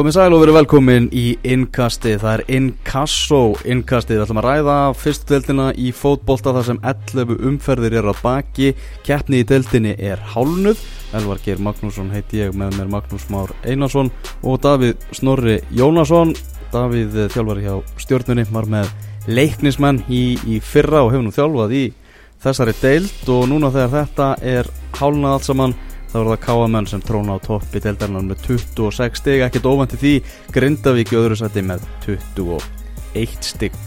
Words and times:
Komið 0.00 0.14
sæl 0.16 0.32
og 0.32 0.40
verið 0.40 0.56
velkomin 0.56 1.06
í 1.12 1.22
innkastið, 1.44 2.22
það 2.22 2.30
er 2.38 2.42
Inkasso. 2.56 3.40
Innkastið, 3.68 4.16
við 4.16 4.22
ætlum 4.24 4.38
að 4.40 4.46
ræða 4.46 4.76
fyrstu 4.96 5.34
deltina 5.34 5.66
í 5.76 5.90
fótbolta 5.92 6.54
þar 6.56 6.64
sem 6.70 6.78
11 6.88 7.42
umferðir 7.50 7.98
er 8.00 8.08
á 8.08 8.16
baki, 8.16 8.70
keppni 9.04 9.42
í 9.42 9.48
deltinni 9.50 9.92
er 10.00 10.22
hálnuð, 10.32 10.80
Elvar 11.20 11.42
Geir 11.44 11.60
Magnússon 11.60 12.08
heiti 12.14 12.40
ég 12.40 12.56
með 12.56 12.78
mér 12.78 12.88
Magnús 12.94 13.28
Már 13.28 13.52
Einarsson 13.60 14.08
og 14.40 14.56
Davíð 14.64 15.04
Snorri 15.18 15.58
Jónasson, 15.68 16.32
Davíð 16.72 17.26
þjálfari 17.36 17.66
hjá 17.68 17.76
stjórnunni 18.00 18.48
var 18.56 18.72
með 18.72 18.88
leiknismenn 19.28 20.00
í, 20.08 20.38
í 20.48 20.62
fyrra 20.64 21.04
og 21.04 21.12
hefur 21.12 21.28
nú 21.28 21.36
þjálfað 21.36 21.76
í 21.76 21.84
þessari 22.40 22.78
deild. 22.80 23.12
Og 23.28 23.44
núna 23.52 23.68
þegar 23.68 23.98
þetta 23.98 24.32
er 24.56 24.72
hálnað 24.96 25.36
allt 25.36 25.52
saman 25.52 25.76
þá 26.10 26.16
er 26.20 26.30
það 26.32 26.40
Káamenn 26.46 26.90
sem 26.90 27.04
tróna 27.04 27.38
á 27.38 27.44
topp 27.44 27.76
í 27.76 27.82
deildarinnar 27.84 28.26
með 28.26 28.42
26 28.48 29.22
stig, 29.22 29.44
ekkert 29.46 29.70
ofan 29.70 29.90
til 29.92 30.00
því. 30.02 30.14
Grindavík 30.54 31.14
í 31.14 31.20
öðru 31.20 31.38
sæti 31.38 31.64
með 31.66 31.86
21 32.06 33.38
stig. 33.46 33.78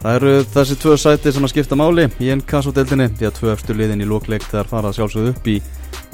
Það 0.00 0.16
eru 0.16 0.32
þessi 0.54 0.76
tvö 0.80 0.96
sæti 0.96 1.32
sem 1.34 1.44
að 1.44 1.52
skipta 1.52 1.76
máli 1.76 2.06
í 2.24 2.30
enn 2.32 2.40
kassodeildinni 2.48 3.10
því 3.20 3.28
að 3.28 3.36
tvö 3.36 3.52
eftir 3.52 3.76
liðin 3.76 4.00
í 4.00 4.08
lókleik 4.08 4.46
þegar 4.48 4.70
farað 4.70 4.96
sjálfsögðu 4.96 5.32
upp 5.34 5.50
í 5.52 5.58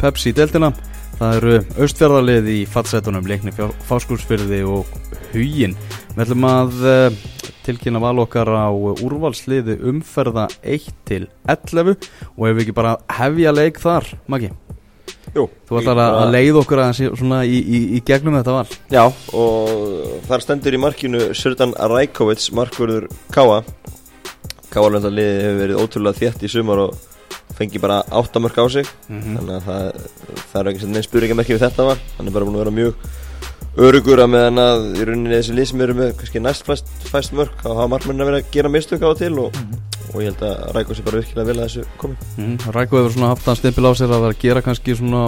Pepsi 0.01 0.33
deildina 0.35 0.73
Það 1.17 1.37
eru 1.39 1.53
austfjörðarlið 1.81 2.49
í 2.53 2.57
fattsætunum 2.69 3.29
leikni 3.31 3.55
fáskúlsfyrði 3.87 4.61
og 4.69 4.91
hugin 5.31 5.79
Við 6.17 6.25
ætlum 6.27 6.49
að 6.51 6.77
uh, 6.83 7.23
tilkynna 7.65 8.03
valokkar 8.03 8.51
á 8.53 8.69
úrvalsliði 8.75 9.79
umferða 9.93 10.51
1 10.61 10.93
til 11.09 11.25
11 11.49 11.97
og 12.35 12.47
ef 12.51 12.59
við 12.59 12.67
ekki 12.67 12.79
bara 12.83 12.99
hefja 13.23 13.55
leik 13.55 13.81
þar, 13.81 14.17
Maggi 14.27 14.53
Jú, 15.37 15.45
Þú 15.69 15.81
ætlar 15.83 15.99
að, 16.01 16.15
að 16.23 16.31
leið 16.33 16.59
okkur 16.63 16.81
aðeins 16.81 17.19
svona 17.21 17.43
í, 17.45 17.57
í, 17.61 17.81
í 17.99 18.01
gegnum 18.07 18.39
þetta 18.39 18.55
val. 18.57 18.77
Já, 18.93 19.03
og 19.37 20.23
þar 20.31 20.45
stendur 20.45 20.77
í 20.77 20.81
markinu 20.81 21.27
Sördan 21.37 21.75
Rajkovic, 21.77 22.47
markverður 22.57 23.11
Káa 23.35 23.59
Káa-löndarliði 24.73 25.43
hefur 25.45 25.61
verið 25.61 25.83
ótrúlega 25.83 26.21
þétt 26.23 26.47
í 26.47 26.51
sumar 26.53 26.83
og 26.87 26.97
fengi 27.57 27.81
bara 27.81 28.01
8 28.09 28.43
mörg 28.45 28.57
á 28.61 28.65
sig. 28.73 28.89
Mm 29.09 29.21
-hmm. 29.21 29.37
þannig 29.37 29.55
að 29.57 29.63
það, 29.69 30.09
það 30.53 30.61
er 30.61 30.73
ekki 30.73 30.91
neins 30.95 31.09
spurningamerki 31.11 31.55
við 31.55 31.65
þetta 31.67 31.89
var 31.91 31.99
hann 32.17 32.27
er 32.27 32.33
bara 32.33 32.45
búin 32.45 32.57
að 32.57 32.65
vera 32.65 32.79
mjög 32.81 32.95
örugur 33.77 34.23
að 34.25 34.33
meðan 34.33 34.59
að 34.59 34.85
í 34.97 35.05
rauninni 35.05 35.37
þessi 35.37 35.53
lið 35.57 35.69
sem 35.69 35.81
eru 35.85 35.95
með 35.95 36.13
kannski 36.17 36.41
næst 36.41 36.65
fæst, 36.65 36.87
fæst 37.13 37.33
mörg 37.37 37.53
þá 37.61 37.69
hafa 37.75 37.89
markmennin 37.93 38.25
að 38.25 38.31
vera 38.31 38.39
að 38.41 38.53
gera 38.53 38.73
mistök 38.73 39.05
á 39.05 39.13
til 39.13 39.35
og, 39.39 39.53
mm 39.53 39.61
-hmm. 39.61 39.86
Og 40.13 40.23
ég 40.23 40.31
held 40.31 40.43
að 40.47 40.73
Ræko 40.77 40.95
sé 40.97 41.05
bara 41.07 41.21
virkilega 41.21 41.49
vel 41.49 41.57
að 41.59 41.67
þessu 41.67 41.85
komi 42.01 42.17
mm 42.17 42.45
-hmm. 42.45 42.73
Ræko 42.77 42.99
hefur 42.99 43.13
svona 43.13 43.29
haft 43.33 43.47
hann 43.47 43.57
stimpil 43.57 43.87
á 43.87 43.93
sér 43.95 44.11
að 44.11 44.23
vera 44.23 44.35
að 44.35 44.43
gera 44.43 44.63
kannski 44.63 44.97
svona 44.97 45.23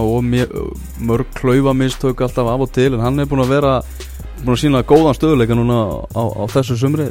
mörg 1.01 1.27
klauva 1.35 1.73
mistök 1.73 2.21
alltaf 2.21 2.47
af 2.47 2.61
og 2.61 2.73
til 2.73 2.95
en 2.95 3.01
hann 3.01 3.21
er 3.21 3.27
búin 3.27 3.45
að 3.45 3.49
vera 3.49 3.83
búin 4.45 4.57
að 4.57 4.63
sína 4.63 4.83
góðan 4.83 5.15
stöðuleika 5.15 5.55
núna 5.55 6.07
á, 6.15 6.23
á 6.41 6.45
þessu 6.47 6.77
sumri 6.77 7.11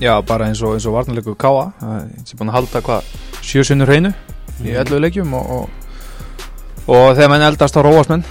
Já, 0.00 0.20
bara 0.26 0.46
eins 0.48 0.62
og, 0.62 0.74
eins 0.74 0.86
og 0.86 0.94
varnarleiku 0.94 1.34
Káa 1.34 1.72
sem 2.24 2.38
búin 2.38 2.48
að 2.48 2.54
halda 2.54 2.80
hvað 2.80 3.02
sjösunnur 3.42 3.86
hreinu 3.86 4.12
í 4.64 4.70
11 4.70 4.98
leikjum 5.00 5.34
og, 5.34 5.50
og, 5.50 5.68
og 6.86 7.16
þegar 7.16 7.28
mann 7.28 7.42
eldast 7.42 7.76
á 7.76 7.80
róasmenn 7.82 8.24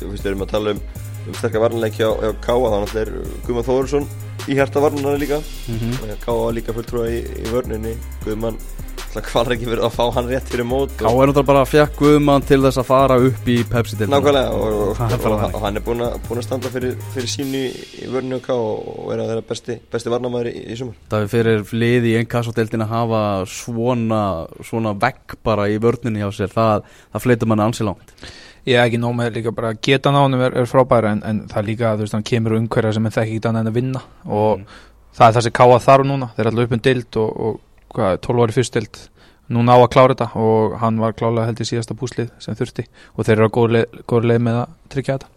Þú 0.00 0.08
veist, 0.08 0.24
við 0.24 0.26
erum 0.26 0.42
að 0.42 0.50
tala 0.50 0.70
um 0.70 0.80
um 1.26 1.34
sterkar 1.34 1.60
varnleiki 1.64 2.02
á, 2.04 2.10
á 2.10 2.30
Káa 2.40 2.70
þannig 2.72 2.88
að 2.88 2.92
það 2.92 3.00
er 3.02 3.10
Guðmann 3.46 3.66
Þóðursson 3.66 4.06
í 4.48 4.58
hérta 4.58 4.80
varnarnar 4.80 5.18
líka. 5.20 5.40
Mm 5.68 5.78
-hmm. 5.78 6.20
Káa 6.24 6.52
líka 6.52 6.72
fulltrúa 6.72 7.08
í, 7.10 7.20
í 7.24 7.50
vörninni. 7.52 7.96
Guðmann 8.24 8.56
hvað 9.10 9.48
er 9.48 9.54
ekki 9.56 9.66
verið 9.66 9.84
að 9.88 9.94
fá 9.96 10.04
hann 10.14 10.28
rétt 10.30 10.50
fyrir 10.50 10.66
mót 10.68 10.92
Káa 10.98 11.10
er 11.10 11.30
náttúrulega 11.30 11.46
bara 11.48 11.62
að 11.64 11.70
fjekk 11.72 11.96
Guðmann 11.98 12.44
til 12.46 12.60
þess 12.62 12.78
að 12.78 12.86
fara 12.86 13.16
upp 13.26 13.48
í 13.50 13.56
Pepsi-dildina 13.66 14.20
Nákvæmlega 14.20 14.52
og, 14.54 14.76
og, 14.94 15.46
og 15.48 15.64
hann 15.64 15.80
er 15.80 15.84
búin 15.86 16.04
að, 16.06 16.14
búin 16.28 16.42
að 16.42 16.46
standa 16.46 16.70
fyrir, 16.70 16.94
fyrir 17.14 17.32
sínu 17.32 17.62
í, 17.64 17.72
í 18.04 18.10
vörninu 18.10 18.38
og 18.54 19.10
er 19.14 19.24
að 19.24 19.32
vera 19.32 19.46
besti, 19.48 19.78
besti 19.90 20.12
varnarmæður 20.12 20.52
í, 20.52 20.62
í 20.62 20.78
sumar. 20.78 21.00
Það 21.10 21.24
er 21.24 21.32
fyrir 21.34 21.74
lið 21.82 22.06
í 22.10 22.14
ennkassodeildin 22.20 22.86
að 22.86 22.94
hafa 22.94 23.24
svona, 23.50 24.22
svona 24.68 24.94
vegg 25.02 25.36
bara 25.46 25.66
í 25.70 25.80
vörninu 25.82 26.22
hjá 26.22 26.30
sér. 26.36 26.54
Það, 26.54 26.86
það 27.10 27.26
fleitur 27.26 27.50
manni 27.50 27.66
ansi 27.66 27.88
langt 27.88 28.14
ég 28.66 28.76
er 28.76 28.84
ekki 28.84 29.00
nóg 29.00 29.16
með 29.16 29.38
líka 29.38 29.52
bara 29.56 29.72
geta 29.82 30.12
nánum 30.14 30.42
er, 30.44 30.56
er 30.60 30.68
frábæra 30.68 31.14
en, 31.14 31.22
en 31.26 31.42
það 31.50 31.62
er 31.62 31.68
líka 31.68 31.94
þú 31.94 32.06
veist 32.06 32.16
hann 32.16 32.26
kemur 32.30 32.56
umhverja 32.58 32.92
sem 32.96 33.06
er 33.06 33.16
þekk 33.16 33.32
ekki 33.34 33.48
annað 33.48 33.64
en 33.64 33.72
að 33.72 33.78
vinna. 33.78 34.02
Og 34.26 34.52
mm. 34.58 34.78
það 35.16 35.26
er 35.26 35.36
það 35.36 35.46
sem 35.46 35.56
káða 35.60 35.80
þarf 35.86 36.08
núna. 36.10 36.30
Þeir 36.36 36.44
er 36.44 36.52
alltaf 36.52 36.68
upp 36.68 36.76
um 36.76 36.84
dild 36.88 37.20
og, 37.22 37.40
og 37.46 37.96
hvað, 37.96 38.20
12 38.28 38.44
ári 38.44 38.56
fyrst 38.58 38.78
dild 38.78 39.02
núna 39.50 39.74
á 39.74 39.78
að 39.82 39.90
klára 39.90 40.14
þetta 40.14 40.30
og 40.38 40.78
hann 40.78 41.02
var 41.02 41.16
klálega 41.18 41.48
held 41.48 41.60
í 41.64 41.66
síðasta 41.66 41.96
búslið 41.98 42.30
sem 42.42 42.58
þurfti. 42.58 42.86
Og 43.16 43.26
þeir 43.26 43.36
eru 43.36 43.50
á 43.50 43.54
góður 43.56 43.76
leið, 43.76 44.00
leið 44.30 44.42
með 44.46 44.58
að 44.60 44.74
tryggja 44.94 45.16
þetta. 45.18 45.30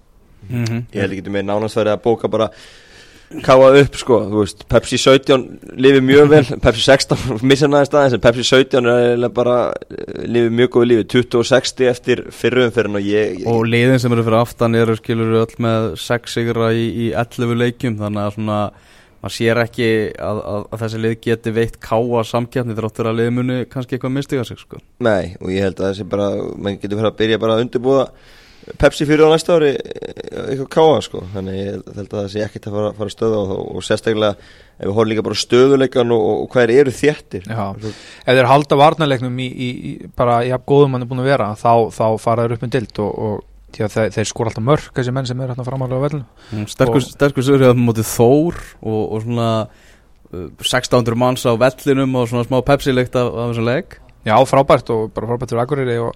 Mm 0.50 0.66
-hmm. 0.66 0.82
Ég 0.94 1.02
held 1.02 1.16
ekki 1.18 1.34
með 1.34 1.46
nánastværi 1.50 1.94
að 1.94 2.04
bóka 2.04 2.30
bara 2.30 2.50
káa 3.44 3.72
upp 3.80 3.98
sko, 3.98 4.20
þú 4.30 4.44
veist, 4.44 4.64
Pepsi 4.70 5.00
17 5.02 5.76
lifið 5.82 6.06
mjög 6.06 6.32
vel, 6.32 6.44
Pepsi 6.66 6.86
16 6.86 7.44
missa 7.50 7.70
næði 7.72 7.90
staðins, 7.90 8.18
en 8.18 8.24
Pepsi 8.24 8.46
17 8.48 8.90
er 8.94 9.28
bara 9.34 9.58
lifið 10.24 10.58
mjög 10.60 10.74
góðu 10.76 10.90
lífið 10.92 11.12
20 11.16 11.40
og 11.42 11.50
60 11.50 11.92
eftir 11.92 12.24
fyrrum 12.36 12.74
fyrir 12.76 13.00
og 13.00 13.10
ég, 13.10 13.38
ég 13.42 13.50
og 13.50 13.64
liðin 13.68 14.02
sem 14.04 14.14
eru 14.14 14.26
fyrir 14.28 14.42
aftan 14.44 14.80
eru 14.80 14.98
skilur 15.00 15.38
öll 15.44 15.60
með 15.66 15.94
6 16.04 16.38
sigra 16.38 16.74
í, 16.76 16.90
í 17.08 17.12
11 17.12 17.58
leikjum, 17.64 17.98
þannig 18.02 18.28
að 18.28 18.36
svona 18.38 18.60
maður 19.24 19.36
sér 19.38 19.60
ekki 19.64 19.90
að, 20.20 20.40
að, 20.44 20.64
að 20.68 20.82
þessi 20.84 21.00
lið 21.00 21.14
geti 21.24 21.52
veitt 21.56 21.76
káa 21.84 22.24
samkjafni 22.28 22.76
þráttur 22.76 23.08
að 23.08 23.22
liðmunu 23.22 23.60
kannski 23.72 23.96
eitthvað 23.96 24.16
mistiga 24.18 24.44
sig 24.48 24.60
sko. 24.60 24.82
Nei, 25.06 25.38
og 25.40 25.54
ég 25.54 25.64
held 25.64 25.80
að 25.80 25.94
þessi 25.94 26.08
bara, 26.12 26.32
mann 26.60 26.80
getur 26.82 27.00
fyrir 27.00 27.12
að 27.14 27.20
byrja 27.22 27.40
bara 27.40 27.56
að 27.56 27.64
undirbúða 27.64 28.08
Pepsi 28.80 29.08
fyrir 29.08 29.28
á 29.28 29.34
næsta 29.34 29.58
ári 29.58 29.72
eitthvað 29.76 30.68
káa 30.72 31.00
sko. 31.04 31.24
Þannig 31.34 31.58
ég 31.58 31.80
held 31.98 32.04
að 32.08 32.20
það 32.20 32.28
sé 32.34 32.44
ekkert 32.46 32.68
að 32.70 32.78
fara, 32.78 32.92
fara 33.00 33.12
að 33.12 33.16
stöða 33.16 33.40
og, 33.44 33.64
og 33.64 33.86
sérstaklega 33.86 34.34
ef 34.34 34.84
við 34.84 34.94
horfum 34.98 35.10
líka 35.12 35.26
bara 35.28 35.40
stöðuleikan 35.42 36.14
og, 36.16 36.28
og 36.34 36.52
hvað 36.54 36.76
eru 36.76 36.94
þéttir. 36.96 37.48
Já, 37.50 37.64
ef 38.24 38.38
þeir 38.38 38.50
halda 38.50 38.80
varnarleiknum 38.80 39.42
í, 39.44 39.48
í, 39.50 39.72
í 39.74 40.12
bara 40.18 40.42
í 40.48 40.54
að 40.56 40.68
góðum 40.72 40.98
hann 40.98 41.06
er 41.06 41.12
búin 41.12 41.24
að 41.24 41.32
vera 41.34 41.50
þá, 41.60 41.74
þá 41.94 42.06
fara 42.24 42.46
þeir 42.46 42.56
upp 42.58 42.66
með 42.66 42.76
dild 42.78 43.04
og, 43.04 43.12
og 43.28 43.42
þeir, 43.78 44.14
þeir 44.16 44.30
skor 44.30 44.50
alltaf 44.50 44.66
mörg 44.66 44.92
þessi 44.96 45.16
menn 45.16 45.28
sem 45.30 45.42
er 45.42 45.54
hérna 45.54 45.66
framálega 45.68 46.00
á 46.00 46.06
vellinu 46.06 46.26
mm, 46.54 46.68
Sterkur, 46.70 47.46
sögur 47.46 47.66
hefur 47.66 47.82
mótið 47.82 48.10
Þór 48.12 48.60
og 48.86 49.16
svona 49.26 49.50
uh, 49.66 50.50
1600 50.62 51.20
manns 51.20 51.46
á 51.46 51.54
vellinum 51.60 52.20
og 52.20 52.30
svona 52.30 52.48
smá 52.48 52.60
Pepsi-leikt 52.66 53.16
af, 53.20 53.30
af 53.30 53.52
þessum 53.52 53.70
leik. 53.70 54.00
Já, 54.24 54.36
frábært 54.48 54.90
og 54.94 55.10
bara 55.14 55.30
frábært 55.30 55.52
fyrir 55.52 55.64
Akureyri 55.66 55.98
og 56.02 56.14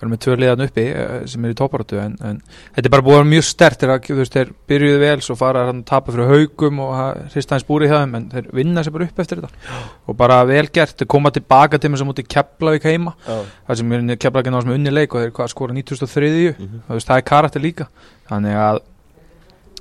við 0.00 0.06
erum 0.06 0.14
með 0.14 0.20
tvö 0.24 0.36
liðan 0.40 0.64
uppi 0.64 0.84
sem 1.28 1.44
er 1.44 1.52
í 1.52 1.56
tóparötu 1.58 1.98
en, 2.00 2.14
en 2.24 2.38
þetta 2.74 2.88
er 2.88 2.94
bara 2.94 3.04
vera 3.04 3.26
mjög 3.28 3.44
stert 3.44 3.82
þegar 3.82 4.00
þú 4.06 4.16
veist, 4.16 4.36
þeir 4.36 4.52
byrjuðu 4.70 5.00
vel 5.02 5.24
svo 5.24 5.36
fara 5.36 5.66
að 5.68 5.82
tapa 5.90 6.14
fyrir 6.14 6.30
haugum 6.30 6.80
og 6.86 6.94
hrista 7.34 7.56
hans 7.56 7.66
búri 7.68 7.88
í 7.88 7.92
það 7.92 8.16
en 8.16 8.28
þeir 8.32 8.48
vinna 8.56 8.84
sér 8.86 8.96
bara 8.96 9.08
upp 9.10 9.20
eftir 9.24 9.42
þetta 9.42 9.82
og 10.08 10.18
bara 10.20 10.40
vel 10.48 10.64
gert, 10.72 10.96
þeir 10.96 11.10
koma 11.12 11.34
tilbaka 11.36 11.80
til 11.80 11.92
mér 11.92 12.00
sem 12.00 12.08
mútið 12.08 12.30
Keflavík 12.32 12.88
heima 12.88 13.14
Já. 13.26 13.36
það 13.68 13.82
sem 13.82 13.92
er 13.98 14.20
Keflavík 14.24 14.50
náttúrulega 14.54 14.80
unni 14.80 14.94
leik 14.94 15.14
og 15.14 15.26
þeir 15.26 15.34
hvað, 15.36 15.52
skora 15.52 15.76
2003 15.76 16.32
mm. 16.32 16.56
-hmm. 16.56 17.04
það 17.04 17.16
er 17.18 17.28
karakter 17.34 17.60
líka 17.60 17.88
þannig 18.30 18.56
að 18.56 18.82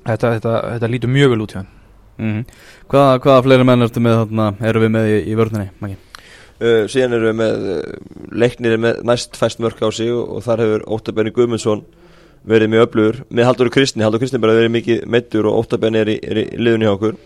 þetta, 0.04 0.36
þetta, 0.36 0.56
þetta 0.76 0.92
lítur 0.92 1.16
mjög 1.16 1.34
vel 1.36 1.42
út 1.46 1.56
hjá 1.56 1.62
hann 1.62 1.72
mm 2.18 2.36
-hmm. 2.36 2.46
Hvaða, 2.90 3.20
hvaða 3.24 3.44
fleiri 3.48 3.64
menn 3.64 3.88
ertu 3.88 4.04
með 4.04 4.22
þarna, 4.24 4.54
eru 4.62 4.80
við 4.84 4.96
með 4.96 5.10
í, 5.10 5.18
í 5.32 5.36
vörðinni, 5.40 5.70
Maggi? 5.80 5.98
Uh, 6.60 6.84
síðan 6.92 7.16
eru 7.18 7.30
við 7.32 7.38
með 7.42 7.68
uh, 7.74 7.80
leiknir 8.44 8.78
með 8.82 9.02
næst 9.10 9.38
fæst 9.40 9.60
mörg 9.64 9.80
á 9.84 9.90
sig 9.92 10.12
og, 10.14 10.26
og 10.38 10.44
þar 10.48 10.64
hefur 10.66 10.86
Óttabenni 10.98 11.34
Guðmundsson 11.36 11.86
verið 12.50 12.72
mjög 12.72 12.86
öflugur 12.88 13.18
með 13.36 13.50
Haldur 13.50 13.70
Kristni, 13.74 14.04
Haldur 14.06 14.22
Kristni 14.24 14.40
bara 14.40 14.56
verið 14.56 14.72
mikið 14.78 15.02
meittur 15.12 15.50
og 15.52 15.58
Óttabenni 15.64 16.00
er, 16.06 16.14
í- 16.16 16.20
í 16.24 16.46
liðunni 16.60 16.88
hjá 16.88 16.94
okkur. 16.96 17.18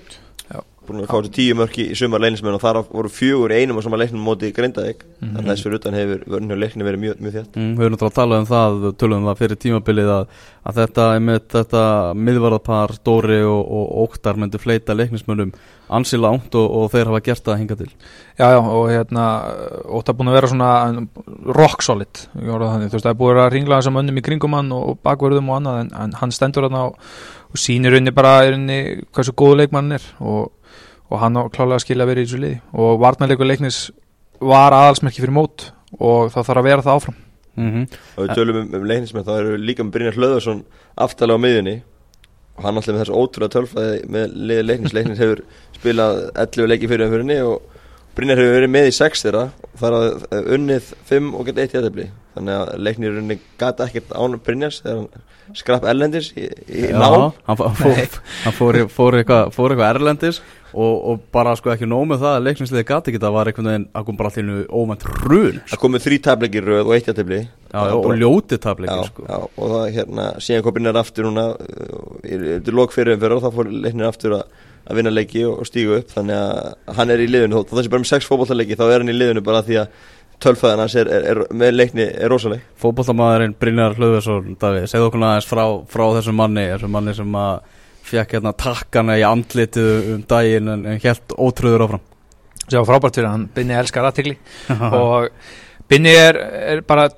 Búin 0.87 1.01
að 1.03 1.09
fá 1.11 1.15
þessi 1.19 1.33
tíu 1.37 1.55
mörg 1.59 1.77
í, 1.79 1.85
sumar 1.95 2.23
leiknismenn 2.23 2.57
og 2.57 2.61
þar 2.63 2.79
voru 2.89 3.11
fjögur 3.13 3.53
í 3.55 3.59
einum 3.63 3.77
og 3.79 3.83
sama 3.85 3.99
leiknum 4.01 4.23
móti 4.27 4.51
Grindavík 4.55 5.03
Mhm. 5.23 5.35
þannig 5.35 5.43
að 5.47 5.51
þess 5.53 5.63
fyrir 5.63 5.79
utan 5.79 5.93
hefur 5.95 6.23
vörnju 6.33 6.55
leikni 6.59 6.83
verið 6.83 6.99
mjög, 7.03 7.19
mjög 7.23 7.33
þétt 7.37 7.55
Mm, 7.55 7.75
við 7.77 7.83
höfum 7.83 7.93
náttúrulega 7.93 8.11
að 8.11 8.19
tala 8.19 8.39
um 8.39 8.45
það, 8.49 8.97
tölum 8.99 9.17
um 9.21 9.27
það 9.29 9.37
fyrir 9.43 9.57
tímabilið 9.63 10.09
að, 10.11 10.25
að 10.67 10.75
þetta, 10.81 11.05
einmitt, 11.15 11.47
þetta 11.53 11.83
miðvarðarpar, 12.15 12.97
Dóri 13.03 13.39
og, 13.47 13.61
og 13.63 13.85
Óktar 14.03 14.35
myndi 14.35 14.59
fleita 14.59 14.93
leiknismönnum 14.93 15.53
ansi 15.93 16.17
langt 16.17 16.55
og, 16.55 16.67
og 16.71 16.91
þeir 16.91 17.05
hafa 17.11 17.19
gert 17.21 17.43
það 17.45 17.57
hinga 17.59 17.75
til. 17.77 17.89
Já, 18.39 18.47
já, 18.55 18.59
og 18.59 18.87
hérna 18.89 19.25
Ótt 19.93 20.09
er 20.09 20.15
búin 20.17 20.31
að 20.31 20.37
vera 20.39 20.47
svona 20.49 20.69
rock 21.53 21.83
solid 21.85 22.23
þannig, 22.33 22.89
þú 22.89 22.97
veist, 22.97 23.05
það 23.05 23.11
er 23.13 23.19
búin 23.19 23.39
að 23.43 23.51
ringla 23.53 23.79
þessum 23.79 23.99
önnum 24.01 24.17
í 24.19 24.23
kringum 24.25 24.55
hann 24.57 24.71
og, 24.75 24.97
bakverðum 25.05 25.51
og 25.51 25.59
annað 25.59 25.79
en, 25.83 25.91
en 26.05 26.15
hann 26.19 26.33
stendur 26.33 26.67
þarna 26.67 26.83
og, 26.89 26.97
og 27.53 27.61
sýnir 27.61 27.97
unni 27.99 28.13
bara 28.15 28.33
unni 28.51 28.79
hversu 29.13 29.35
góðu 29.37 29.59
leikmann 29.61 29.91
hann 29.91 29.99
er 29.99 30.07
og, 30.23 30.51
og 31.13 31.21
hann 31.21 31.37
á 31.37 31.45
klálega 31.53 31.83
skilja 31.83 32.07
að 32.07 32.11
vera 32.11 32.23
í 32.23 32.27
þessu 32.27 32.41
liði. 32.41 32.59
Og 32.73 32.97
varnarleikur 33.01 33.47
leiknis 33.47 33.79
var 34.41 34.73
aðalsmerki 34.73 35.21
fyrir 35.21 35.35
mót 35.35 35.69
og 35.99 36.31
það 36.33 36.47
þarf 36.49 36.61
að 36.61 36.69
vera 36.69 36.85
það 36.85 36.99
áfram. 36.99 37.19
Mm 37.53 37.83
og 38.17 38.23
við 38.23 38.31
tölum 38.33 38.55
um, 38.63 38.69
um 38.79 38.85
leiknismenn 38.89 39.25
þá 39.27 39.33
eru 39.35 39.57
líka 39.61 39.85
með 39.85 39.91
Brynjar 39.93 40.15
Hlöðarsson 40.17 40.63
aftalega 41.05 41.37
á 41.37 41.43
miðjunni. 41.45 41.75
Og 42.57 42.65
hann 42.65 42.77
alltaf 42.77 42.93
með 42.93 43.03
þessu 43.03 43.19
ótrúlega 43.19 43.53
tölfræði 43.53 43.99
með 44.09 44.33
leiknis. 44.65 44.95
Leiknis 44.97 45.21
hefur 45.21 45.43
spilað 45.77 46.23
11 46.33 46.71
leiki 46.71 46.89
fyrir 46.89 47.07
umfyrinni 47.07 47.37
og, 47.45 47.61
Brynjar 48.13 48.37
hefur 48.41 48.55
verið 48.59 48.69
með 48.75 48.87
í 48.91 48.93
sex 48.93 49.23
þeirra 49.25 49.45
þar 49.81 49.95
að 49.97 50.49
unnið 50.57 50.89
fimm 51.09 51.31
og 51.33 51.47
gett 51.49 51.61
eitt 51.63 51.71
jættefli 51.77 52.09
þannig 52.35 52.57
að 52.59 52.73
leiknir 52.85 53.15
unni 53.21 53.39
gata 53.61 53.87
ekkert 53.89 54.11
án 54.13 54.35
Brynjars 54.45 54.81
þegar 54.83 54.99
hann 55.03 55.55
skrapp 55.59 55.83
erlendis 55.89 56.29
í, 56.37 56.45
í 56.71 56.83
Já, 56.91 56.97
nám 57.01 57.31
hann, 57.49 57.57
fó- 57.59 57.65
hann, 57.67 57.75
fór, 57.79 58.19
hann 58.45 58.55
fór, 58.57 58.77
í- 58.79 58.85
fór, 58.89 59.17
eitthvað, 59.19 59.49
eitthvað 59.57 59.83
erlendis 59.89 60.39
og, 60.73 60.93
og 61.11 61.25
bara 61.35 61.51
sko 61.59 61.73
ekki 61.73 61.89
nóg 61.89 62.05
með 62.09 62.21
það 62.23 62.37
að 62.37 62.45
leiknisliði 62.47 62.85
gati 62.89 63.11
ekki 63.11 63.21
það 63.21 63.35
var 63.35 63.49
einhvern 63.51 63.69
veginn 63.71 63.87
að 63.99 64.05
kom 64.07 64.19
bara 64.21 64.31
allir 64.33 64.63
óvænt 64.69 65.05
run 65.09 65.59
sko. 65.59 65.67
það 65.73 65.81
komið 65.83 66.05
þrý 66.07 66.19
tablegir 66.29 66.67
röð 66.69 66.83
og 66.87 66.95
eitt 66.95 67.09
jættefli 67.11 67.41
já, 67.43 67.81
og 67.97 68.13
ljóti 68.21 68.61
tableiki 68.63 68.95
já, 68.97 69.09
sko. 69.11 69.41
og 69.57 69.73
það 69.75 69.85
hérna 69.97 70.29
síðan 70.47 70.65
kom 70.65 70.77
Brynjar 70.77 71.01
aftur 71.03 71.27
núna 71.29 71.47
til 72.23 72.77
lok 72.77 72.93
fyrir 72.95 73.17
umferð 73.17 73.37
og 73.39 73.45
þá 73.47 73.57
fór 73.59 73.73
leiknir 73.83 74.09
aftur 74.09 74.37
að 74.39 74.61
að 74.83 74.99
vinna 74.99 75.13
leiki 75.13 75.45
og, 75.47 75.61
stígu 75.67 75.99
upp. 75.99 76.11
Þannig 76.13 76.39
að 76.39 76.97
hann 76.97 77.13
er 77.13 77.23
í 77.23 77.29
liðinu. 77.29 77.61
Þó 77.63 77.77
þessi 77.77 77.93
bara 77.93 78.03
með 78.03 78.11
sex 78.11 78.29
fótballtaleiki 78.29 78.79
þá 78.79 78.85
er 78.89 78.99
hann 78.99 79.13
í 79.13 79.17
liðinu 79.17 79.45
bara 79.45 79.63
því 79.65 79.79
að 79.83 80.03
tölfæðan 80.43 80.83
hans 80.83 80.95
er, 80.99 81.09
er, 81.11 81.27
er, 81.31 81.41
með 81.55 81.75
leikni 81.77 82.05
er 82.07 82.31
rosaleg. 82.31 82.63
Fótboltamæðurinn 82.81 83.55
Brynjar 83.59 83.95
Hlöðversson 83.97 84.57
Davíð, 84.59 84.87
segðu 84.91 85.09
okkur 85.09 85.25
aðeins 85.27 85.47
frá, 85.47 85.63
frá 85.93 86.05
þessum 86.17 86.39
manni. 86.39 86.65
Þessum 86.73 86.95
manni 86.97 87.15
sem 87.17 87.37
að 87.39 87.81
fekk 88.03 88.37
hérna 88.37 88.53
takkana 88.59 89.17
í 89.19 89.25
andlitu 89.27 89.83
um 90.13 90.23
daginn 90.29 90.71
en, 90.73 90.87
en 90.91 91.03
helt 91.03 91.35
ótröður 91.37 91.87
áfram. 91.87 92.07
Var 92.73 92.87
frábært 92.87 93.19
fyrir 93.19 93.29
hann, 93.29 93.49
Binni 93.53 93.75
elskar 93.75 94.07
aðtegli 94.07 94.37
og 94.99 95.29
Binni 95.91 96.13
er, 96.15 96.39
er 96.73 96.81
bara 96.87 97.09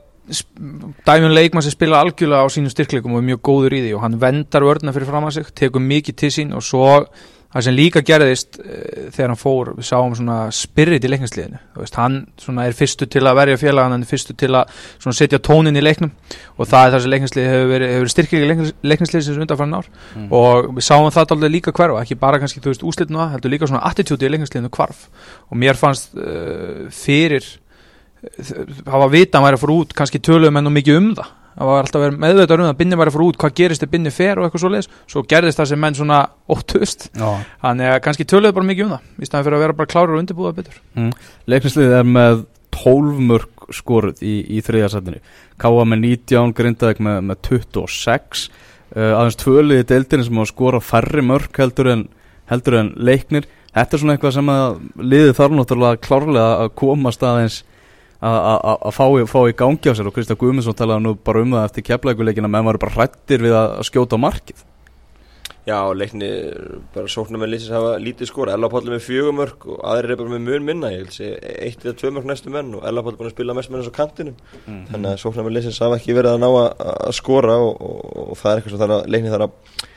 dæmjum 1.06 1.34
leikmann 1.36 1.64
sem 1.66 1.74
spila 1.74 2.02
algjörlega 2.02 2.46
á 2.46 2.50
sínum 2.50 2.74
styrkleikum 2.74 3.14
og 3.14 3.22
er 3.22 3.28
mjög 3.30 3.42
góður 3.46 3.76
í 3.78 3.82
því. 3.84 3.94
Og 3.98 4.06
hann 4.06 4.20
vendar 4.22 4.66
vörðna 4.66 4.94
fyrir 4.96 5.10
fram 5.10 5.28
að 5.30 5.38
sig, 5.38 5.52
tekur 5.58 5.84
mikið 5.86 6.20
til 6.22 6.32
sín 6.34 6.54
og 6.58 6.66
svo 6.66 6.88
það 7.56 7.66
sem 7.66 7.76
líka 7.76 8.02
gerðist 8.06 8.58
e, 8.60 8.78
þegar 9.16 9.32
hann 9.32 9.40
fór, 9.40 9.72
við 9.78 9.88
sáum 9.88 10.16
svona 10.18 10.38
spirit 10.56 11.06
í 11.08 11.12
leiknisliðinu, 11.12 11.62
þú 11.76 11.84
veist, 11.84 12.00
hann 12.00 12.18
svona 12.42 12.66
er 12.68 12.76
fyrstu 12.76 13.08
til 13.12 13.24
að 13.24 13.38
verja 13.40 13.62
félagan, 13.62 13.96
hann 13.96 14.04
er 14.04 14.10
fyrstu 14.10 14.36
til 14.36 14.52
að 14.60 14.74
svona 14.98 15.20
setja 15.20 15.40
tónin 15.40 15.80
í 15.80 15.84
leiknum. 15.84 16.12
Og 16.60 16.70
það 16.72 16.88
er 16.88 16.96
það 16.96 17.04
sem 17.06 17.14
leiknislið 17.14 17.50
hefur 17.52 17.72
verið, 17.72 17.94
hefur 17.96 18.46
leiknis, 18.52 18.74
leiknislið 18.84 19.26
sem 19.28 19.46
undanfæran 19.46 19.78
ár. 19.80 19.92
Mm. 20.16 20.28
og 20.36 20.70
við 20.76 20.88
sáum 20.90 21.08
það 21.16 21.36
alveg 21.38 21.56
líka 21.56 21.76
hverfa, 21.76 22.04
ekki 22.04 22.20
bara 22.20 22.42
kannski 22.44 22.64
þú 22.64 22.74
veist 22.74 22.86
úslitinu 22.92 23.22
það, 23.22 23.32
heldur 23.38 23.56
líka 23.56 23.72
svona 23.72 23.86
attitúti 23.88 24.28
í 24.28 24.34
leiknisliðinu 24.36 24.74
hvarf. 24.76 25.08
Og 25.50 25.60
mér 25.64 25.80
fannst 25.80 26.16
uh, 26.20 26.92
fyrir 26.92 27.48
hafa 28.90 29.08
vita 29.12 29.38
að 29.38 29.42
hann 29.42 29.48
væri 29.48 29.60
að 29.60 29.64
fara 29.64 29.80
út 29.80 29.96
kannski 29.96 30.22
töluðum 30.24 30.60
enn 30.60 30.70
og 30.72 30.74
mikið 30.76 31.00
um 31.00 31.10
það 31.18 31.34
það 31.56 31.70
var 31.72 31.86
alltaf 31.86 32.04
verið 32.04 32.20
meðvitað 32.24 32.60
um 32.60 32.68
það, 32.68 32.78
binni 32.82 33.00
væri 33.00 33.12
að 33.12 33.16
fara 33.16 33.28
út 33.30 33.40
hvað 33.42 33.56
gerist 33.60 33.84
þegar 33.84 33.94
binni 33.94 34.12
fer 34.12 34.40
og 34.40 34.48
eitthvað 34.48 34.64
svo 34.64 34.72
leiðis 34.74 34.90
svo 35.12 35.24
gerðist 35.32 35.62
það 35.62 35.70
sem 35.72 35.82
menn 35.86 35.98
svona 35.98 36.20
óttust 36.52 37.08
þannig 37.16 37.92
að 37.94 38.02
kannski 38.06 38.28
töluðu 38.28 38.58
bara 38.58 38.70
mikið 38.72 38.86
um 38.86 38.94
það 38.96 39.24
í 39.24 39.30
staðan 39.30 39.48
fyrir 39.48 39.58
að 39.58 39.66
vera 39.66 39.78
bara 39.80 39.92
klárir 39.94 40.16
og 40.16 40.22
undirbúða 40.24 40.56
betur. 40.60 40.82
Leiknisliðið 41.48 41.98
er 42.02 42.12
með 42.18 42.46
12 42.76 43.24
mörg 43.30 43.68
skoruð 43.74 44.22
í, 44.26 44.36
í 44.58 44.62
þriðarsættinu 44.66 45.22
Káa 45.62 45.86
með 45.88 46.02
19, 46.04 46.54
Grindavík 46.58 47.02
með, 47.04 47.22
með 47.30 47.42
26 47.48 48.48
uh, 48.96 49.14
aðeins 49.16 49.40
tvöliði 49.40 49.88
deildinni 49.92 50.28
sem 50.28 50.42
á 50.42 50.44
að 50.44 50.52
skora 50.52 50.82
færri 50.84 51.24
mörg 51.26 51.62
heldur 51.62 51.92
en, 51.94 52.04
heldur 52.52 52.80
en 52.82 52.92
leiknir. 53.00 53.48
Þetta 53.76 53.96
er 53.96 54.02
svona 54.02 54.16
eitthvað 54.18 54.36
sem 54.38 54.52
að 54.52 54.78
liðið 55.00 55.34
þarf 55.40 55.56
náttúrulega 55.56 56.02
klárlega 56.04 56.52
að 56.66 56.74
komast 56.82 57.24
aðeins 57.26 57.62
að- 58.26 58.94
fá, 58.96 59.06
fá 59.30 59.40
í 59.50 59.56
gangi 59.58 59.92
á 59.92 59.94
sér. 59.98 60.08
Og 60.10 60.16
Kristján 60.16 60.40
Guðmundsson 60.42 60.78
talaði 60.78 61.04
nú 61.06 61.16
bara 61.24 61.42
um 61.42 61.52
það 61.58 61.66
eftir 61.70 61.84
keflækuleikina 61.90 62.50
menn 62.50 62.66
varu 62.66 62.82
bara 62.82 62.96
hrættir 62.98 63.44
við 63.46 63.54
að 63.58 63.84
skjóta 63.90 64.18
á 64.18 64.24
markið. 64.26 64.64
Já, 65.66 65.80
leikni 65.98 66.28
bara 66.94 67.10
sóknar 67.10 67.40
með 67.42 67.50
lýsins 67.56 67.74
hafa 67.74 67.96
lítið 67.98 68.28
skora 68.30 68.54
Ella 68.54 68.68
Páll 68.70 68.86
er 68.86 68.94
með 69.00 69.06
fjögumörk 69.08 69.64
og 69.74 69.80
aðrir 69.82 70.12
er 70.14 70.20
bara 70.20 70.30
með 70.36 70.44
mun 70.46 70.66
minna. 70.68 70.92
Ég 70.94 71.10
segja 71.10 71.40
eitt 71.42 71.82
eða 71.82 71.96
tvö 71.98 72.12
mörk 72.14 72.28
næstu 72.30 72.52
menn 72.54 72.70
og 72.78 72.86
Ella 72.86 73.02
Páll 73.02 73.16
er 73.16 73.18
búin 73.18 73.32
að 73.32 73.34
spila 73.34 73.56
mest 73.58 73.72
með 73.74 73.82
hans 73.82 73.90
á 73.90 73.98
kantinum. 73.98 74.36
Þannig 74.92 75.10
að 75.10 75.18
sóknar 75.24 75.48
með 75.48 75.56
lýsins 75.58 75.80
hafa 75.82 75.98
ekki 75.98 76.14
verið 76.14 76.36
að 76.36 76.44
ná 76.44 76.50
að, 76.54 77.10
skora 77.18 77.58
og, 77.66 77.82
og, 77.82 78.30
og 78.30 78.38
það 78.38 78.52
er 78.52 78.62
eitthvað 78.62 78.86
sem 78.86 79.12
leikni 79.16 79.34
þarf 79.34 79.48
að 79.50 79.90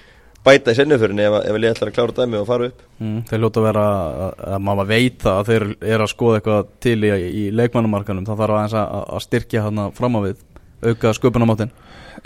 bæta 0.48 0.72
í 0.74 0.78
sennuförinni 0.80 1.24
ef, 1.28 1.36
að- 1.38 1.46
ef 1.50 1.54
að 1.56 1.60
liða 1.62 1.74
ætlar 1.76 1.90
að 1.92 1.96
klára 1.98 2.16
dæmi 2.18 2.40
og 2.40 2.46
fara 2.48 2.68
upp. 2.72 2.82
Mm, 2.98 3.18
þeir 3.30 3.42
ljóta 3.44 3.60
að 3.62 3.66
vera 3.68 3.84
að, 3.88 4.38
að 4.54 4.62
maður 4.68 4.90
veit 4.92 5.18
það 5.24 5.38
að 5.42 5.50
þeir 5.52 5.66
eru 5.94 6.06
að 6.08 6.12
skoða 6.14 6.40
eitthvað 6.40 6.70
til 6.86 6.98
í, 7.04 7.10
í 7.28 7.44
leikmannumarkanum 7.60 8.26
það 8.28 8.40
þarf 8.42 8.56
aðeins 8.58 8.78
að, 8.82 8.96
að 9.18 9.24
styrkja 9.28 9.66
hann 9.68 9.84
fram 9.98 10.18
á 10.18 10.20
við 10.28 10.44
auka 10.88 11.12
sköpunamáttin 11.18 11.70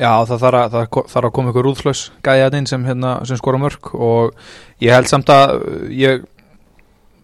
Já, 0.01 0.25
það 0.25 0.39
þarf 0.41 0.57
að, 0.57 0.87
þarf 1.13 1.27
að 1.29 1.33
koma 1.37 1.51
ykkur 1.53 1.67
rúðflös 1.69 2.01
gæðið 2.25 2.55
inn 2.63 2.69
sem, 2.71 2.85
hérna, 2.89 3.11
sem 3.29 3.37
skora 3.37 3.59
mörg 3.61 3.91
og 3.93 4.31
ég 4.81 4.95
held 4.97 5.11
samt 5.11 5.29
að 5.33 5.53
ég 5.93 6.23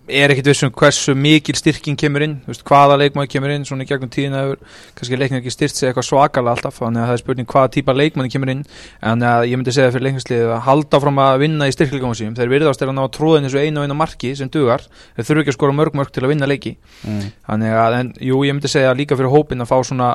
er 0.09 0.33
ekkit 0.33 0.49
vissum 0.51 0.73
hversu 0.75 1.15
mikil 1.19 1.57
styrking 1.59 1.99
kemur 2.01 2.25
inn, 2.25 2.39
veist, 2.49 2.65
hvaða 2.69 2.97
leikmann 3.03 3.29
kemur 3.31 3.53
inn 3.55 3.67
svona 3.69 3.85
í 3.85 3.89
gegnum 3.89 4.11
tíðina 4.13 4.43
hefur 4.45 4.63
kannski 4.99 5.19
leikmann 5.21 5.43
ekki 5.43 5.53
styrt 5.55 5.77
sig 5.77 5.91
eitthvað 5.91 6.09
svakalega 6.09 6.55
alltaf 6.57 6.81
þannig 6.81 7.03
að 7.03 7.11
það 7.11 7.17
er 7.17 7.23
spurning 7.23 7.51
hvaða 7.53 7.73
típa 7.77 7.97
leikmann 7.97 8.33
kemur 8.33 8.53
inn 8.55 8.65
en 9.13 9.27
að 9.29 9.47
ég 9.51 9.61
myndi 9.61 9.77
segja 9.77 9.93
fyrir 9.95 10.09
leikmansliðið 10.09 10.55
að 10.57 10.65
halda 10.69 11.03
fram 11.05 11.23
að 11.25 11.39
vinna 11.45 11.69
í 11.69 11.77
styrkleikum 11.77 12.17
sínum. 12.19 12.37
Þeir 12.39 12.53
virðast 12.55 12.83
er 12.83 12.93
að 12.93 12.99
ná 12.99 13.05
að 13.05 13.15
tróða 13.19 13.41
inn 13.41 13.49
þessu 13.49 13.63
einu 13.63 13.83
og 13.83 13.89
einu 13.89 13.99
marki 13.99 14.35
sem 14.39 14.51
dugar, 14.53 14.85
þeir 15.17 15.29
þurfu 15.31 15.45
ekki 15.45 15.55
að 15.55 15.59
skora 15.59 15.79
mörg 15.79 15.99
mörg 15.99 16.13
til 16.15 16.25
að 16.25 16.35
vinna 16.35 16.49
leiki. 16.51 16.77
Mm. 17.05 17.31
þannig 17.49 17.79
að, 17.85 17.97
en, 18.01 18.13
jú, 18.29 18.43
ég 18.47 18.57
myndi 18.57 18.71
segja 18.71 18.97
líka 18.97 19.17
fyrir 19.19 19.33
hópin 19.33 19.65
að 19.65 19.71
fá 19.71 19.79
svona 19.87 20.13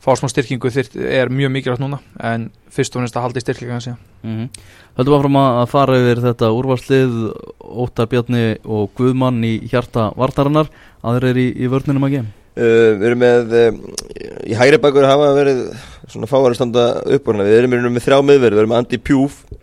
fá 0.00 0.14
smá 0.16 0.30
styrkingu 0.32 0.72
þyrt, 0.72 0.96
er 0.96 1.32
mjög 1.32 1.54
mikilvægt 1.54 1.82
núna 1.82 2.00
en 2.24 2.48
fyrst 2.72 2.96
og 2.96 3.04
finnst 3.04 3.18
að 3.18 3.26
halda 3.28 3.42
í 3.42 3.46
styrkleika 3.46 3.82
síðan 3.84 4.06
Mm 4.20 4.48
Höldum 4.98 5.14
áfram 5.16 5.36
að 5.40 5.58
að 5.60 5.70
fara 5.70 5.98
yfir 6.00 6.18
þetta 6.24 6.48
úrvarslið 6.52 7.12
Óttar 7.84 8.08
Bjarni 8.10 8.42
og 8.66 8.90
Guðmann 8.98 9.38
í 9.46 9.54
hjarta 9.70 10.10
vartarinnar 10.18 10.68
aðrir 11.00 11.30
er 11.30 11.40
í, 11.40 11.46
í 11.56 11.70
vörninum 11.70 12.04
að 12.04 12.16
gem 12.18 12.28
Uh, 12.58 12.98
við 12.98 13.04
erum 13.06 13.20
með 13.22 13.52
um, 13.60 13.76
í 14.42 14.56
hægri 14.58 14.78
bakur 14.82 15.06
hafa 15.06 15.28
verið 15.36 15.60
svona 16.10 16.26
fáar 16.26 16.50
að 16.50 16.56
standa 16.58 16.86
upp 17.06 17.28
úr 17.30 17.36
hana. 17.38 17.46
Við 17.46 17.58
erum, 17.60 17.76
með 17.94 18.02
þrjá 18.02 18.16
miðverð, 18.26 18.56
við 18.56 18.62
erum 18.64 18.72
með 18.72 18.80
Andy 18.82 18.98
Pjúf 19.06 19.36
uh, 19.46 19.59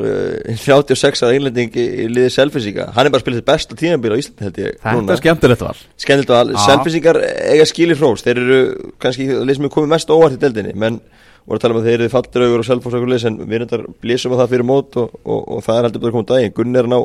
36 0.00 1.22
ára 1.24 1.36
einlending 1.36 1.76
í, 1.78 1.86
í 2.04 2.08
liði 2.10 2.32
Selfisíka, 2.34 2.88
hann 2.96 3.08
er 3.08 3.14
bara 3.14 3.20
að 3.20 3.26
spila 3.26 3.40
þetta 3.40 3.52
besta 3.52 3.78
tíðanbíl 3.78 4.12
á 4.14 4.20
Íslandi 4.20 4.46
held 4.46 4.60
ég 4.62 4.76
Þetta 4.82 5.14
er 5.14 5.22
skemmtilegt 5.22 5.64
var 5.64 5.80
skemmtilegt 5.94 6.34
og 6.34 6.52
Já. 6.54 6.60
Selfisíkar 6.66 7.20
eiga 7.20 7.66
skilir 7.68 8.00
hrós, 8.00 8.24
þeir 8.26 8.42
eru 8.42 8.60
kannski 9.02 9.28
lið 9.30 9.58
sem 9.58 9.68
er 9.68 9.74
komið 9.76 9.92
mest 9.94 10.14
óvart 10.14 10.36
í 10.36 10.40
deldinni 10.40 10.76
menn 10.78 11.00
voru 11.46 11.58
að 11.58 11.64
tala 11.64 11.76
um 11.76 11.80
að 11.80 11.88
þeir 11.88 11.98
eru 11.98 12.12
falldraugur 12.12 12.62
og 12.62 12.66
Selfoss 12.68 12.96
okkur 12.98 13.10
lið 13.10 13.28
en 13.30 13.38
við 13.42 13.62
reyndar 13.62 13.86
blísum 14.02 14.34
á 14.36 14.40
það 14.42 14.50
fyrir 14.52 14.66
mót 14.68 14.98
og, 15.00 15.14
og, 15.24 15.40
og 15.56 15.62
það 15.66 15.78
er 15.78 15.86
heldur 15.88 16.02
bara 16.04 16.14
komið 16.14 16.28
daginn. 16.30 16.52
Gunni 16.58 16.78
er 16.78 16.86
að 16.86 16.92
ná 16.92 16.98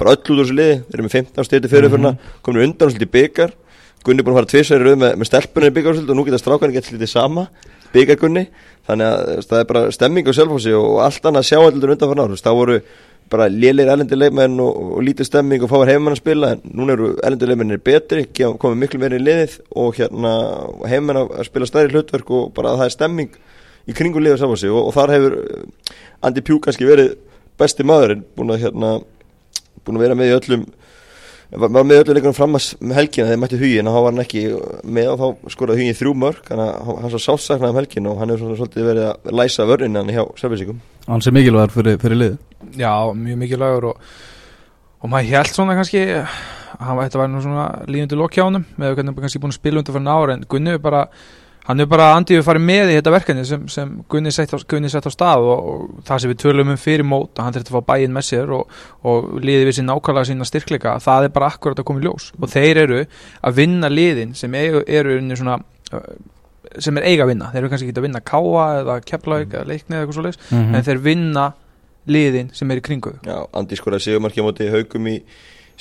bara 0.00 0.14
öll 0.14 0.22
út 0.22 0.32
úr 0.32 0.40
þessu 0.40 0.56
liði. 0.56 0.78
Þeir 0.88 0.96
eru 0.96 1.06
með 1.06 1.16
15 1.18 1.48
styrti 1.48 1.70
fyrir 1.70 1.92
mm 1.92 2.16
komin 2.42 2.64
undan 2.64 2.88
og 2.88 2.94
svolítið 2.94 3.12
byggar 3.12 3.52
Gunni 4.02 4.18
er 4.18 4.26
búin 4.26 4.34
að 4.34 4.40
fara 4.40 4.50
tvisværi 4.50 4.86
rauð 4.86 4.98
með, 4.98 5.12
með 5.20 5.28
stelpunni 5.28 5.68
í 5.70 5.74
byggarsöld 5.76 6.08
og 6.10 6.16
nú 6.18 6.24
geta 6.26 6.40
strákarnir 6.40 6.74
gett 6.74 6.88
slítið 6.88 7.10
sama 7.12 7.44
byggargunni 7.92 8.46
þannig 8.88 9.08
að 9.08 9.46
það 9.48 9.62
er 9.62 9.70
bara 9.70 9.86
stemming 9.94 10.28
á 10.28 10.32
Selfossi 10.36 10.74
og, 10.76 10.86
og 10.96 11.00
allt 11.06 11.26
annað 11.28 11.48
sjáaldur 11.48 11.94
undan 11.94 12.12
fyrir 12.12 12.24
ár. 12.24 12.36
Þá 12.42 12.52
voru 12.58 12.78
bara 13.32 13.48
lélir 13.48 13.88
elendi 13.88 14.16
leikmenn 14.18 14.60
og, 14.60 14.80
og 14.96 15.04
lítið 15.06 15.28
stemming 15.28 15.64
og 15.64 15.70
fáar 15.70 15.92
heimann 15.92 16.16
að 16.16 16.20
spila 16.20 16.52
en 16.54 16.62
núna 16.68 16.96
eru 16.96 17.12
elendi 17.24 17.48
leikmennir 17.48 17.80
betri 17.84 18.26
komið 18.34 18.80
miklu 18.82 19.00
meira 19.00 19.16
í 19.16 19.22
liðið 19.22 19.56
og 19.80 19.96
hérna 19.96 20.32
heimann 20.90 21.22
að 21.22 21.32
spila 21.48 21.68
stærri 21.68 21.92
hlutverk 21.94 22.32
og 22.34 22.50
bara 22.56 22.74
að 22.74 22.82
það 22.82 22.90
er 22.90 22.96
stemming 22.96 23.38
í 23.88 23.96
kringum 23.96 24.24
liðið 24.24 24.42
Selfossi 24.42 24.72
og, 24.72 24.90
og 24.90 24.96
þar 24.98 25.14
hefur 25.16 25.38
eh, 25.40 25.94
Andi 26.28 26.44
Pjú 26.44 26.58
kannski 26.62 26.88
verið 26.88 27.14
besti 27.60 27.86
maðurinn 27.88 28.26
búin 28.36 28.52
að 28.52 28.66
hérna 28.66 28.92
búin 29.82 29.98
að 29.98 30.04
vera 30.06 30.18
með 30.18 30.32
í 30.32 30.36
öllum 30.36 30.66
var 31.52 31.68
var 31.68 31.84
með 31.84 32.00
öllu 32.02 32.14
leikunum 32.16 32.34
fram 32.36 32.54
að 32.56 32.62
s- 32.64 32.76
með 32.80 32.94
helgina 32.96 33.26
þegar 33.28 33.40
mætti 33.42 33.58
hugin 33.60 33.88
og 33.90 33.94
þá 33.96 34.00
var 34.06 34.12
hann 34.12 34.24
ekki 34.24 34.42
með 34.98 35.08
og 35.12 35.18
þá 35.22 35.50
skoraði 35.54 35.82
hugin 35.82 35.98
þrjú 36.00 36.12
mörg 36.22 36.40
þannig 36.48 36.68
að 36.70 36.86
hann- 36.86 37.00
hann 37.02 37.12
svo 37.12 37.20
sálsaknaði 37.26 37.70
um 37.74 37.80
helgin 37.80 38.06
og 38.12 38.18
hann 38.22 38.32
hefur 38.32 38.56
svolítið 38.56 38.88
verið 38.88 39.04
að 39.10 39.36
læsa 39.40 39.66
vörðin 39.68 39.96
hann 40.00 40.12
hjá 40.14 40.24
Selfisíkum 40.40 40.80
Hann 41.08 41.20
sé 41.20 41.30
mikilvægur 41.34 41.74
fyrir, 41.76 41.98
fyrir 41.98 42.16
lið 42.22 42.38
Já, 42.78 42.92
mjög 43.12 43.36
mikilvægur 43.42 43.84
og, 43.90 43.96
og 45.02 45.10
maður 45.10 45.32
held 45.34 45.52
svona 45.52 45.74
kannski 45.76 46.02
að 46.08 46.26
hann, 46.80 46.98
þetta 47.02 47.18
var 47.20 47.28
nú 47.28 47.42
svona 47.44 47.66
líðundi 47.86 48.16
lokjánum 48.16 48.64
með 48.78 48.94
hvernig 48.96 49.12
hann 49.12 49.22
kannski 49.26 49.42
búin 49.42 49.52
að 49.52 49.58
spila 49.60 49.82
undir 49.82 49.92
fyrir 49.98 50.12
ára 50.14 50.32
en 50.38 50.44
Gunni 50.48 50.70
er 50.72 50.78
bara 50.78 51.04
hann 51.68 51.82
er 51.82 51.88
bara 51.90 52.08
andið 52.16 52.42
farið 52.46 52.64
með 52.66 52.90
í 52.90 52.96
þetta 52.98 53.14
verkefni 53.14 53.44
sem, 53.46 53.66
sem 53.70 53.92
Gunni 54.10 54.32
sett 54.34 54.50
á, 54.50 54.58
Gunni 54.68 54.90
sett 54.90 55.06
á 55.06 55.12
stað 55.14 55.46
og, 55.46 55.70
og 55.72 56.02
það 56.08 56.24
sem 56.24 56.32
við 56.32 56.40
tölum 56.42 56.72
um 56.74 56.80
fyrir 56.80 57.06
mót 57.06 57.38
að 57.38 57.46
hann 57.46 57.56
þurfti 57.56 57.72
að 57.72 57.78
fá 57.78 57.88
bæinn 57.92 58.16
með 58.16 58.28
sér 58.28 58.52
og, 58.56 58.76
og 59.06 59.30
liði 59.42 59.68
við 59.68 59.78
sér 59.78 59.88
nákvæmlega 59.88 60.30
sína 60.32 60.48
styrkleika 60.48 60.96
það 61.04 61.28
er 61.28 61.34
bara 61.36 61.52
akkurat 61.54 61.82
að 61.82 61.88
koma 61.88 62.02
í 62.02 62.06
ljós. 62.08 62.28
Og 62.40 62.50
þeir 62.50 62.82
eru 62.82 63.00
að 63.04 63.58
vinna 63.60 63.92
liðin 63.92 64.34
sem 64.38 64.58
eru, 64.58 64.82
eru 64.90 65.18
svona 65.38 65.60
sem 66.80 66.98
er 66.98 67.08
eiga 67.08 67.26
að 67.26 67.32
vinna, 67.34 67.50
þeir 67.52 67.62
eru 67.62 67.72
kannski 67.72 67.88
ekki 67.90 68.00
að 68.00 68.06
vinna 68.06 68.22
káa 68.24 68.66
eða 68.80 69.00
keflaug 69.06 69.56
eða 69.56 69.68
leikni 69.68 69.96
eða 69.96 70.04
eitthvað 70.04 70.18
svo 70.18 70.26
leis 70.26 70.38
mm 70.50 70.76
en 70.78 70.86
þeir 70.86 71.02
vinna 71.04 71.48
liðin 72.10 72.48
sem 72.56 72.70
er 72.72 72.80
í 72.80 72.84
kringu 72.84 73.12
þau. 73.14 73.26
Já, 73.28 73.38
Andi 73.58 73.78
skoraði 73.78 74.08
sigumarki 74.08 74.42
á 74.42 74.46
móti 74.46 74.70
haugum 74.72 75.10
í 75.10 75.18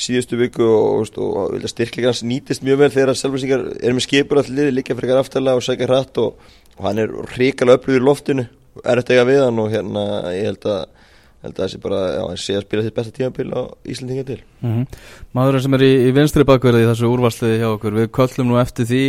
síðustu 0.01 0.39
viku 0.39 0.65
og, 0.65 1.03
og, 1.03 1.19
og, 1.21 1.57
og 1.57 1.69
styrkleika 1.71 2.11
hans 2.11 2.23
nýtist 2.27 2.65
mjög 2.65 2.81
vel 2.81 2.91
þegar 2.93 3.19
Selfisíkar 3.19 3.67
er 3.79 3.95
með 3.95 4.07
skipur 4.07 4.41
allir 4.41 4.73
líka 4.73 4.97
fyrir 4.97 5.19
aftala 5.21 5.57
og 5.57 5.65
sækja 5.65 5.89
hratt 5.89 6.17
og, 6.21 6.41
og 6.77 6.87
hann 6.87 7.03
er 7.03 7.13
hrikalega 7.35 7.79
upplýður 7.79 8.01
í 8.01 8.07
loftinu 8.07 8.47
er 8.81 9.01
þetta 9.01 9.15
eiga 9.15 9.27
við 9.27 9.43
hann 9.45 9.61
og 9.61 9.71
hérna 9.73 10.03
ég 10.35 10.51
held 10.51 10.67
að 10.71 10.81
held 11.41 11.57
að 11.57 11.71
sé 11.71 11.79
bara, 11.81 11.99
já, 12.13 12.21
hann 12.21 12.39
sé 12.39 12.55
að 12.57 12.65
spila 12.67 12.83
sitt 12.85 12.95
besta 12.97 13.13
tímapil 13.15 13.47
á 13.49 13.61
Íslandinga 13.89 14.25
til. 14.27 14.41
Mm 14.61 14.83
Maðurinn 15.33 15.63
sem 15.65 15.77
er 15.77 15.85
í, 15.87 15.91
í 16.05 16.11
vinstri 16.13 16.45
bakverði 16.45 16.83
í 16.83 16.89
þessu 16.91 17.09
úrvarsliði 17.09 17.61
hjá 17.61 17.69
okkur 17.71 17.97
Við 17.97 18.11
köllum 18.17 18.51
nú 18.51 18.59
eftir 18.61 18.87
því 18.89 19.03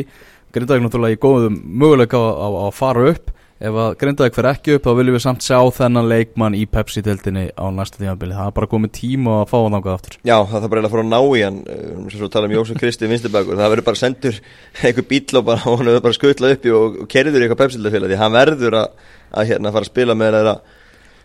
Grindavík 0.53 0.85
náttúrulega 0.85 1.17
í 1.17 1.21
góðum 1.21 1.59
möguleika 1.83 2.21
á 2.21 2.49
að 2.49 2.73
fara 2.77 3.05
upp 3.13 3.33
Ef 3.63 3.77
að 3.79 3.93
Grindavík 4.01 4.35
fer 4.35 4.47
ekki 4.51 4.73
upp 4.75 4.87
þá 4.89 4.97
viljum 4.99 5.15
við 5.15 5.23
samt 5.23 5.45
sjá 5.47 5.59
þennan 5.77 6.09
leikmann 6.11 6.57
í 6.59 6.65
Pepsi-deltinni 6.67 7.45
á 7.55 7.67
næsta 7.71 8.01
tímabili. 8.01 8.35
Það 8.35 8.49
er 8.49 8.57
bara 8.57 8.69
komið 8.73 8.93
tíma 8.97 9.37
að 9.39 9.53
fá 9.53 9.55
hann 9.61 9.77
ákvað 9.79 9.99
aftur. 9.99 10.17
Já, 10.27 10.35
það 10.51 10.57
þarf 10.57 10.73
bara 10.73 10.83
að 10.83 10.95
fara 10.97 11.05
að 11.05 11.13
ná 11.13 11.21
í 11.23 11.45
hann. 11.45 11.61
Um, 11.71 12.09
sem 12.11 12.19
svo 12.19 12.31
tala 12.35 12.51
um 12.51 12.57
Jósef 12.57 12.81
Kristi 12.83 13.11
vinstibakur 13.13 13.61
það 13.61 13.73
verður 13.77 13.87
bara 13.87 14.01
sendur 14.03 14.41
einhver 14.83 15.07
bíl 15.13 15.39
og 15.39 15.47
bara, 15.47 15.63
hann 15.63 15.85
verður 15.85 16.07
bara 16.09 16.19
skutlað 16.19 16.57
upp 16.57 16.67
og, 16.75 16.99
og 17.05 17.11
kerður 17.15 17.39
í 17.39 17.47
eitthvað 17.47 17.63
Pepsi-deltafélag 17.63 18.11
því 18.11 18.21
hann 18.25 18.35
verður 18.35 18.79
að, 18.81 19.05
að 19.31 19.53
hérna 19.53 19.75
fara 19.77 19.87
að 19.87 19.93
spila 19.93 20.19
með 20.19 20.39
þeirra 20.41 20.57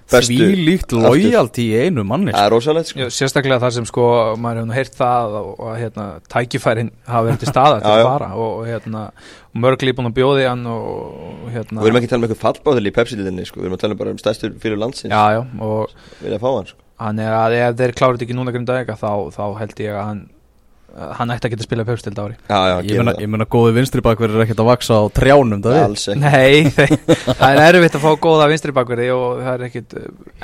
Því 0.07 0.37
líkt 0.55 0.93
aftur. 0.95 1.03
lojalty 1.03 1.65
í 1.67 1.81
einu 1.87 2.05
manni 2.07 2.31
Það 2.31 2.45
er 2.45 2.53
rosalegt 2.53 2.91
sko. 2.93 3.07
Sérstaklega 3.11 3.59
þar 3.59 3.73
sem 3.75 3.87
sko 3.89 4.05
maður 4.39 4.61
hefur 4.61 4.69
nú 4.69 4.75
heyrt 4.77 4.95
það 4.95 5.35
og, 5.41 5.49
og 5.59 5.73
hérna, 5.75 6.05
tækifærin 6.31 6.91
hafa 7.09 7.25
verið 7.27 7.41
til 7.43 7.51
staða 7.51 7.79
til 7.83 7.91
að 7.91 8.03
fara 8.07 8.29
og, 8.37 8.53
og 8.61 8.69
hérna, 8.71 9.03
mörg 9.65 9.83
lífbúin 9.83 10.07
að 10.11 10.15
bjóði 10.21 10.47
hann 10.47 10.63
og, 10.71 10.87
og 11.43 11.51
hérna 11.51 11.83
Við 11.83 11.91
erum 11.91 11.99
ekki 11.99 12.09
að 12.09 12.13
tala 12.15 12.21
um 12.21 12.27
eitthvað 12.29 12.43
fallbáðil 12.45 12.87
í 12.87 12.95
Pepsi-deltinni 12.95 13.47
sko, 13.49 13.59
við 13.59 13.67
erum 13.67 13.77
að 13.77 13.83
tala 13.83 13.97
um 13.97 14.01
bara 14.05 14.15
um 14.15 14.21
stærstur 14.21 14.55
fyrir 14.63 14.79
landsins. 14.79 15.11
Já, 15.11 15.35
já, 15.35 15.43
og 15.67 16.23
vilja 16.23 16.39
fá 16.39 16.49
hann 16.53 16.71
sko. 16.71 16.81
Hann 17.03 17.19
er 17.21 17.35
að 17.37 17.59
ef 17.59 17.77
þeir 17.77 17.95
kláruð 17.99 18.23
ekki 18.25 18.37
núna 18.39 18.55
grinda 18.55 18.79
eka 18.81 18.95
þá, 18.97 19.11
þá 19.35 19.43
held 19.59 19.83
ég 19.83 19.93
að 19.93 20.07
hann 20.07 20.23
hann 20.97 21.33
ætti 21.33 21.47
að 21.47 21.53
geta 21.53 21.63
að 21.63 21.67
spila 21.67 21.85
pepstild 21.87 22.21
ári. 22.21 22.37
Já, 22.49 22.57
já, 22.71 22.75
Ég 22.87 23.01
meina, 23.01 23.13
ég 23.21 23.29
meina 23.31 23.47
góði 23.57 23.75
vinstri 23.75 24.03
bakverði 24.05 24.39
er 24.39 24.45
ekkert 24.47 24.63
að 24.63 24.69
vaksa 24.71 24.97
á 24.97 25.03
trjánum 25.13 25.61
það 25.65 25.75
við 25.75 25.83
Alls 25.83 26.07
ekki. 26.13 26.21
Nei, 26.23 26.87
það 27.41 27.61
er 27.61 27.77
erfitt 27.79 27.99
að 27.99 28.05
fá 28.07 28.09
góða 28.25 28.49
vinstri 28.51 28.75
bakverði 28.77 29.11
og 29.13 29.43
það 29.43 29.53
er 29.53 29.67
ekkit 29.67 29.95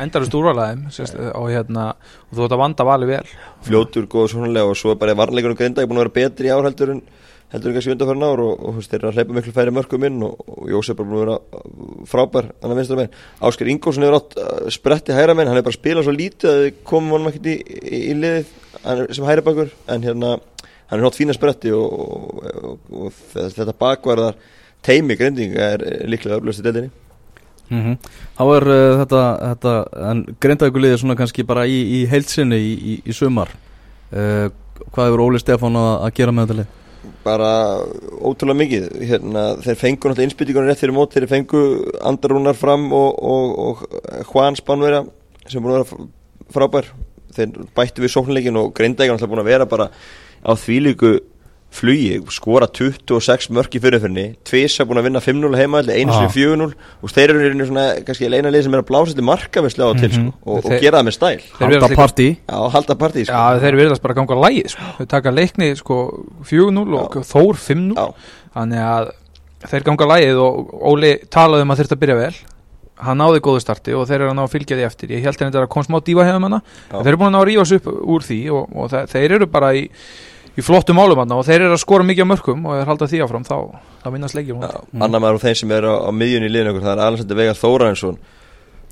endarust 0.05 0.37
úrvalaðum 0.39 0.85
og 1.33 1.49
hérna, 1.49 1.89
og 2.29 2.37
þú 2.37 2.45
ert 2.45 2.55
að 2.57 2.63
vanda 2.63 2.87
vali 2.91 3.09
vel. 3.09 3.25
Fljótur, 3.65 4.07
góð 4.11 4.31
svonlega 4.35 4.69
og 4.69 4.79
svo 4.79 4.93
er 4.93 5.01
bara 5.01 5.17
varleikunum 5.17 5.59
grinda 5.59 5.87
búin 5.87 6.01
að 6.01 6.07
vera 6.07 6.17
betri 6.21 6.51
í 6.51 6.53
ár 6.53 6.67
heldur 6.69 6.97
en 6.97 7.03
heldur 7.53 7.69
en 7.69 7.75
kannski 7.77 7.93
undanfærin 7.93 8.25
ár 8.25 8.41
og, 8.41 8.53
og 8.57 8.73
þú 8.73 8.79
veist, 8.79 8.89
þeir 8.89 8.99
eru 8.99 9.09
að 9.11 9.17
hleypa 9.19 9.35
miklu 9.37 9.53
færi 9.53 9.73
mörgum 9.77 10.05
inn 10.07 10.23
og, 10.25 10.39
og 10.49 10.71
Jósef 10.71 10.95
er 10.95 11.05
búin 11.05 11.19
að 11.19 11.21
vera 11.21 11.35
frábær 12.09 12.47
hann 12.49 12.73
að 12.73 12.79
vinstra 12.79 12.97
megin. 12.97 13.19
Ásker 13.45 13.69
Ingólfsson 13.69 14.05
hefur 14.07 14.17
átt 14.17 14.37
uh, 14.41 14.71
spretti 14.73 15.13
hæra 15.13 15.35
megin, 15.37 15.51
hann 15.51 15.61
er 15.61 15.65
bara 15.67 15.75
að 15.75 15.77
spila 15.77 16.05
svo 16.05 16.15
lítið 16.15 16.49
að 16.49 16.61
við 16.63 16.79
komum 16.89 17.13
honum 17.13 17.29
ekkert 17.29 17.51
í, 17.53 17.55
í, 17.61 17.99
í 18.09 18.15
liðið 18.17 18.49
hann 18.83 19.03
er 19.03 19.13
sem 19.15 19.25
hæri 19.27 19.45
bakur 19.45 19.71
en 19.87 20.03
hérna 20.05 20.35
hann 20.89 20.99
er 20.99 21.05
nátt 21.05 21.17
fína 21.19 21.35
spretti 21.35 21.71
og, 21.75 22.43
og, 22.53 22.91
og 22.91 23.21
þetta 23.33 23.75
bakvarðar 23.79 24.37
teimi 24.83 25.17
grindinga 25.19 25.71
er 25.75 25.87
líklega 26.09 26.39
öflust 26.41 26.61
í 26.61 26.67
deildinni. 26.67 26.91
Mm 27.71 27.97
Þá 28.37 28.43
er 28.57 28.67
uh, 28.67 28.99
þetta, 29.01 29.23
þetta 29.47 29.73
en 30.11 30.23
grindavíkuliði 30.41 30.99
svona 31.01 31.15
kannski 31.17 31.45
bara 31.47 31.65
í, 31.69 31.79
í 32.01 32.05
heilsinni 32.11 32.59
í, 32.59 32.73
í, 32.73 32.95
í 33.07 33.15
sumar. 33.15 33.53
Uh, 34.11 34.49
Hvað 34.93 35.07
hefur 35.07 35.21
Óli 35.21 35.39
Stefán 35.39 35.77
að, 35.77 35.91
að 36.03 36.15
gera 36.17 36.33
með 36.33 36.47
þetta 36.47 36.61
lið? 36.61 36.79
bara 37.23 37.49
ótrúlega 38.23 38.59
mikið. 38.59 38.85
Hérna, 39.09 39.43
þeir 39.63 39.79
fengu 39.79 40.09
náttúrulega 40.09 40.27
innspýtingunum 40.27 40.69
rétt 40.71 40.83
fyrir 40.83 40.95
mót. 40.95 41.15
Þeir 41.15 41.29
fengu 41.31 41.63
Andarúnar 42.03 42.57
fram 42.59 42.89
og, 42.95 43.17
og, 43.19 43.57
og 43.65 44.27
Juan 44.29 44.57
Spánverja 44.59 45.03
sem 45.47 45.63
búin 45.63 45.75
að 45.75 45.81
vera 45.81 46.07
frábær 46.53 46.89
þeir 47.37 47.67
bættu 47.75 48.01
við 48.05 48.13
sóknleikin 48.15 48.57
og 48.61 48.73
Grindækjan 48.77 49.17
náttúrulega 49.17 49.33
búin 49.33 49.43
að 49.45 49.51
vera 49.53 49.65
bara 49.65 49.89
á 50.43 50.51
þvílíku 50.53 51.19
flugi, 51.73 52.19
skora 52.29 52.67
26 52.69 53.47
mörk 53.49 53.73
í 53.73 53.79
fyrirferni, 53.81 54.23
tvisa 54.45 54.85
búin 54.85 54.99
að 55.01 55.07
vinna 55.07 55.21
5-0 55.25 55.55
heima, 55.57 55.79
einu 55.89 56.13
sem 56.13 56.27
Ah. 56.27 56.29
4-0 56.29 56.67
og 57.01 57.09
þeir 57.09 57.31
eru 57.33 57.39
rauninni 57.41 57.65
svona, 57.65 57.85
kannski 58.05 58.27
eina 58.29 58.51
lið 58.53 58.63
sem 58.67 58.75
er 58.77 58.83
að 58.83 58.89
blása 58.91 59.15
til 59.17 59.23
markavislega 59.25 59.89
á 59.89 59.93
til 59.97 60.09
Mhm. 60.09 60.13
sko, 60.13 60.51
og, 60.51 60.65
og 60.65 60.79
gera 60.83 60.99
það 61.01 61.07
með 61.07 61.15
stæl 61.17 61.41
Halda 61.57 61.89
partí 61.97 62.27
Já, 62.45 62.69
halda 62.75 62.93
partí 62.95 63.25
sko. 63.25 63.33
Já, 63.33 63.59
þeir 63.63 63.75
virðast 63.81 64.01
bara 64.03 64.13
ganga 64.13 64.35
lægið 64.37 64.69
sko. 64.69 64.81
Þau 64.99 65.07
taka 65.07 65.31
leikni 65.31 65.75
sko 65.75 65.97
4-0 66.45 66.93
og 66.93 67.11
Þór 67.25 67.55
5-0 67.57 67.95
Já. 67.97 68.13
Þannig 68.53 68.81
að 68.85 69.11
þeir 69.65 69.83
ganga 69.83 70.05
lægið 70.13 70.37
og 70.45 70.81
Óli 70.93 71.11
talaði 71.25 71.61
um 71.65 71.71
að 71.73 71.77
þurft 71.81 71.95
að 71.97 72.01
byrja 72.05 72.17
vel 72.21 72.35
Hann 73.03 73.19
náði 73.21 73.41
góðu 73.43 73.61
starti 73.63 73.93
og 73.97 74.05
þeir 74.09 74.19
eru 74.21 74.29
að 74.31 74.37
ná 74.39 74.43
að 74.45 74.51
fylgja 74.53 74.77
því 74.79 74.85
eftir. 74.87 75.13
Ég 75.15 75.25
held 75.27 75.39
henni 75.41 75.51
þetta 75.53 75.65
að 75.67 75.71
kom 75.75 75.85
smá 75.87 75.97
dífa 76.07 76.25
hefum 76.27 76.45
hana 76.49 76.59
Já. 76.63 76.97
Þeir 76.99 77.09
eru 77.13 77.19
búin 77.23 77.29
að 77.31 77.35
ná 77.35 77.41
að 77.41 77.47
rífa 77.49 77.65
sig 77.69 77.81
upp 77.81 77.89
úr 78.15 78.27
því 78.27 78.37
og, 78.57 78.77
og 78.83 78.91
þe- 78.93 79.07
þeir 79.13 79.35
eru 79.39 79.47
bara 79.53 79.71
í, 79.75 79.83
í 80.53 80.61
flottum 80.65 80.99
málum 80.99 81.21
hana 81.23 81.39
og 81.41 81.47
þeir 81.47 81.65
eru 81.67 81.75
að 81.77 81.81
skora 81.83 82.05
mikið 82.07 82.23
á 82.27 82.31
mörkum 82.33 82.65
og 82.69 82.77
þeir 82.79 82.91
halda 82.91 83.09
því 83.13 83.21
áfram 83.25 83.47
þá, 83.47 83.55
þá 84.03 84.07
vinnast 84.15 84.37
leikjum 84.37 84.63
Já, 84.63 84.71
annar 85.03 85.23
maður 85.23 85.39
og 85.39 85.43
þeim 85.47 85.57
sem 85.63 85.75
er 85.79 85.87
á, 85.89 85.93
á 86.05 86.09
miðjunni 86.13 86.51
í 86.53 86.63
okkur, 86.71 86.85
það 86.85 86.93
er 86.95 87.03
Alexander 87.07 87.39
Veigar 87.41 87.59
Þórarinsson. 87.63 88.17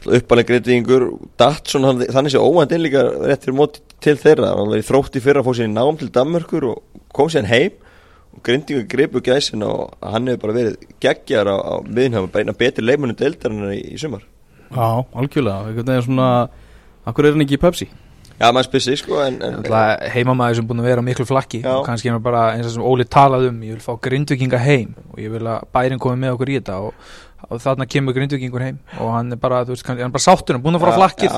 Uppalega 0.01 0.49
greitingur 0.49 1.03
Datsson, 1.37 1.83
hann, 1.85 1.99
þannig 2.09 2.33
sé 2.33 2.39
óvænt 2.41 2.71
inn 2.73 2.81
líka 2.81 3.03
rétt 3.21 3.43
fyrir 3.45 3.53
móti 3.59 3.83
til 4.01 4.15
þeirra. 4.17 4.55
Hann 4.57 4.71
var 4.71 4.79
í 4.81 4.85
þrótti 4.87 5.21
fyrir 5.21 5.43
að 5.43 5.45
fá 5.45 5.53
sér 5.59 5.67
í 5.69 5.73
nám 5.75 5.99
til 5.99 6.09
Danmörkur 6.15 6.65
og 6.71 7.03
kom 7.13 7.29
sér 7.29 7.45
heim 7.51 7.75
grindingur 8.45 8.87
gripu 8.89 9.21
gæsin 9.23 9.63
og 9.67 9.95
hann 10.01 10.31
hefur 10.31 10.47
bara 10.47 10.57
verið 10.59 10.89
geggjar 11.03 11.51
á, 11.51 11.57
á 11.59 11.73
miðjunni, 11.85 12.27
bara 12.31 12.45
eina 12.45 12.57
betri 12.57 12.85
leikmunum 12.85 13.17
deildar 13.19 13.53
en 13.53 13.73
í, 13.75 13.81
í 13.93 13.99
sumar. 14.01 14.23
Já, 14.71 15.03
algjörlega, 15.11 15.67
einhvern 15.67 15.89
veginn 15.91 16.07
svona 16.07 16.31
Akkur 17.07 17.25
er 17.25 17.33
hann 17.33 17.41
ekki 17.41 17.57
í 17.57 17.61
Pepsi? 17.61 17.87
Já, 18.41 18.47
maður 18.49 18.67
spyrir 18.69 18.83
sig 18.83 18.99
sko 19.01 19.17
en, 19.21 19.35
en, 19.45 19.57
heimamæður 20.15 20.59
sem 20.59 20.67
búin 20.69 20.81
að 20.81 20.87
vera 20.89 21.01
miklu 21.05 21.25
flakki. 21.29 21.59
Já. 21.61 21.75
og 21.77 21.83
kannski 21.85 22.09
er 22.09 22.15
maður 22.15 22.25
bara 22.29 22.45
eins 22.55 22.69
og 22.69 22.73
sem 22.73 22.85
Óli 22.85 23.05
talaði 23.05 23.51
um 23.51 23.59
ég 23.67 23.75
vil 23.75 23.83
fá 23.83 23.91
grindvikinga 24.07 24.61
heim. 24.61 24.95
Og 25.13 25.19
ég 25.21 25.33
vil 25.33 25.43
að 25.45 25.67
bærin 25.73 26.01
komi 26.01 26.23
með 26.23 26.37
okkur 26.37 26.49
í 26.49 26.55
þetta. 26.57 26.77
Og, 26.87 27.11
og 27.47 27.61
þarna 27.61 27.87
kemur 27.89 28.17
grindvikingur 28.17 28.65
heim. 28.65 28.79
Og 28.97 29.11
hann 29.13 29.35
er 29.35 29.41
bara, 29.41 29.61
þú 29.67 29.75
veist, 29.75 29.85
hann 29.89 30.01
er 30.01 30.13
bara 30.13 30.25
sáttur 30.25 30.57
hann 30.57 30.61
er 30.61 30.65
búin 30.65 30.79
að 30.79 30.85
fara 30.87 30.97
flakkið. 30.97 31.37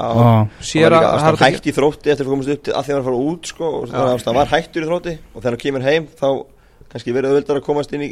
sér 0.72 0.96
að 0.96 1.08
hann 1.10 1.12
það 1.12 1.28
var 1.28 1.28
er 1.28 1.40
líka 1.40 1.52
hætt 1.58 1.68
í 1.68 1.76
þrótti 1.76 2.14
eftir 2.16 2.28
að 2.28 2.34
komast 2.36 2.56
upp 2.56 2.64
til 2.68 2.76
að 2.76 2.88
því 2.88 2.94
að 2.94 2.96
hann 2.96 3.04
var 3.04 3.04
að 3.04 3.10
fara 3.12 3.32
út 3.34 3.52
sko, 3.52 3.72
og 3.74 3.92
þannig 3.92 4.14
að 4.14 4.28
hann 4.30 4.40
var 4.40 4.54
hættur 4.54 4.86
í 4.86 4.92
þrótti. 4.92 5.16
Og 5.34 5.40
þegar 5.42 5.58
hann 5.58 5.64
kemur 5.66 5.88
heim 5.90 6.10
þá 6.20 6.28
kannski 6.94 7.16
verið 7.16 7.34
auðvöldar 7.34 7.60
að 7.60 7.66
komast 7.68 7.94
inn 7.98 8.06
í 8.06 8.12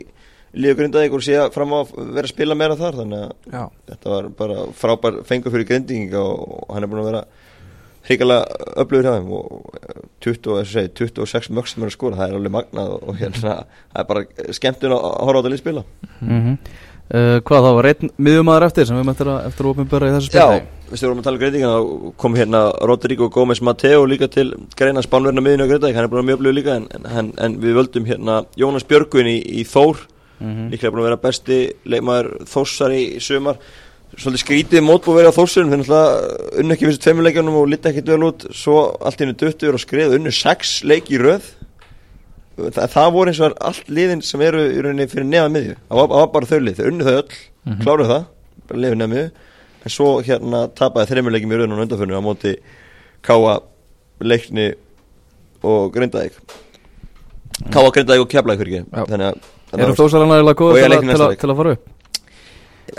líka 0.52 0.80
grindaðið 0.82 1.14
og 1.16 1.24
sé 1.24 1.38
fram 1.56 1.72
á 1.72 1.80
að 1.80 1.94
vera 2.18 2.26
að 2.28 2.34
spila 2.34 2.58
meira 2.60 2.76
þar 2.80 2.98
þannig 3.00 3.22
að 3.24 3.56
Já, 3.56 3.64
þetta 3.92 4.12
var 4.12 4.28
bara 4.42 4.66
frábær 4.82 5.22
fengur 5.30 5.54
fyrir 5.54 5.70
grindinga 5.70 6.24
og 6.26 6.74
hann 6.74 6.84
er 6.84 6.92
búin 6.92 7.04
að 7.06 7.10
vera 7.14 7.24
hrikalega 8.10 8.68
öflugur 8.82 9.06
hjá 9.06 9.14
þeim 9.20 9.32
og 9.38 9.76
eh, 9.78 10.00
20, 10.26 10.56
eins 10.58 10.72
og 10.72 10.74
segi, 10.74 10.92
26 10.98 11.52
mörg 11.56 11.70
sem 11.70 11.84
er 11.86 11.92
að 11.92 11.96
skora, 11.96 12.18
það 12.18 12.32
er 12.32 12.40
alveg 12.40 12.54
magnað 12.58 12.94
og 12.98 13.20
hérna, 13.22 13.54
það 13.94 14.02
er 14.02 14.08
bara 14.10 14.54
skemmtun 14.58 14.96
að 14.96 15.06
að 15.12 15.28
horfa 15.30 15.38
á 15.38 15.42
þetta 15.42 15.54
lið 15.54 15.62
spila 15.62 15.84
mm 17.12 17.42
Hvað 17.48 17.66
þá 17.66 17.72
var 17.76 17.90
einn 17.92 18.12
miðjumæður 18.18 18.66
eftir 18.70 18.88
sem 18.88 18.96
við 18.96 19.08
möttum 19.10 19.32
eftir 19.32 19.32
að, 19.34 19.66
að 19.68 19.72
opinbera 19.74 20.08
í 20.08 20.14
þessu 20.16 20.30
spilni 20.32 20.60
Já, 20.62 20.64
við 20.92 21.02
stjórnum 21.02 21.20
að 21.20 21.26
tala 21.28 21.36
um 21.36 21.42
greiningina 21.42 21.74
og 21.82 22.14
kom 22.24 22.38
hérna 22.40 22.62
Rodrigo 22.88 23.28
Gómez 23.30 23.62
Mateo 23.62 24.06
líka 24.08 24.30
til 24.32 24.48
greina 24.80 25.04
spánverðina 25.04 25.44
miðinu 25.44 25.68
á 25.68 25.72
Grindavík, 25.72 25.96
hann 25.98 26.08
er 26.08 26.12
búin 26.14 26.24
að 26.24 26.30
mjög 26.30 26.40
öflugur 26.40 26.56
líka 26.56 26.78
en, 26.80 26.88
en, 27.04 27.34
en 27.36 27.60
við 27.60 27.78
völdum 27.82 28.08
hérna 28.08 28.38
Jónas 28.60 28.88
Björgvin 28.88 29.28
í, 29.28 29.38
í 29.62 29.68
Þór, 29.68 30.08
Mhm. 30.42 30.72
líklega 30.74 30.90
búin 30.90 31.04
að 31.04 31.10
vera 31.12 31.22
besti 31.22 31.58
leikmaður 31.86 32.30
Þórsar 32.50 32.94
í 32.98 33.20
sumar. 33.22 33.60
Svolítið 34.18 34.42
skrítið 34.42 34.82
mótbúið 34.84 35.20
verið 35.20 35.30
á 35.32 35.38
Þórsurum 35.38 35.70
þeir 35.70 35.82
náttúrulega 35.84 36.58
unnu 36.60 36.74
ekki 36.74 36.88
fyrstu 36.90 37.04
tveimurleikjunum 37.06 37.60
og 37.62 37.70
lita 37.70 37.92
ekkit 37.92 38.10
vel 38.10 38.26
út, 38.26 38.48
svo 38.52 38.98
allt 39.00 39.22
í 39.22 39.24
hennu 39.24 39.38
duttur 39.38 39.78
og 39.78 39.84
skrið 39.84 40.18
unnu 42.58 42.72
sex 42.72 42.72
leiki 42.72 42.72
í 42.72 42.72
röð 42.72 42.74
Þa, 42.76 42.88
það 42.94 43.12
voru 43.14 43.28
eins 43.32 43.40
og 43.42 43.58
allt 43.62 43.88
liðin 43.90 44.22
sem 44.24 44.42
eru 44.42 44.60
í 44.60 44.82
rauninni 44.84 45.08
fyrir 45.08 45.26
neða 45.26 45.50
miðju 45.54 45.76
það 45.90 45.98
var, 45.98 46.08
það 46.08 46.20
var 46.20 46.28
bara 46.28 46.46
þau 46.46 46.60
lið, 46.60 46.76
þau 46.82 46.88
unnu 46.92 47.04
þau 47.04 47.16
öll 47.22 47.32
Mhm. 47.62 47.82
kláruðu 47.84 48.10
það, 48.10 48.24
bara 48.68 48.80
lifið 48.82 48.98
neða 48.98 49.12
miðju 49.12 49.32
en 49.86 49.90
svo 49.90 50.08
hérna 50.26 50.60
tapaði 50.74 51.10
þreimurleikim 51.12 51.52
í 51.52 51.58
rauninni 51.62 51.78
á 51.78 51.84
undanförnu 51.86 52.18
á 52.18 52.22
móti 52.26 52.56
Káa, 53.22 53.62
Leikni 54.22 54.74
og 55.64 55.92
Grindavík 55.94 56.34
Káa, 57.72 57.92
Grindavík 57.94 58.22
og 58.26 58.30
ekki 58.98 59.12
þannig 59.14 59.28
að 59.30 59.38
þannig 59.72 59.86
að- 59.86 59.98
Og 60.72 60.78
ég 60.78 60.82
til, 60.82 60.90
leik 60.90 61.00
að- 61.02 61.08
næsta 61.12 61.28
leik. 61.30 61.40
til 61.40 61.50
að 61.50 61.58
fara 61.62 61.72
upp? 61.72 61.90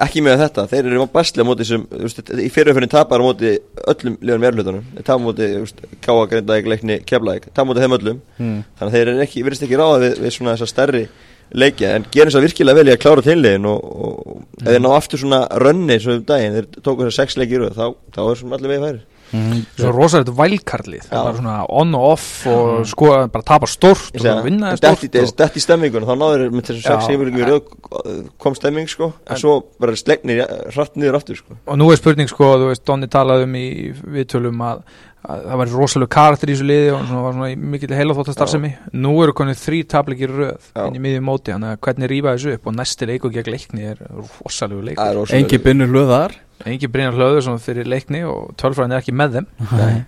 Ekki 0.00 0.22
með 0.24 0.38
þetta, 0.46 0.66
þeir 0.70 0.88
eru 0.90 1.08
bestlega 1.12 1.48
móti 1.48 1.66
sem, 1.68 1.82
þú 1.90 2.04
veist, 2.06 2.22
í 2.32 2.48
fyrirfyrir 2.52 2.90
tapar 2.92 3.20
á 3.20 3.26
móti 3.26 3.52
öllum 3.92 4.16
liðan 4.20 4.44
meðlutunum 4.46 4.86
þeir 4.94 5.06
tapar 5.08 5.20
á 5.20 5.26
móti, 5.26 5.50
þú 5.52 5.64
veist, 5.66 5.82
Káa, 6.04 6.22
Grindavík, 6.30 6.70
Leikni, 6.72 6.96
Keflavík. 7.08 7.50
Tapar 7.50 7.66
á 7.66 7.68
móti 7.70 7.84
þeim 7.84 7.98
öllum. 7.98 8.22
Mm. 8.38 8.56
þannig 8.78 8.88
að 8.88 8.96
þeir 8.96 9.12
eru 9.12 9.26
ekki, 9.26 9.44
virðist 9.46 9.66
ekki 9.66 9.80
ráða 9.80 10.00
við, 10.06 10.16
við 10.24 10.34
svona 10.36 10.56
þessa 10.56 10.72
stærri 10.72 11.04
leikja 11.52 11.96
en 11.96 12.06
gerir 12.12 12.30
þess 12.30 12.40
að 12.40 12.46
virkilega 12.46 12.78
vel 12.78 12.88
í 12.88 12.92
að 12.94 13.00
klára 13.02 13.24
tillegin 13.26 13.68
og, 13.68 13.80
og, 13.92 14.20
og 14.32 14.62
ef 14.62 14.70
þeir 14.70 14.82
ná 14.82 14.90
aftur 14.96 15.20
svona 15.20 15.40
rönni 15.60 15.98
svo 16.00 16.16
um 16.16 16.22
daginn, 16.28 16.56
þeir 16.56 16.68
tóku 16.80 17.04
þessar 17.04 17.18
sex 17.18 17.36
leiki 17.40 17.58
í 17.58 17.60
röð 17.60 17.76
þá, 17.76 17.86
þá 18.14 18.20
er 18.24 18.40
svona 18.40 18.58
allir 18.58 18.72
vegið 18.72 18.86
færi 18.86 19.02
Mm. 19.32 19.62
svo 19.78 19.92
rosalegt 19.96 20.32
vælkarlið. 20.36 21.06
Var 21.08 21.36
svona 21.38 21.54
on 21.72 21.94
og 21.96 22.06
off 22.12 22.46
og 22.52 22.82
sko 22.88 23.12
bara 23.32 23.46
tapa 23.48 23.68
stórt 23.70 24.12
Ég 24.18 24.26
og 24.28 24.44
vinna 24.44 24.74
og, 24.74 24.82
detti 24.82 25.60
í 25.60 25.64
stemmingun 25.64 26.04
þá 26.04 26.12
náður 26.20 26.44
með 26.52 26.68
þessum 26.68 26.82
sex 26.84 27.08
röð 27.48 28.28
kom 28.38 28.54
stemming 28.58 28.90
sko, 28.90 29.12
en 29.26 29.36
En- 29.36 29.40
svo 29.40 29.54
bara 29.80 29.96
slegnir 29.96 30.44
hratt 30.74 30.96
niður 30.96 31.16
aftur 31.20 31.36
sko. 31.40 31.56
Og 31.66 31.78
nú 31.78 31.90
er 31.92 31.96
spurning 32.00 32.28
sko, 32.28 32.52
þú 32.60 32.68
veist, 32.72 32.84
Donni 32.84 33.08
talaði 33.08 33.48
um 33.48 33.56
í 33.56 33.66
viðtölum 33.92 34.60
að 34.68 34.82
það 35.22 35.58
var 35.60 35.72
rosalega 35.72 36.12
karakter 36.16 36.50
í 36.50 36.54
þessu 36.56 36.66
liði 36.68 36.92
og 36.96 37.04
svona 37.08 37.22
var 37.26 37.36
svona 37.36 37.50
í 37.52 37.56
mikill 37.74 37.94
heilaþóttastarfsemi. 37.98 38.70
Nú 39.04 39.12
eru 39.22 39.34
konið 39.38 39.60
þrý 39.62 39.80
tablikir 39.94 40.32
röð 40.34 40.70
inn 40.86 40.98
í 40.98 41.02
miðjum 41.06 41.28
móti, 41.28 41.54
þannig 41.54 41.74
að 41.76 41.82
hvernig 41.86 42.10
rýfa 42.12 42.34
þessu 42.36 42.54
upp? 42.56 42.66
Og 42.70 42.76
næsti 42.78 43.08
leikur 43.12 43.34
gegn 43.36 43.52
leikni 43.54 43.88
er 43.92 44.02
rosalegu 44.42 44.82
leikur. 44.88 45.02
Það 45.02 45.12
er 45.12 45.18
rosalega- 45.20 45.42
Engi 45.42 45.62
binnur 45.66 45.92
hlöðar? 45.92 46.36
Engin 46.66 46.92
Brynjar 46.94 47.16
hlöður 47.18 47.42
svona 47.46 47.62
fyrir 47.62 47.88
leikni 47.90 48.22
og 48.28 48.52
tölfræðin 48.60 48.94
er 48.94 49.02
ekki 49.02 49.14
með 49.18 49.38
þeim. 49.38 49.46
Nei. 49.80 50.04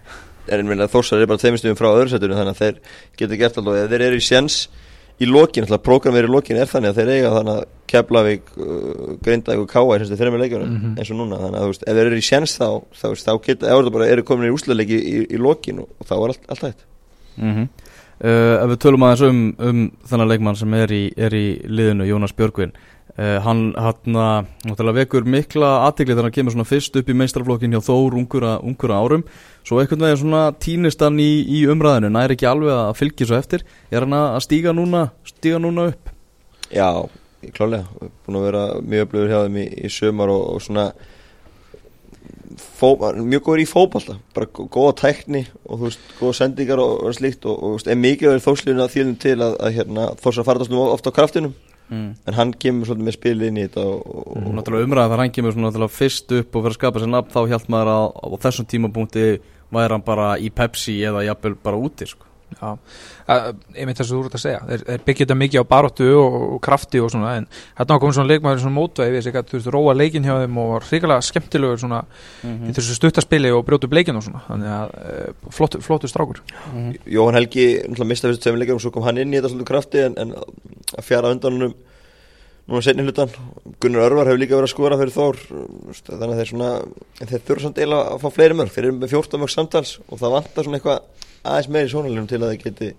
er 0.46 0.60
er 0.60 1.26
bara 1.26 1.40
tveimistugum 1.40 1.78
frá 1.78 1.88
öðru 1.90 2.10
setinu 2.12 2.36
þannig 2.36 2.54
að 2.54 2.60
þeir 2.62 2.80
geta 3.16 3.38
gert 3.40 3.58
alltaf 3.58 3.78
ef 3.80 3.90
þeir 3.94 4.02
eru 4.10 4.18
í 4.20 4.24
sjens 4.24 4.58
í 5.22 5.26
lokin, 5.30 5.64
alltaf 5.64 5.82
prógramir 5.86 6.26
í 6.26 6.30
lokin 6.32 6.56
er 6.58 6.66
þannig 6.66 6.90
að 6.90 6.98
þeir 7.00 7.12
eiga 7.14 7.32
þannig 7.36 7.54
að 7.60 7.64
Keflavík, 7.94 8.48
uh, 8.58 9.16
Grindavík 9.22 9.60
og 9.62 9.68
Káa 9.70 9.98
í 10.00 10.08
þeirra 10.10 10.32
með 10.34 10.42
leikjunum 10.44 10.70
Mhm. 10.74 10.94
eins 10.98 11.10
og 11.12 11.16
núna. 11.20 11.38
Þannig 11.38 11.58
að 11.60 11.64
þú 11.64 11.70
veist, 11.70 11.84
ef 11.86 11.94
þeir 11.94 12.06
eru 12.08 12.16
í 12.16 12.24
sjens 12.28 12.54
þá 12.58 12.68
þá, 12.94 13.06
þá 13.22 13.32
geta, 13.44 13.66
ef 13.70 13.84
það 13.84 13.92
bara 13.92 14.08
eru 14.10 14.22
komin 14.26 14.48
í 14.50 14.54
úsleiki 14.56 14.98
í, 14.98 15.26
í 15.30 15.38
lokin 15.38 15.78
og, 15.84 15.88
og 16.00 16.06
þá 16.08 16.14
er 16.16 16.28
allt, 16.32 16.48
allt 16.48 16.60
hægt. 16.68 16.84
Mm 17.38 17.68
uh, 18.24 18.64
Ef 18.64 18.68
við 18.70 18.78
tölum 18.82 19.02
aðeins 19.06 19.22
um, 19.28 19.38
um 19.58 19.84
þennan 20.08 20.28
leikmann 20.30 20.56
sem 20.56 20.74
er 20.74 20.88
í, 20.94 21.12
er 21.16 21.30
í 21.34 21.46
liðinu, 21.66 22.06
Jónas 22.08 22.32
Björgvin. 22.34 22.72
Uh, 23.18 23.38
Hann 23.44 23.74
hann 23.78 23.94
náttúrulega 24.66 24.94
vekur 25.04 25.24
mikla 25.28 25.84
aðtegli 25.86 26.14
þegar 26.16 26.22
hann 26.28 26.32
kemur 26.34 26.52
svona 26.56 26.66
fyrst 26.66 26.96
upp 26.98 27.08
í 27.10 27.14
meistraflokkin 27.14 27.70
hjá 27.74 27.82
Þór 27.84 28.16
ungur, 28.18 28.42
að- 28.42 28.64
ungur 28.64 28.90
að 28.90 29.02
árum 29.04 29.24
Svo 29.64 29.78
einhvern 29.80 30.04
veginn 30.04 30.20
svona 30.20 30.42
týnist 30.60 31.00
hann 31.00 31.16
í, 31.22 31.30
í 31.48 31.62
umræðinu, 31.72 32.10
næri 32.12 32.36
ekki 32.36 32.48
alveg 32.50 32.74
að 32.76 32.96
fylgja 32.98 33.28
svo 33.30 33.38
eftir. 33.38 33.64
Er 33.88 34.04
hann 34.04 34.16
að 34.18 34.42
stíga 34.44 34.74
núna, 34.76 35.06
stíga 35.24 35.60
núna 35.62 35.86
upp? 35.94 36.10
Já, 36.74 36.88
klálega, 37.56 38.10
búin 38.26 38.40
að 38.40 38.46
vera 38.50 38.64
mjög 38.84 39.06
öflugur 39.08 39.32
hjá 39.32 39.40
þeim 39.46 39.60
í, 39.62 39.66
í 39.88 39.92
sömar 39.92 40.32
og, 40.34 40.44
og 40.52 40.64
svona 40.64 40.86
fó, 42.60 42.90
mjög 43.16 43.42
góður 43.46 43.62
í 43.64 43.66
fótballta 43.68 44.16
bara 44.36 44.48
gó- 44.52 44.68
góða 44.72 44.94
tækni 45.00 45.44
og 45.64 45.86
veist, 45.86 46.02
góða 46.20 46.36
sendingar 46.38 46.82
og, 46.82 46.98
og 47.08 47.16
slíkt 47.16 47.46
og, 47.48 47.56
og 47.64 47.88
er 47.88 47.98
mikið 48.00 48.34
verið 48.34 48.44
þóslíðuna 48.46 48.90
þýðum 48.92 49.16
til 49.24 49.36
að, 49.38 49.56
að 49.64 49.78
hérna, 49.78 50.08
þórs 50.20 50.40
að 50.42 50.48
fara 50.50 50.68
nú 50.70 50.84
ofta 50.90 51.12
á 51.12 51.16
kraftinum 51.16 51.54
Mm. 51.90 52.14
en 52.24 52.36
hann 52.38 52.52
kemur 52.56 52.88
svolítið 52.88 53.06
með 53.06 53.16
spil 53.18 53.42
inn 53.44 53.58
í 53.60 53.64
þetta 53.66 53.82
og, 53.84 54.04
og, 54.08 54.36
Og 54.40 54.54
náttúrulega 54.56 54.88
umræða 54.88 55.10
þar 55.12 55.20
hann 55.20 55.32
kemur 55.36 55.52
svona 55.52 55.88
fyrst 55.92 56.32
upp 56.32 56.56
og 56.56 56.64
fyrir 56.64 56.72
að 56.72 56.78
skapa 56.78 57.02
sér 57.02 57.10
nafn 57.12 57.34
þá 57.34 57.40
hjælt 57.50 57.68
maður 57.74 57.90
að 57.92 58.06
á 58.24 58.26
þessum 58.46 58.68
tímapunkti 58.72 59.24
væri 59.74 59.92
hann 59.92 60.06
bara 60.06 60.28
í 60.40 60.48
Pepsi 60.48 60.94
eða 61.04 61.26
jafnvel 61.26 61.58
bara 61.60 61.80
úti 61.80 62.08
sko. 62.08 62.24
Einmitt 63.74 63.98
þess 63.98 64.10
að 64.10 64.14
þú 64.14 64.20
ert 64.26 64.34
að 64.38 64.42
segja. 64.44 64.60
Þeir, 64.68 64.82
þeir 64.88 65.04
byggja 65.06 65.24
þetta 65.24 65.36
mikið 65.40 65.62
á 65.64 65.70
baróttu 65.72 66.08
og, 66.20 66.34
og 66.54 66.60
krafti 66.64 67.00
og 67.00 67.10
svona, 67.14 67.30
en 67.40 67.46
hérna 67.78 67.98
komið 68.02 68.14
svona 68.18 68.30
leikmaður 68.32 68.60
svona 68.64 68.76
mótvæði 68.78 69.14
við 69.16 69.22
sig 69.26 69.38
að 69.40 69.48
þú 69.50 69.58
veist, 69.58 69.70
róa 69.74 69.94
leikin 69.96 70.24
hjá 70.28 70.34
þeim 70.42 70.58
og 70.64 70.68
var 70.74 70.88
hrikalega 70.90 71.26
skemmtilegur 71.30 71.80
svona 71.84 72.02
Mhm. 72.44 72.68
í 72.68 72.74
þessu 72.76 72.94
stuttaspili 72.98 73.50
og 73.54 73.64
brjótu 73.64 73.84
upp 73.88 73.96
leikin 73.96 74.16
og 74.16 74.22
svona. 74.26 74.42
Þannig 74.48 74.68
að 74.74 74.88
uh, 75.00 75.50
flottu, 75.50 75.80
flottu 75.80 76.08
strákur. 76.10 76.42
Mhm. 76.74 76.92
Jóhann 77.06 77.34
Helgi 77.40 77.66
náttúrulega 77.88 78.10
mista 78.12 78.28
fyrstu 78.28 78.42
tveimur 78.44 78.60
leikjum 78.62 78.76
og 78.76 78.84
svo 78.84 78.92
kom 78.92 79.02
hann 79.08 79.18
inn 79.18 79.32
í 79.32 79.38
þetta 79.40 79.50
svolítið 79.54 79.70
krafti 79.72 79.98
en, 80.04 80.14
en 80.18 80.34
að 80.36 81.04
fjara 81.04 81.32
undan 81.32 81.56
húnum 81.58 81.74
núna 82.64 82.80
setni 82.80 83.04
hlutan 83.04 83.28
Gunnar 83.80 84.06
Örvar 84.06 84.24
hefur 84.30 84.40
líka 84.40 84.56
verið 84.56 84.68
að 84.70 84.72
skora 84.72 84.96
fyrir 84.96 85.12
Þór. 85.12 85.36
Veist, 85.90 86.06
þannig 86.08 86.32
að 86.32 86.38
þeir 86.40 86.50
svona 86.52 86.70
þeir 87.20 87.42
þurfa 91.44 91.52
samt 91.52 91.52
eiginlega 91.52 91.52
að 91.52 91.52
fá 91.52 91.52
fleiri 91.52 91.52
mörg 91.52 91.52
þeir 91.52 91.52
eru 91.52 91.52
með 91.52 91.52
14 91.52 91.52
mörg 91.52 91.52
samtals 91.52 91.52
og 91.52 91.52
það 91.52 91.52
vantar 91.52 91.52
svona 91.52 91.52
eitthvað 91.52 91.52
aðeins 91.52 91.70
meiri 91.70 91.86
í 91.86 91.94
sónalínum 91.94 92.28
til 92.28 92.40
að 92.40 92.50
þeir 92.50 92.62
geti, 92.64 92.90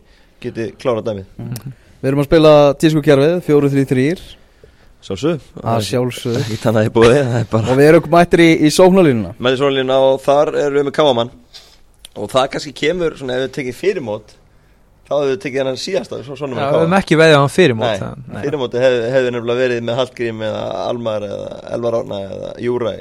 geti 0.42 0.72
klára 0.78 1.02
dæmið 1.06 1.26
Við 1.96 2.10
erum 2.10 2.22
að 2.22 2.28
spila 2.30 2.74
tískukjærfið, 2.82 3.36
4-3-3 3.46 4.06
Sjálfsög 5.06 5.42
að 5.62 5.82
að 6.66 6.76
það 6.76 7.40
er 7.40 7.50
bara 7.52 7.70
og 7.70 7.78
við 7.78 7.90
erum 7.90 8.08
mættir 8.10 8.42
í, 8.42 8.50
í 8.66 8.70
sóknarlínuna. 8.74 9.36
Með 9.38 9.60
sónalínuna 9.60 9.98
og 10.02 10.16
þar 10.24 10.52
erum 10.64 10.80
við 10.80 10.88
með 10.88 10.96
Káamann. 10.98 11.30
Og 12.16 12.32
það 12.32 12.48
kannski 12.56 12.74
kemur 12.74 13.18
svona 13.20 13.36
ef 13.38 13.44
við 13.44 13.52
tekið 13.60 13.78
fyrirmót 13.84 14.34
þá 15.06 15.14
hefur 15.14 15.30
við 15.30 15.42
tekið 15.44 15.68
svo, 16.26 16.36
svona 16.40 16.58
Já, 16.58 16.66
við 16.66 16.80
höfum 16.80 16.96
ekki 16.98 17.18
veðið 17.20 17.36
á 17.38 17.42
hann 17.44 17.54
fyrir 17.54 17.76
mót 17.78 17.86
Nei, 17.92 18.00
það- 18.02 18.22
nei. 18.26 18.42
fyrirmóti 18.46 18.82
hefði 18.82 19.12
hef 19.14 19.28
nefnilega 19.36 19.62
verið 19.62 19.84
með 19.86 20.00
Hallgrím 20.00 20.40
eða 20.48 20.64
Almar 20.90 21.22
eða 21.28 21.50
Elvar 21.76 21.98
Árna 22.00 22.22
eða 22.26 22.50
Júræ 22.66 22.94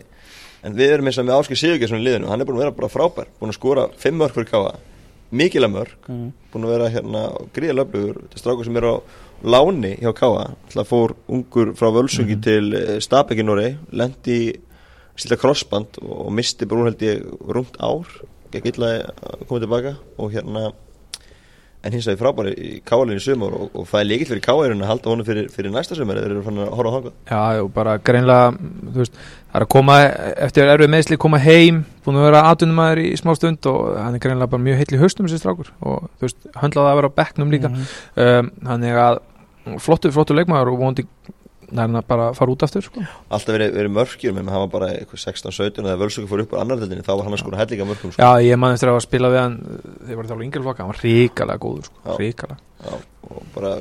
en 0.64 0.76
við 0.76 0.92
erum 0.92 1.06
eins 1.08 1.18
og 1.18 1.24
með 1.24 1.38
Áskil 1.38 1.56
Sigurgesson 1.56 2.00
í 2.00 2.04
liðinu 2.04 2.28
hann 2.28 2.40
er 2.40 2.44
búin 2.48 2.58
að 2.58 2.64
vera 2.64 2.76
bara 2.76 2.92
frábær, 2.92 3.30
búin 3.40 3.52
að 3.52 3.56
skora 3.56 3.86
fimm 3.96 4.20
mörg 4.20 4.36
fyrir 4.36 4.50
káa, 4.50 4.74
mikilega 5.34 5.72
mörg. 5.72 5.94
Mhm. 6.08 6.32
búin 6.52 6.66
að 6.66 6.74
vera 6.74 6.90
hérna 6.94 7.22
gríða 7.54 7.78
löflugur 7.80 8.20
þetta 8.22 8.36
er 8.36 8.42
strákur 8.42 8.64
sem 8.64 8.76
er 8.78 8.86
á 8.86 8.94
láni 9.42 9.96
hjá 9.98 10.12
káa 10.14 10.44
það 10.70 10.86
fór 10.86 11.14
ungur 11.28 11.72
frá 11.74 11.90
Völsungi 11.90 12.36
til 12.40 12.74
uh, 12.74 13.00
Stabækinóri 13.02 13.74
lendi 13.90 14.38
í 14.38 14.54
stíla 15.18 15.38
crossband 15.38 15.98
og 16.02 16.30
misti 16.34 16.66
brún 16.66 16.88
held 16.88 17.02
ég 17.02 17.22
rúmt 17.46 17.76
ár. 17.78 18.06
Gekk 18.54 18.70
illa 18.72 18.90
að 19.02 19.46
koma 19.48 19.62
tilbaka 19.62 19.96
og 20.18 20.32
hérna 20.34 20.72
en 21.84 21.92
hins 21.92 22.06
vegar 22.08 22.20
frábæri 22.22 22.52
í 22.56 22.70
káalinu 22.86 23.20
í 23.20 23.22
sumar 23.22 23.54
og, 23.56 23.70
og 23.76 23.88
það 23.90 24.00
er 24.00 24.08
líkilt 24.08 24.30
fyrir 24.32 24.44
káalinu 24.44 24.84
að 24.84 24.90
halda 24.90 25.10
honum 25.12 25.28
fyrir, 25.28 25.48
fyrir 25.52 25.74
næsta 25.74 25.98
sumar 25.98 26.20
eða 26.20 26.28
þeir 26.28 26.34
eru 26.36 26.44
fann 26.46 26.62
að 26.64 26.70
horfa 26.78 26.92
á 26.92 26.94
þangað. 26.96 27.16
Já, 27.30 27.62
og 27.64 27.70
bara 27.74 27.96
greinlega 28.08 28.46
þú 28.56 29.02
veist, 29.02 29.20
það 29.20 29.60
er 29.60 29.66
að 29.66 29.70
koma 29.76 29.98
eftir 30.48 30.72
erfið 30.74 30.92
meðsli 30.94 31.20
koma 31.24 31.42
heim, 31.44 31.84
búin 32.06 32.20
að 32.20 32.28
vera 32.30 32.42
aðtunumæður 32.50 33.02
í 33.04 33.12
smá 33.20 33.34
stund 33.38 33.70
og 33.70 33.80
hann 34.00 34.16
er 34.16 34.24
greinlega 34.24 34.52
bara 34.54 34.66
mjög 34.66 34.80
heill 34.80 34.96
í 34.96 35.02
haustum 35.04 35.28
þessi 35.28 35.42
strákur. 35.42 35.70
Og 35.84 36.08
þú 36.08 36.28
veist, 36.28 36.50
höndlaði 36.62 36.92
að 36.94 37.00
vera 37.00 37.12
á 37.12 37.18
bekknum 37.20 37.54
líka. 37.54 37.72
Mhm. 37.72 37.94
um, 38.24 38.52
þannig 38.70 39.00
að 39.04 39.22
flottu, 39.84 40.12
flottu 40.12 40.36
leikmaður 40.36 40.72
og 40.72 40.80
vonandi 40.82 41.06
nærna 41.74 42.02
bara 42.06 42.28
fara 42.36 42.52
út 42.52 42.62
aftur 42.66 42.84
sko. 42.84 43.02
alltaf 43.28 43.54
verið, 43.54 43.72
verið 43.74 43.92
mörkjur 43.96 44.34
menn 44.36 44.50
hann 44.52 44.62
var 44.64 44.70
bara 44.72 44.90
eitthvað 44.94 45.22
16-17 45.24 45.80
og 45.80 45.88
þegar 45.88 46.00
Völsungur 46.02 46.30
fór 46.30 46.42
upp 46.44 46.54
á 46.54 46.56
annar 46.62 46.80
deildinni 46.80 47.04
þá 47.06 47.12
var 47.14 47.24
hann 47.26 47.36
að 47.36 47.42
skora 47.42 47.60
hellinga 47.60 47.88
mörkum 47.88 48.12
sko. 48.14 48.22
Já, 48.22 48.30
ég 48.44 48.60
man 48.60 48.76
eftir 48.76 48.92
að 48.92 49.00
spila 49.04 49.30
við 49.32 49.40
hann 49.42 49.56
þegar 50.04 50.20
var 50.20 50.30
þálega 50.30 50.46
yngjörflokka, 50.48 50.80
hann 50.84 50.92
var 50.92 51.02
ríkalega 51.02 51.62
góður 51.64 51.84
sko, 51.90 51.96
Já. 52.04 52.14
ríkalega 52.22 52.58
Já, 52.84 52.94
og 53.30 53.42
bara 53.54 53.72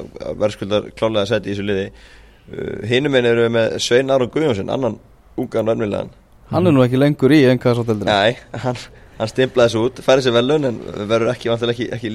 verðskuldar 0.44 0.90
klálega 0.98 1.24
að 1.24 1.32
setja 1.32 1.48
í 1.48 1.54
þessu 1.54 1.68
liði 1.70 1.88
uh, 1.94 2.78
hinum 2.90 3.18
einn 3.20 3.30
eru 3.30 3.46
við 3.48 3.56
með 3.58 3.78
Svein 3.86 4.14
Aron 4.14 4.34
Guðjónsson 4.34 4.74
annan 4.74 5.00
ungan 5.38 5.70
verðmiðlegan 5.72 6.14
Hann 6.54 6.68
er 6.70 6.76
nú 6.76 6.84
ekki 6.84 7.00
lengur 7.00 7.34
í 7.34 7.42
NKS-hoteldinu 7.56 8.10
Nei, 8.10 8.38
hann, 8.66 8.78
hann 9.18 9.30
stimplaði 9.32 9.72
þessu 9.72 9.86
út 9.88 10.02
færi 10.06 10.22
sér 10.26 10.36
velun 10.36 10.70
en 10.70 10.80
verður 11.10 11.34
ekki, 11.34 11.54
ekki, 11.54 11.90
ekki 11.98 12.10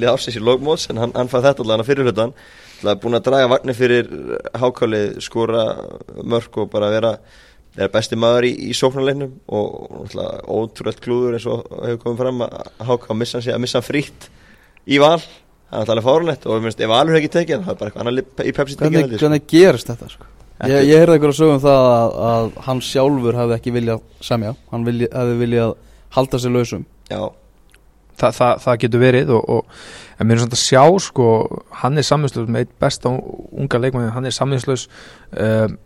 Það 2.79 2.91
er 2.93 2.99
búin 3.03 3.19
að 3.19 3.25
draga 3.27 3.51
vagnir 3.51 3.75
fyrir 3.79 4.09
hákálið, 4.63 5.17
skora 5.25 5.65
mörk 6.23 6.59
og 6.63 6.69
bara 6.71 6.91
vera 6.95 7.13
er 7.79 7.91
besti 7.95 8.17
maður 8.19 8.47
í, 8.49 8.53
í 8.71 8.75
sóknarleiknum 8.75 9.33
og 9.55 10.15
ótrúlega 10.51 11.03
klúður 11.05 11.37
eins 11.39 11.47
og 11.51 11.67
hefur 11.85 12.01
komið 12.05 12.23
fram 12.23 12.41
að 12.47 12.57
háká 12.89 13.17
missa 13.19 13.39
hann 13.39 13.45
sig 13.47 13.55
að 13.55 13.63
missa 13.65 13.79
hann 13.81 13.87
frítt 13.87 14.29
í 14.89 14.99
val 15.03 15.19
það 15.19 15.77
er 15.77 15.85
náttúrulega 15.85 16.07
fárunett 16.09 16.47
og 16.49 16.63
minnst, 16.65 16.81
ef 16.81 16.91
Valur 16.91 17.13
hefur 17.15 17.21
ekki 17.23 17.33
tekið 17.37 17.65
það 17.67 17.73
er 17.75 17.79
bara 17.83 17.91
eitthvað 17.91 18.05
annar 18.07 18.49
í 18.49 18.55
Pepsi 18.57 18.79
tekið 18.81 18.97
Hvernig, 18.99 19.13
sko. 19.19 19.21
hvernig 19.27 19.47
gerist 19.53 19.91
þetta 19.93 20.09
sko? 20.15 20.29
Ég, 20.59 20.75
er- 20.75 20.87
ég 20.89 21.03
heyrði 21.03 21.15
eitthvað 21.19 21.35
að 21.35 21.39
sögum 21.39 21.61
það 21.63 21.89
að, 21.93 22.17
að 22.31 22.49
hann 22.67 22.81
sjálfur 22.89 23.39
hefði 23.43 23.57
ekki 23.61 23.75
viljað 23.77 24.01
semja 24.31 24.55
Hann 24.73 24.87
vilja, 24.89 25.11
hefði 25.15 25.37
viljað 25.45 25.75
halda 26.17 26.41
sér 26.43 26.55
lausum 26.57 26.87
Já, 27.13 27.21
Þa, 28.19 28.31
það, 28.35 28.55
það 28.65 28.81
getur 28.83 29.05
verið 29.05 29.29
og, 29.37 29.45
og 29.59 30.08
en 30.19 30.27
mér 30.27 30.39
er 30.39 30.45
svona 30.45 30.59
að 30.59 30.63
sjá 30.65 30.83
sko, 31.03 31.27
hann 31.83 31.99
er 31.99 32.07
samvinnslaus 32.07 32.49
með 32.51 32.67
eitt 32.67 32.75
besta 32.83 33.13
unga 33.13 33.83
leikmann 33.83 34.11
hann 34.15 34.27
er 34.29 34.35
samvinnslaus 34.35 34.89
um, 35.33 35.79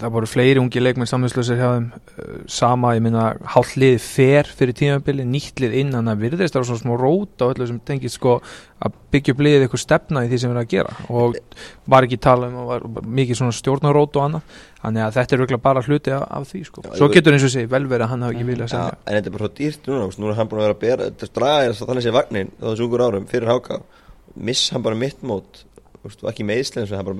það 0.00 0.14
voru 0.16 0.28
fleiri 0.30 0.60
ungi 0.62 0.80
leikmenn 0.82 1.08
samvinnslausir 1.10 1.58
hjá 1.60 1.68
þeim. 1.74 1.86
Uh, 2.16 2.40
sama, 2.50 2.94
ég 2.96 3.02
minna 3.04 3.24
hálf 3.54 3.76
lið 3.80 3.96
fer 4.04 4.48
fyrir 4.56 4.74
tímabili, 4.76 5.24
nýtt 5.28 5.60
lið 5.62 5.72
inn 5.82 5.94
þannig 5.96 6.12
að 6.14 6.24
virðist 6.26 6.54
það 6.56 6.66
svona 6.70 6.82
smá 6.82 6.94
rót 7.00 7.36
á 7.44 7.44
öllu 7.50 7.68
sem 7.68 7.78
tengist 7.86 8.16
sko 8.18 8.32
að 8.80 8.90
byggja 9.12 9.32
upp 9.34 9.42
liðið 9.44 9.62
eitthvað 9.66 9.84
stefna 9.84 10.24
í 10.24 10.28
því 10.30 10.36
sem 10.40 10.48
við 10.48 10.54
erum 10.56 10.64
að 10.64 10.72
gera. 10.74 10.92
Og 11.12 11.26
var 11.92 12.02
ekki 12.06 12.18
tala 12.24 12.48
um 12.48 12.54
var 12.70 12.80
mikið 13.04 13.36
svona 13.42 13.54
stjórnarót 13.58 14.14
og 14.16 14.22
annað. 14.26 14.44
Þannig 14.80 15.02
að 15.04 15.14
þetta 15.18 15.32
er 15.34 15.40
auðvitað 15.42 15.64
bara 15.66 15.84
hluti 15.84 16.10
af, 16.16 16.22
af 16.38 16.42
því 16.48 16.60
sko. 16.64 16.78
Já, 16.86 16.92
svo 16.96 17.06
getur 17.12 17.36
eins 17.36 17.44
og 17.44 17.52
sé 17.52 17.62
vel 17.68 17.84
verið 17.84 18.04
að 18.06 18.12
hann 18.14 18.24
hafi 18.24 18.34
ekki 18.38 18.48
viljað 18.48 18.64
Já, 18.64 18.72
semja 18.72 18.94
en 19.04 19.12
þetta 19.18 19.28
er 19.28 19.34
bara 19.34 19.44
svo 19.44 19.52
dýrt 19.58 19.82
núna, 19.90 20.06
veist, 20.08 20.20
nú 20.22 20.26
er 20.30 20.38
hann 20.38 20.48
búin 20.48 20.60
að 20.62 20.64
vera 20.64 20.76
að 20.78 20.84
bera, 20.86 21.02
þetta 21.10 21.26
draga 21.36 21.68
að 21.68 21.74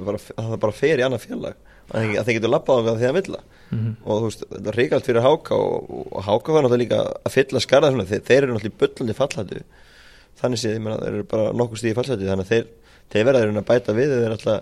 þannig 0.00 0.20
að 0.40 0.50
það 0.50 0.62
bara 0.62 0.76
fer 0.76 1.00
í 1.00 1.04
annað 1.04 1.24
félag, 1.26 1.56
að 1.90 2.05
þeir, 2.05 2.18
að 2.20 2.29
þeir 2.29 2.37
getur 2.38 2.55
labbað 2.55 2.81
á 2.81 2.87
það 2.87 3.00
því 3.00 3.09
að 3.09 3.16
vilja 3.20 3.40
mm 3.70 3.90
og 4.05 4.20
þú 4.20 4.29
veist, 4.29 4.44
þetta 4.50 4.70
er 4.70 4.79
reykjalt 4.81 5.09
fyrir 5.09 5.24
háka 5.24 5.57
og, 5.57 5.90
og 6.11 6.24
háka 6.26 6.55
var 6.55 6.64
náttúrulega 6.64 6.83
líka 6.83 7.00
að 7.29 7.35
fylla 7.35 7.62
skarða 7.62 7.92
svona, 7.92 8.07
þeir, 8.09 8.22
þeir 8.26 8.42
eru 8.42 8.57
náttúrulega 8.57 8.74
í 8.74 8.81
bullandi 8.83 9.16
fallhættu. 9.18 9.62
Þannig 10.40 10.62
séð, 10.62 10.74
ég 10.76 10.85
meina, 10.85 10.98
þeir 11.00 11.18
eru 11.18 11.26
bara 11.31 11.53
nokkuð 11.61 11.83
stíði 11.83 11.96
fallhættu, 11.98 12.29
þannig 12.31 12.46
að 12.46 12.53
þeir, 12.55 12.66
þeir 13.12 13.26
verða 13.29 13.44
þeir 13.44 13.61
að 13.61 13.68
bæta 13.70 13.96
við 13.96 14.14
þeir 14.16 14.35
ætla, 14.37 14.57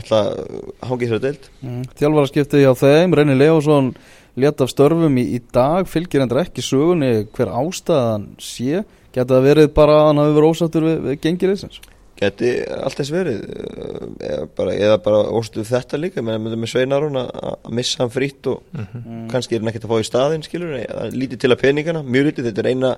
ætla 0.00 0.20
að 0.20 0.44
hangið 0.90 1.14
þér 1.14 1.24
deild. 1.26 1.50
Mm. 1.62 1.82
Þjálfara 2.02 2.32
skiptið 2.32 2.64
hjá 2.64 2.72
þeim 2.82 3.16
Reynir 3.16 3.40
Leósson 3.40 3.92
létt 4.36 4.62
af 4.64 4.72
störfum 4.72 5.20
í, 5.22 5.26
í 5.38 5.42
dag 5.54 5.88
Fylgir 5.88 6.24
endur 6.24 6.42
ekki 6.42 6.64
sögunni 6.64 7.12
hver 7.36 7.52
ástæðan 7.62 8.30
sé. 8.42 8.82
Geta 9.14 9.38
það 9.38 9.46
verið 9.46 9.70
bara 9.76 10.00
að 10.00 10.08
hann 10.10 10.24
hafi 10.24 10.34
verið 10.36 10.50
ósáttur 10.50 10.90
við, 10.90 10.98
við 11.06 11.22
gengir 11.24 11.54
þessins 11.54 11.84
geti 12.16 12.50
allt 12.72 12.96
þess 13.00 13.12
verið 13.12 13.42
uh, 13.44 14.04
eða 14.24 14.46
bara, 14.56 14.74
eða 14.86 14.98
bara 15.04 15.18
óstu 15.36 15.64
þetta 15.68 15.98
líka 16.00 16.22
með, 16.24 16.46
með 16.56 16.70
Sveinarún 16.72 17.18
að 17.20 17.30
að 17.44 17.72
missa 17.76 18.02
hann 18.04 18.12
frýtt 18.14 18.48
og 18.52 18.62
Mhm. 18.76 19.26
kannski 19.32 19.56
er 19.56 19.60
hann 19.64 19.68
ekkert 19.72 19.84
að 19.88 19.92
fá 19.94 20.00
í 20.00 20.08
staðinn 20.10 20.44
skilur, 20.46 20.76
eða 20.80 21.10
lítið 21.12 21.38
til 21.44 21.50
að 21.52 21.60
peningana, 21.60 22.02
mjög 22.02 22.30
lítið 22.30 22.48
þetta 22.50 22.64
er 22.64 22.70
eina 22.72 22.94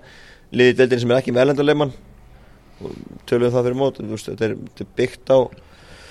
liðið 0.52 0.76
deildin 0.82 1.00
sem 1.02 1.10
er 1.10 1.18
ekki 1.22 1.34
með 1.34 1.42
erlendarleimann 1.46 1.92
og 2.78 2.92
tölum 3.26 3.50
það 3.52 3.66
fyrir 3.66 3.78
mót 3.80 3.98
þetta 3.98 4.44
er, 4.48 4.54
þetta 4.54 4.84
er 4.86 4.92
byggt 5.00 5.32
á 5.34 5.38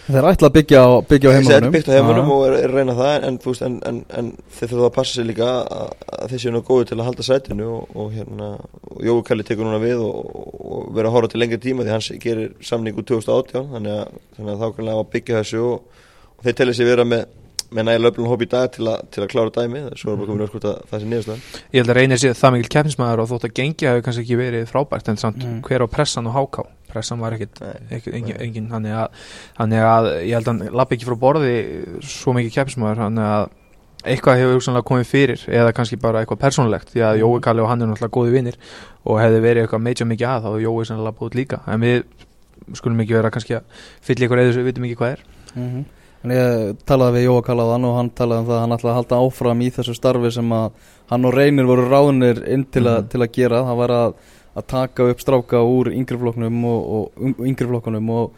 Þeir 0.07 0.25
ætla 0.29 0.47
að 0.47 0.53
byggja 0.55 0.81
á, 0.87 0.89
byggja 1.09 1.29
á 1.29 1.35
heimunum 1.35 1.73
byggt 1.75 1.89
á 1.91 1.95
heimunum 1.97 2.29
og 2.31 2.43
er, 2.47 2.53
er 2.63 2.71
reyna 2.77 2.93
það 2.95 3.25
en, 3.27 3.37
þú 3.43 3.51
veist, 3.51 3.63
en, 3.67 3.73
en, 3.89 3.97
en 4.19 4.29
þeir 4.57 4.69
þurfa 4.71 4.87
að 4.87 4.93
passa 4.95 5.17
sig 5.17 5.25
líka 5.27 5.47
að, 5.67 5.89
að 6.17 6.31
þeir 6.31 6.43
séu 6.45 6.53
nú 6.55 6.61
góði 6.69 6.87
til 6.91 6.97
að 7.01 7.07
halda 7.09 7.25
sætinu 7.27 7.67
og, 7.75 7.89
og 7.99 8.13
hérna, 8.15 8.47
og 8.87 9.01
Jói 9.03 9.17
Kalli 9.27 9.47
tekur 9.49 9.67
núna 9.67 9.81
við 9.83 10.03
og, 10.05 10.29
og 10.77 10.93
vera 10.95 11.11
að 11.11 11.17
horfa 11.17 11.33
til 11.33 11.41
lengri 11.43 11.59
tíma 11.67 11.83
því 11.83 11.91
hans 11.97 12.07
gerir 12.23 12.53
samning 12.63 12.95
úr 13.01 13.07
2018 13.11 13.67
þannig 13.75 13.97
að, 13.97 14.15
þannig 14.37 14.53
að 14.55 14.63
þá 14.63 14.67
kannski 14.77 14.95
að 14.95 15.03
byggja 15.17 15.41
þessu 15.41 15.65
og, 15.73 15.99
og 16.37 16.47
þeir 16.47 16.57
tellir 16.61 16.79
sig 16.79 16.87
vera 16.87 17.07
með, 17.11 17.25
með 17.67 17.89
nægilega 17.89 18.13
öflun 18.13 18.31
hóp 18.31 18.45
í 18.45 18.49
dag 18.55 18.71
til, 18.77 18.87
a, 18.87 18.95
til 19.11 19.25
að 19.25 19.31
klára 19.35 19.51
dæmi 19.59 19.83
svo 19.99 20.13
er 20.13 20.21
bara 20.21 20.29
komin 20.31 20.45
öskurt 20.47 20.69
að 20.71 20.77
það 20.87 21.01
sé 21.03 21.11
niðurstaðan. 21.11 21.41
Ég 21.75 21.81
held 21.83 21.91
að 21.91 21.97
reynir 21.99 22.21
sér 22.23 22.37
það 22.39 22.53
mikil 22.55 22.71
keppnismæður 22.77 23.23
og 23.25 23.29
þótt 23.33 23.47
að 23.49 23.55
gengja 23.59 23.91
hefur 23.91 24.05
kannski 24.07 24.23
ekki 24.23 24.39
verið 24.39 24.69
frábært 24.71 25.11
en 25.11 25.19
samt 25.19 25.43
Mm. 25.43 25.59
hver 25.67 25.83
á 25.83 25.87
pressan 25.91 26.29
og 26.31 26.37
háká 26.37 26.63
pressan 26.97 27.21
var 27.23 27.37
ekkit 27.37 27.61
Nei, 27.61 27.99
ekki, 27.99 28.11
engin, 28.17 28.35
nei. 28.35 28.43
engin 28.49 28.67
þannig, 28.73 28.97
að, 28.97 29.23
að 29.63 30.11
ég 30.27 30.35
held 30.35 30.49
að 30.49 30.51
hann 30.53 30.75
lappi 30.81 30.97
ekki 30.97 31.07
frá 31.07 31.17
borði 31.23 31.55
svo 32.03 32.35
mikið 32.37 32.53
keppnismæður 32.57 33.01
þannig 33.05 33.31
að 33.37 33.47
eitthvað 34.07 34.37
hefur 34.39 34.53
hugsanlega 34.59 34.85
komið 34.87 35.07
fyrir 35.09 35.41
eða 35.57 35.71
kannski 35.75 35.97
bara 35.99 36.21
eitthvað 36.21 36.39
persónulegt 36.43 36.91
því 36.93 37.01
að 37.03 37.17
Jói 37.23 37.39
Kalli 37.43 37.63
og 37.63 37.67
hann 37.71 37.81
er 37.81 37.89
náttúrulega 37.89 38.13
góði 38.19 38.35
vinnir 38.37 38.57
og 39.03 39.17
hefði 39.19 39.41
verið 39.43 39.65
eitthvað 39.65 39.83
meitja 39.87 40.05
mikið 40.07 40.29
að 40.29 40.43
þá 40.45 40.47
hefur 40.51 40.63
Jói 40.67 40.85
sannlega 40.87 41.07
lappað 41.09 41.27
út 41.31 41.37
líka 41.39 41.59
en 41.73 41.81
við 41.83 41.97
skulum 42.77 43.01
ekki 43.03 43.17
vera 43.17 43.31
kannski 43.33 43.57
að 43.57 43.83
fylla 44.05 44.27
ykkur 44.27 44.41
eða 44.43 44.51
þessu 44.51 44.61
við 44.63 44.69
vitum 44.71 44.87
ekki 44.89 44.99
hvað 45.01 45.15
er 45.17 45.25
Mhm. 45.57 45.85
En 46.25 46.31
ég 46.33 46.77
talaði 46.89 47.13
við 47.19 47.25
Jóa 47.27 47.41
Kallaðan 47.45 47.83
og 47.87 47.95
hann 47.97 48.07
talaði 48.17 48.41
um 48.41 48.47
það 48.47 48.55
að 48.57 48.61
hann 48.63 48.73
ætlaði 48.75 48.91
að 48.91 48.97
halda 48.97 49.17
áfram 49.27 49.59
í 49.61 49.67
þessu 49.75 49.93
starfi 49.95 50.31
sem 50.33 50.49
að 50.57 50.71
hann 51.11 51.25
og 51.29 51.33
Reynir 51.37 51.67
voru 51.69 51.85
ráðnir 51.91 52.41
inn 52.51 52.65
til, 52.73 52.83
að 52.89 52.97
Mhm. 53.03 53.07
til 53.13 53.19
að 53.21 53.31
gera 53.37 53.59
það 53.67 53.77
var 53.81 53.93
að, 53.97 54.13
að 54.57 54.65
taka 54.73 55.09
upp 55.11 55.21
stráka 55.21 55.61
úr 55.63 55.91
yngriflokknum 55.93 56.63
og, 56.65 56.89
og, 56.97 57.11
um, 57.21 57.35
yngriflokkunum 57.51 58.09
og, 58.09 58.31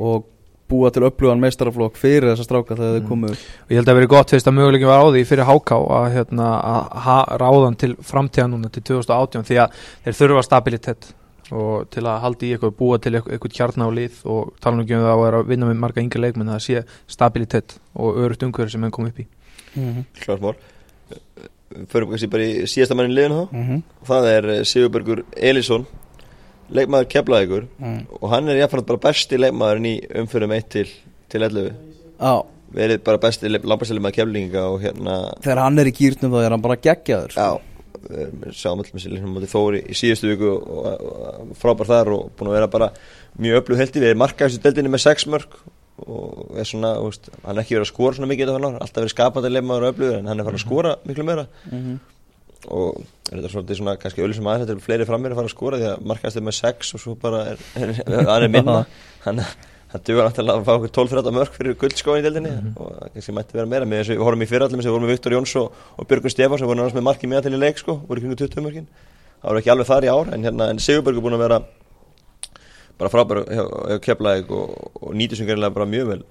og 0.00 0.24
búa 0.66 0.88
til 0.90 1.04
upplugan 1.06 1.38
meistaraflokk 1.38 1.94
fyrir 2.00 2.24
þessa 2.32 2.42
stráka 2.48 2.74
þegar 2.74 2.96
Mhm. 2.96 3.04
þau 3.04 3.08
komu 3.08 3.26
upp. 3.30 3.38
og 3.62 3.70
ég 3.70 3.76
held 3.78 3.86
að 3.92 3.98
verið 4.00 4.08
gott 4.10 4.30
fyrst 4.34 4.48
að 4.50 4.56
möguleikin 4.58 4.88
var 4.90 5.04
á 5.04 5.06
því 5.14 5.22
fyrir 5.28 5.46
háká 5.46 5.76
að, 5.78 6.06
hérna, 6.16 6.48
að 6.58 6.96
ha, 7.06 7.18
ráðan 7.38 7.76
til 7.78 7.94
framtíða 8.02 8.48
núna 8.50 8.72
til 8.72 8.82
2018 8.82 9.44
því 9.46 9.60
að 9.62 9.70
þeir 10.04 10.18
þurfa 10.18 10.42
stabilitet 10.48 11.12
og 11.52 11.86
til 11.94 12.02
að 12.02 12.20
halda 12.24 12.42
í 12.42 12.50
eitthvað 12.56 12.74
búa 12.80 12.98
til 12.98 13.12
eitthvað, 13.14 13.52
kjarna 13.54 13.86
á 13.86 13.90
lið 13.94 14.14
og 14.26 14.52
tala 14.60 14.76
nú 14.76 14.82
ekki 14.82 14.96
um 14.96 15.04
það 15.06 15.12
að 15.14 15.22
vera 15.22 15.38
að 15.38 15.46
vinna 15.52 15.66
með 15.70 15.78
marga 15.78 16.02
yngri 16.02 16.20
leikmenn 16.24 16.50
að 16.50 16.64
sé 16.66 16.82
stabilitet 17.06 17.76
og 17.94 18.16
örugt 18.18 18.42
umhverju 18.42 18.70
sem 18.74 18.82
henn 18.82 18.90
kom 18.90 19.06
upp 19.06 19.20
í 19.22 19.26
klart 20.24 20.40
mál 20.42 20.56
Förum 21.92 22.10
kannski 22.12 22.30
bara 22.32 22.42
í 22.46 22.64
síðasta 22.70 22.96
mannin 22.98 23.16
liðinu 23.16 23.42
þá 23.46 23.52
Mhm. 23.52 23.82
það 24.08 24.28
er 24.32 24.48
eh, 24.56 24.62
Sigurbergur 24.64 25.22
Elísson 25.36 25.86
leikmaður 26.72 27.08
keflaðigur 27.14 27.66
Mhm. 27.78 28.06
og 28.20 28.30
hann 28.30 28.48
er 28.48 28.56
jáfnframt 28.66 28.86
bara 28.86 28.98
besti 29.08 29.38
leikmaðurinn 29.38 29.86
í 29.86 29.94
umfyrum 30.22 30.52
1 30.56 30.68
til, 30.68 30.88
til 31.28 31.42
11 31.42 31.72
Já, 32.20 32.42
verið 32.74 33.04
bara 33.04 33.18
besti 33.18 33.48
lampastilum 33.48 34.02
með 34.02 34.16
keflinga 34.18 34.62
og 34.72 34.80
hérna 34.82 35.16
þegar 35.44 35.62
hann 35.62 35.78
er 35.78 35.84
í 35.86 35.92
kýrnum 35.94 36.32
þá 36.32 36.44
er 36.46 36.50
hann 36.50 36.62
bara 36.64 36.76
geggjaður. 36.76 37.34
já, 37.36 37.60
við 38.06 38.52
sáum 38.54 38.78
alltaf 38.80 38.94
með 38.94 39.04
sér 39.04 39.12
leiknum 39.14 39.34
móti 39.36 39.50
Þóri 39.52 39.80
í 39.86 39.94
síðustu 39.94 40.28
viku 40.32 40.50
og, 40.56 40.66
og, 40.66 41.46
og 41.50 41.56
frábær 41.60 41.86
þar 41.86 42.10
og 42.16 42.30
búin 42.36 42.48
að 42.50 42.56
vera 42.58 42.66
bara 42.72 42.90
mjög 43.38 43.60
öflug 43.62 43.76
heldi, 43.78 44.00
við 44.00 44.10
erum 44.10 44.22
markaðist 44.24 44.58
í 44.58 44.62
deldinni 44.66 44.90
með 44.94 45.04
6 45.06 45.26
mörg 45.30 45.56
og 46.04 46.58
er 46.60 46.68
svona, 46.68 46.92
veist, 47.00 47.30
hann 47.44 47.56
er 47.56 47.62
ekki 47.62 47.76
verið 47.76 47.86
að 47.86 47.92
skora 47.92 48.16
svona 48.18 48.30
mikið 48.32 48.50
þetta 48.50 48.60
hann 48.60 48.80
alltaf 48.80 49.00
verið 49.00 49.14
skapandi 49.14 49.52
leikmaður 49.52 49.86
og 49.86 49.94
öflugur 49.94 50.18
en 50.18 50.28
hann 50.30 50.42
er 50.42 50.48
farin 50.48 50.60
að 50.60 50.66
skora 50.66 50.96
miklu 51.08 51.24
meira. 51.24 51.46
Mhm. 51.70 51.96
og 52.66 52.98
er 53.30 53.38
þetta 53.38 53.52
svolítið 53.52 53.78
svona 53.78 53.96
kannski 54.02 54.22
öll 54.24 54.34
sem 54.34 54.46
aðeins 54.46 54.66
þetta 54.66 54.76
er 54.76 54.84
fleiri 54.86 55.06
fram 55.06 55.22
mér 55.22 55.32
að 55.32 55.40
fara 55.40 55.50
að 55.50 55.54
skora 55.54 55.78
því 55.80 55.88
að 55.92 56.04
markaðist 56.10 56.36
er 56.40 56.46
með 56.46 56.56
6 56.58 56.94
og 56.96 57.00
svo 57.00 57.14
bara 57.14 57.40
er, 57.52 57.64
er, 57.78 57.94
hann 58.26 58.42
er 58.42 58.52
minna. 58.52 58.84
Hann 59.24 59.42
Það 59.86 60.02
duður 60.02 60.26
náttúrulega 60.26 60.58
að 60.58 60.64
fá 60.66 60.72
okkur 60.74 60.90
12-13 60.96 61.34
mörg 61.36 61.52
fyrir 61.54 61.76
guldskóin 61.78 62.18
í 62.18 62.24
deildinni 62.24 62.50
og 62.74 62.88
það 62.90 63.12
kannski 63.14 63.34
mætti 63.36 63.56
vera 63.56 63.70
meira. 63.70 63.86
Með 63.86 64.00
þess 64.00 64.10
að 64.10 64.16
við 64.16 64.24
horfum 64.26 64.42
í 64.42 64.48
fyrrallum 64.50 64.80
þess 64.80 64.88
að 64.88 64.90
við 64.90 64.96
vorum 64.96 65.06
með 65.06 65.12
Viktor 65.14 65.36
Jóns 65.36 65.52
og, 65.60 65.76
og 65.94 66.08
Björgun 66.10 66.34
Stefán 66.34 66.58
sem 66.58 66.66
voru 66.66 66.78
náttúrulega 66.80 66.98
með 66.98 67.06
marki 67.06 67.30
meðal 67.30 67.44
til 67.46 67.54
í 67.54 67.60
leik 67.62 67.78
sko, 67.78 67.94
voru 68.08 68.24
kringu 68.24 68.38
20 68.40 68.66
mörgin 68.66 68.88
það 68.90 69.46
voru 69.46 69.62
ekki 69.62 69.72
alveg 69.76 69.88
þar 69.92 70.06
í 70.06 70.10
ár 70.10 70.32
en, 70.34 70.46
hérna, 70.48 70.68
en 70.72 70.82
Sigurberg 70.82 71.20
er 71.20 71.24
búin 71.28 71.36
að 71.38 71.44
vera 71.44 71.60
bara 72.96 73.12
frábæru 73.12 73.42
hjá 73.44 73.98
keflaðið 74.04 74.52
og, 74.56 74.70
og 75.02 75.16
nýti 75.18 75.36
sem 75.36 75.48
gerðilega 75.48 75.74
bara 75.74 75.88
mjög 75.90 76.12
vel 76.12 76.22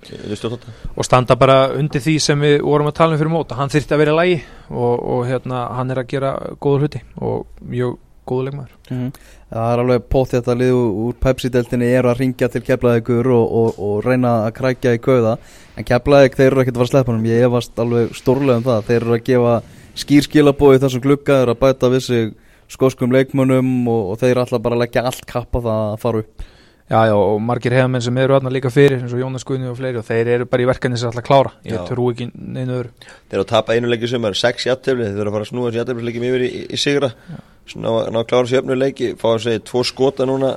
og 0.95 1.05
standa 1.05 1.37
bara 1.37 1.57
undir 1.77 2.01
því 2.01 2.15
sem 2.23 2.41
við 2.41 2.55
vorum 2.65 2.89
að 2.89 2.97
tala 3.01 3.13
um 3.13 3.21
fyrir 3.21 3.33
móta 3.33 3.59
hann 3.59 3.73
þyrfti 3.73 3.93
að 3.93 4.01
vera 4.01 4.15
í 4.15 4.19
lægi 4.19 4.39
og, 4.71 4.95
og 4.95 5.21
hérna, 5.29 5.67
hann 5.77 5.93
er 5.93 6.01
að 6.01 6.09
gera 6.15 6.33
góða 6.57 6.85
hluti 6.85 7.03
og 7.21 7.45
mjög 7.61 7.99
góða 8.25 8.47
leikmaður. 8.47 8.71
Mhm. 8.89 9.09
Það 9.55 9.71
er 9.71 9.81
alveg 9.83 10.07
pótt 10.09 10.31
þetta 10.33 10.55
lið 10.57 10.77
úr 11.05 11.17
Pepsi-deltinni 11.21 11.89
eru 11.93 12.09
að 12.09 12.21
ringja 12.23 12.49
til 12.49 12.63
keflaðigur 12.65 13.29
og, 13.35 13.51
og, 13.59 13.77
og 13.77 13.99
reyna 14.03 14.31
að 14.47 14.55
krækja 14.57 14.95
í 14.97 15.01
kauða. 15.03 15.35
En 15.77 15.85
keflaðig 15.85 16.35
þeir 16.39 16.47
eru 16.49 16.63
ekkert 16.63 16.75
að 16.75 16.81
fara 16.81 16.87
að 16.89 16.93
sleppa 16.95 17.13
hann 17.13 17.27
ég 17.29 17.45
efast 17.45 17.83
alveg 17.83 18.17
stórlega 18.17 18.57
um 18.57 18.65
það. 18.65 18.81
Þeir 18.89 18.97
eru 18.97 19.15
að 19.15 19.23
gefa 19.29 19.53
skýr 20.01 20.25
skilabói 20.25 20.81
þessum 20.81 21.05
eru 21.05 21.53
að 21.53 21.61
bæta 21.61 21.91
við 21.93 22.03
sig 22.07 22.33
skoskum 22.67 23.13
leikmönnum 23.13 23.87
og, 23.87 24.11
og 24.11 24.19
þeir 24.19 24.41
ætla 24.41 24.59
bara 24.59 24.75
að 24.79 24.85
leggja 24.85 25.05
allt 25.05 25.25
kapp 25.29 25.53
á 25.53 25.59
það 25.59 25.81
að 25.85 25.99
fara 26.01 26.23
upp 26.23 26.45
Já, 26.85 26.99
já, 27.09 27.15
og 27.17 27.39
margir 27.41 27.73
hefamenn 27.73 28.03
sem 28.05 28.17
eru 28.21 28.35
aðna 28.35 28.51
líka 28.53 28.69
fyrir 28.69 28.99
eins 28.99 29.13
og 29.15 29.17
Jónas 29.17 29.41
Guðni 29.47 29.71
og 29.71 29.77
fleiri 29.79 29.97
og 29.97 30.05
þeir 30.05 30.27
eru 30.35 30.45
bara 30.45 30.61
í 30.61 30.67
verkefni 30.69 30.99
sem 31.01 31.09
ætla 31.09 31.23
að 31.23 31.25
klára. 31.25 31.51
Ég 31.65 31.79
Já. 31.79 31.85
trú 31.89 32.11
ekki 32.11 32.27
neinu 32.35 32.75
öðru. 32.75 32.91
Þeir 33.25 33.39
eru 33.39 33.41
að 33.41 33.49
tapa 33.49 33.73
einu 33.73 33.89
leiki 33.89 34.09
sem 34.11 34.27
er 34.29 34.37
6 34.37 34.67
jættefli 34.67 35.07
þeir 35.07 35.23
eru 35.23 35.31
að 35.31 35.33
fara 35.33 35.47
að 35.47 35.49
snúa 35.49 35.71
þessi 35.71 35.79
jætteflisleikim 35.81 36.27
yfir 36.29 36.45
í, 36.45 36.49
í, 36.51 36.61
í 36.69 36.77
sigra 36.77 37.09
ná, 37.09 37.89
ná 37.89 38.19
að 38.21 38.27
klára 38.29 38.45
þessi 38.45 38.57
jöfnu 38.59 38.77
leiki 38.77 39.09
fá 39.17 39.25
að 39.31 39.41
segja 39.47 39.63
tvo 39.65 39.81
skota 39.89 40.29
núna. 40.29 40.51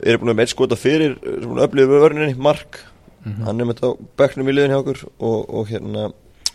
Eru 0.00 0.22
búin 0.22 0.32
með 0.32 0.46
eitt 0.46 0.54
skota 0.54 0.80
fyrir 0.80 1.20
við 1.20 1.92
vörninni, 1.92 2.32
Mark. 2.40 2.80
Mhm. 3.24 3.44
hann 3.44 3.60
er 3.60 3.64
með 3.64 3.78
þetta 3.78 3.88
á 3.88 3.92
bekknum 4.20 4.48
í 4.48 4.52
liðin 4.52 4.72
hjá 4.72 4.80
okkur 4.82 4.98
og, 5.18 5.38
og 5.48 5.68
hérna 5.68 6.02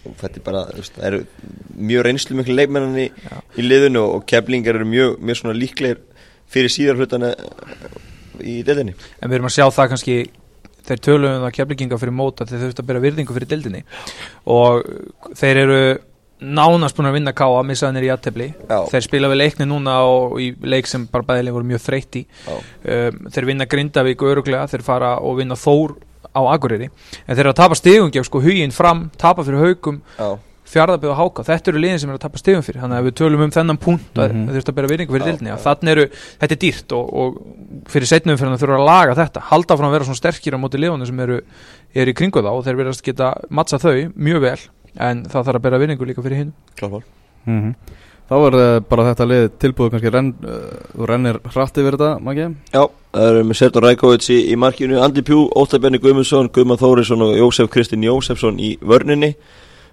og 0.06 0.14
þetta 0.20 0.38
er 0.38 0.44
bara, 0.46 0.60
það 0.70 1.08
eru 1.08 1.22
mjög 1.78 2.04
reynslu 2.06 2.38
miklu 2.38 2.54
leikmennan 2.58 3.00
í, 3.02 3.08
í 3.58 3.66
liðinu 3.66 4.04
og 4.06 4.26
keflingar 4.30 4.78
eru 4.78 4.86
mjög, 4.86 5.18
mjög 5.18 5.38
í 8.44 8.60
deildinni. 8.68 8.96
En 9.20 9.32
við 9.32 9.40
erum 9.40 9.50
að 9.50 9.56
sjá 9.58 9.66
það 9.70 9.90
kannski 9.94 10.20
þeir 10.90 11.02
töluðum 11.06 11.46
það 11.46 11.56
keflinginga 11.58 12.00
fyrir 12.02 12.16
móta 12.16 12.48
þeir 12.50 12.64
þurft 12.66 12.84
að 12.84 12.88
bera 12.92 13.02
virðingu 13.04 13.36
fyrir 13.36 13.52
dildinni 13.52 13.84
og 14.50 14.86
þeir 15.38 15.64
eru 15.66 15.82
nánast 16.40 16.96
búin 16.96 17.10
að 17.10 17.18
vinna 17.18 17.34
káa, 17.36 17.64
missaðanir 17.68 18.06
í 18.08 18.12
aðtefli 18.14 18.48
þeir 18.90 19.04
spila 19.04 19.30
við 19.32 19.42
leikni 19.42 19.68
núna 19.68 19.98
og 20.08 20.38
í 20.40 20.54
leik 20.64 20.88
sem 20.88 21.04
bara 21.12 21.28
bæðileg 21.28 21.56
voru 21.58 21.68
mjög 21.68 22.06
Já. 22.16 22.54
um, 22.56 23.18
þeir 23.28 23.50
vinna 23.50 23.68
Grindavík 23.68 24.24
öruglega, 24.24 24.68
þeir 24.72 24.86
fara 24.88 25.18
og 25.20 25.42
vinna 25.42 25.58
Þór 25.60 25.98
á 26.30 26.42
Akureyri. 26.54 26.90
En 27.28 27.36
þeir 27.36 27.44
eru 27.44 27.52
að 27.52 27.60
tapa 27.60 27.76
stigum 27.76 28.12
gegn 28.14 28.28
sko 28.28 28.42
huginn 28.44 28.72
fram, 28.72 29.10
tapa 29.18 29.44
fyrir 29.44 29.66
haugum 29.66 30.02
fjárðabíð 30.70 31.12
og 31.14 31.18
háka, 31.20 31.44
þetta 31.48 31.72
eru 31.72 31.80
liðin 31.84 32.00
sem 32.04 32.10
eru 32.12 32.18
að 32.20 32.24
tapa 32.26 32.38
stigum 32.42 32.64
fyrir. 32.66 32.82
Þannig 32.84 33.00
að 33.00 33.08
við 33.10 33.16
tölum 33.20 33.44
um 33.46 33.54
þennan 33.56 33.80
punkt 33.82 34.20
að 34.22 34.34
Mhm. 34.34 34.44
þeir 34.48 34.56
þurft 34.60 34.70
að 34.72 34.76
bera 34.80 34.88
virðingu 34.92 35.16
fyrir 35.16 35.28
dildinni 35.30 35.56
þannig 35.66 35.92
eru, 35.96 36.06
þetta 36.40 36.52
er 36.56 36.62
dýrt 36.64 36.92
og, 36.98 37.14
og 37.14 37.40
fyrir 37.90 38.08
setnum 38.12 38.38
fyrir 38.38 38.54
að 38.54 38.62
þurfa 38.64 38.78
að 38.80 38.86
laga 38.90 39.16
þetta. 39.22 39.42
Halda 39.50 39.78
frá 39.80 39.86
að 39.90 39.96
vera 39.98 40.06
svona 40.10 40.22
sterkir 40.22 40.54
á 40.54 40.60
móti 40.62 40.78
liðunum 40.82 41.06
sem 41.10 41.20
eru, 41.20 41.40
eru 41.96 42.12
í 42.12 42.16
kringu 42.16 42.44
þá 42.46 42.52
og 42.54 42.64
þeir 42.66 42.78
verðast 42.84 43.04
geta 43.04 43.34
mattsa 43.50 43.80
þau 43.82 44.14
mjög 44.16 44.42
vel 44.42 44.60
en 44.98 45.24
það 45.26 45.44
þarf 45.50 45.56
að 45.60 45.66
bera 45.66 45.80
virðingu 45.80 46.06
líka 46.10 46.22
fyrir 46.26 46.38
hinn 46.44 46.54
klármál 46.78 47.04
Mhm. 47.48 47.76
Þá 48.30 48.36
er 48.46 48.56
uh, 48.60 48.80
bara 48.86 49.04
þetta 49.10 49.26
lið 49.26 49.44
tilbúið 49.58 49.90
kannski 49.90 50.10
renn, 50.14 50.28
uh, 50.46 51.06
rennir 51.10 51.40
hratt 51.50 51.74
yfir 51.82 51.96
þetta, 51.98 52.22
Maggi? 52.22 52.44
Já, 52.76 52.84
það 53.16 53.30
eru 53.32 53.44
með 53.50 53.58
Sertur 53.58 53.82
Rækovic 53.82 54.28
í, 54.30 54.38
í 54.54 54.56
markinu, 54.56 55.00
Andi 55.02 55.24
Pjú, 55.26 55.48
Óttar 55.58 55.82
Benni 55.82 55.98
Guðmundsson, 55.98 56.52
Guðmann 56.54 56.78
Þórisson 56.78 57.24
og 57.26 57.34
Jósef 57.40 57.72
Kristinn 57.74 58.04
Jósefsson 58.06 58.60
í 58.62 58.78
vörninni, 58.86 59.32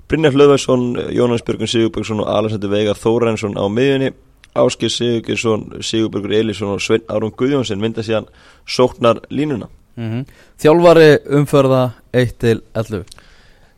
Brynjar 0.07 0.37
Hlöðvæsson, 0.37 0.85
Jónas 1.11 1.43
Björgun 1.43 1.67
Sigurbjörgsson 1.71 2.21
og 2.23 2.29
Alessandur 2.31 2.71
Veigar 2.71 2.99
Þórensson 3.01 3.57
á 3.59 3.65
miðjunni, 3.67 4.13
Áskir 4.57 4.93
Sigurgjursson, 4.95 5.65
Sigurbjörgur 5.83 6.37
Elísson 6.39 6.77
og 6.77 6.81
Svein 6.85 7.03
Aron 7.11 7.35
Guðjónsson 7.35 7.83
mynda 7.83 8.05
síðan 8.07 8.29
sóknar 8.63 9.25
línuna. 9.35 9.67
Mhm. 9.97 10.27
Þjálfari 10.63 11.11
umferða 11.27 11.93
1 12.13 12.39
til 12.39 12.63
11 12.75 13.05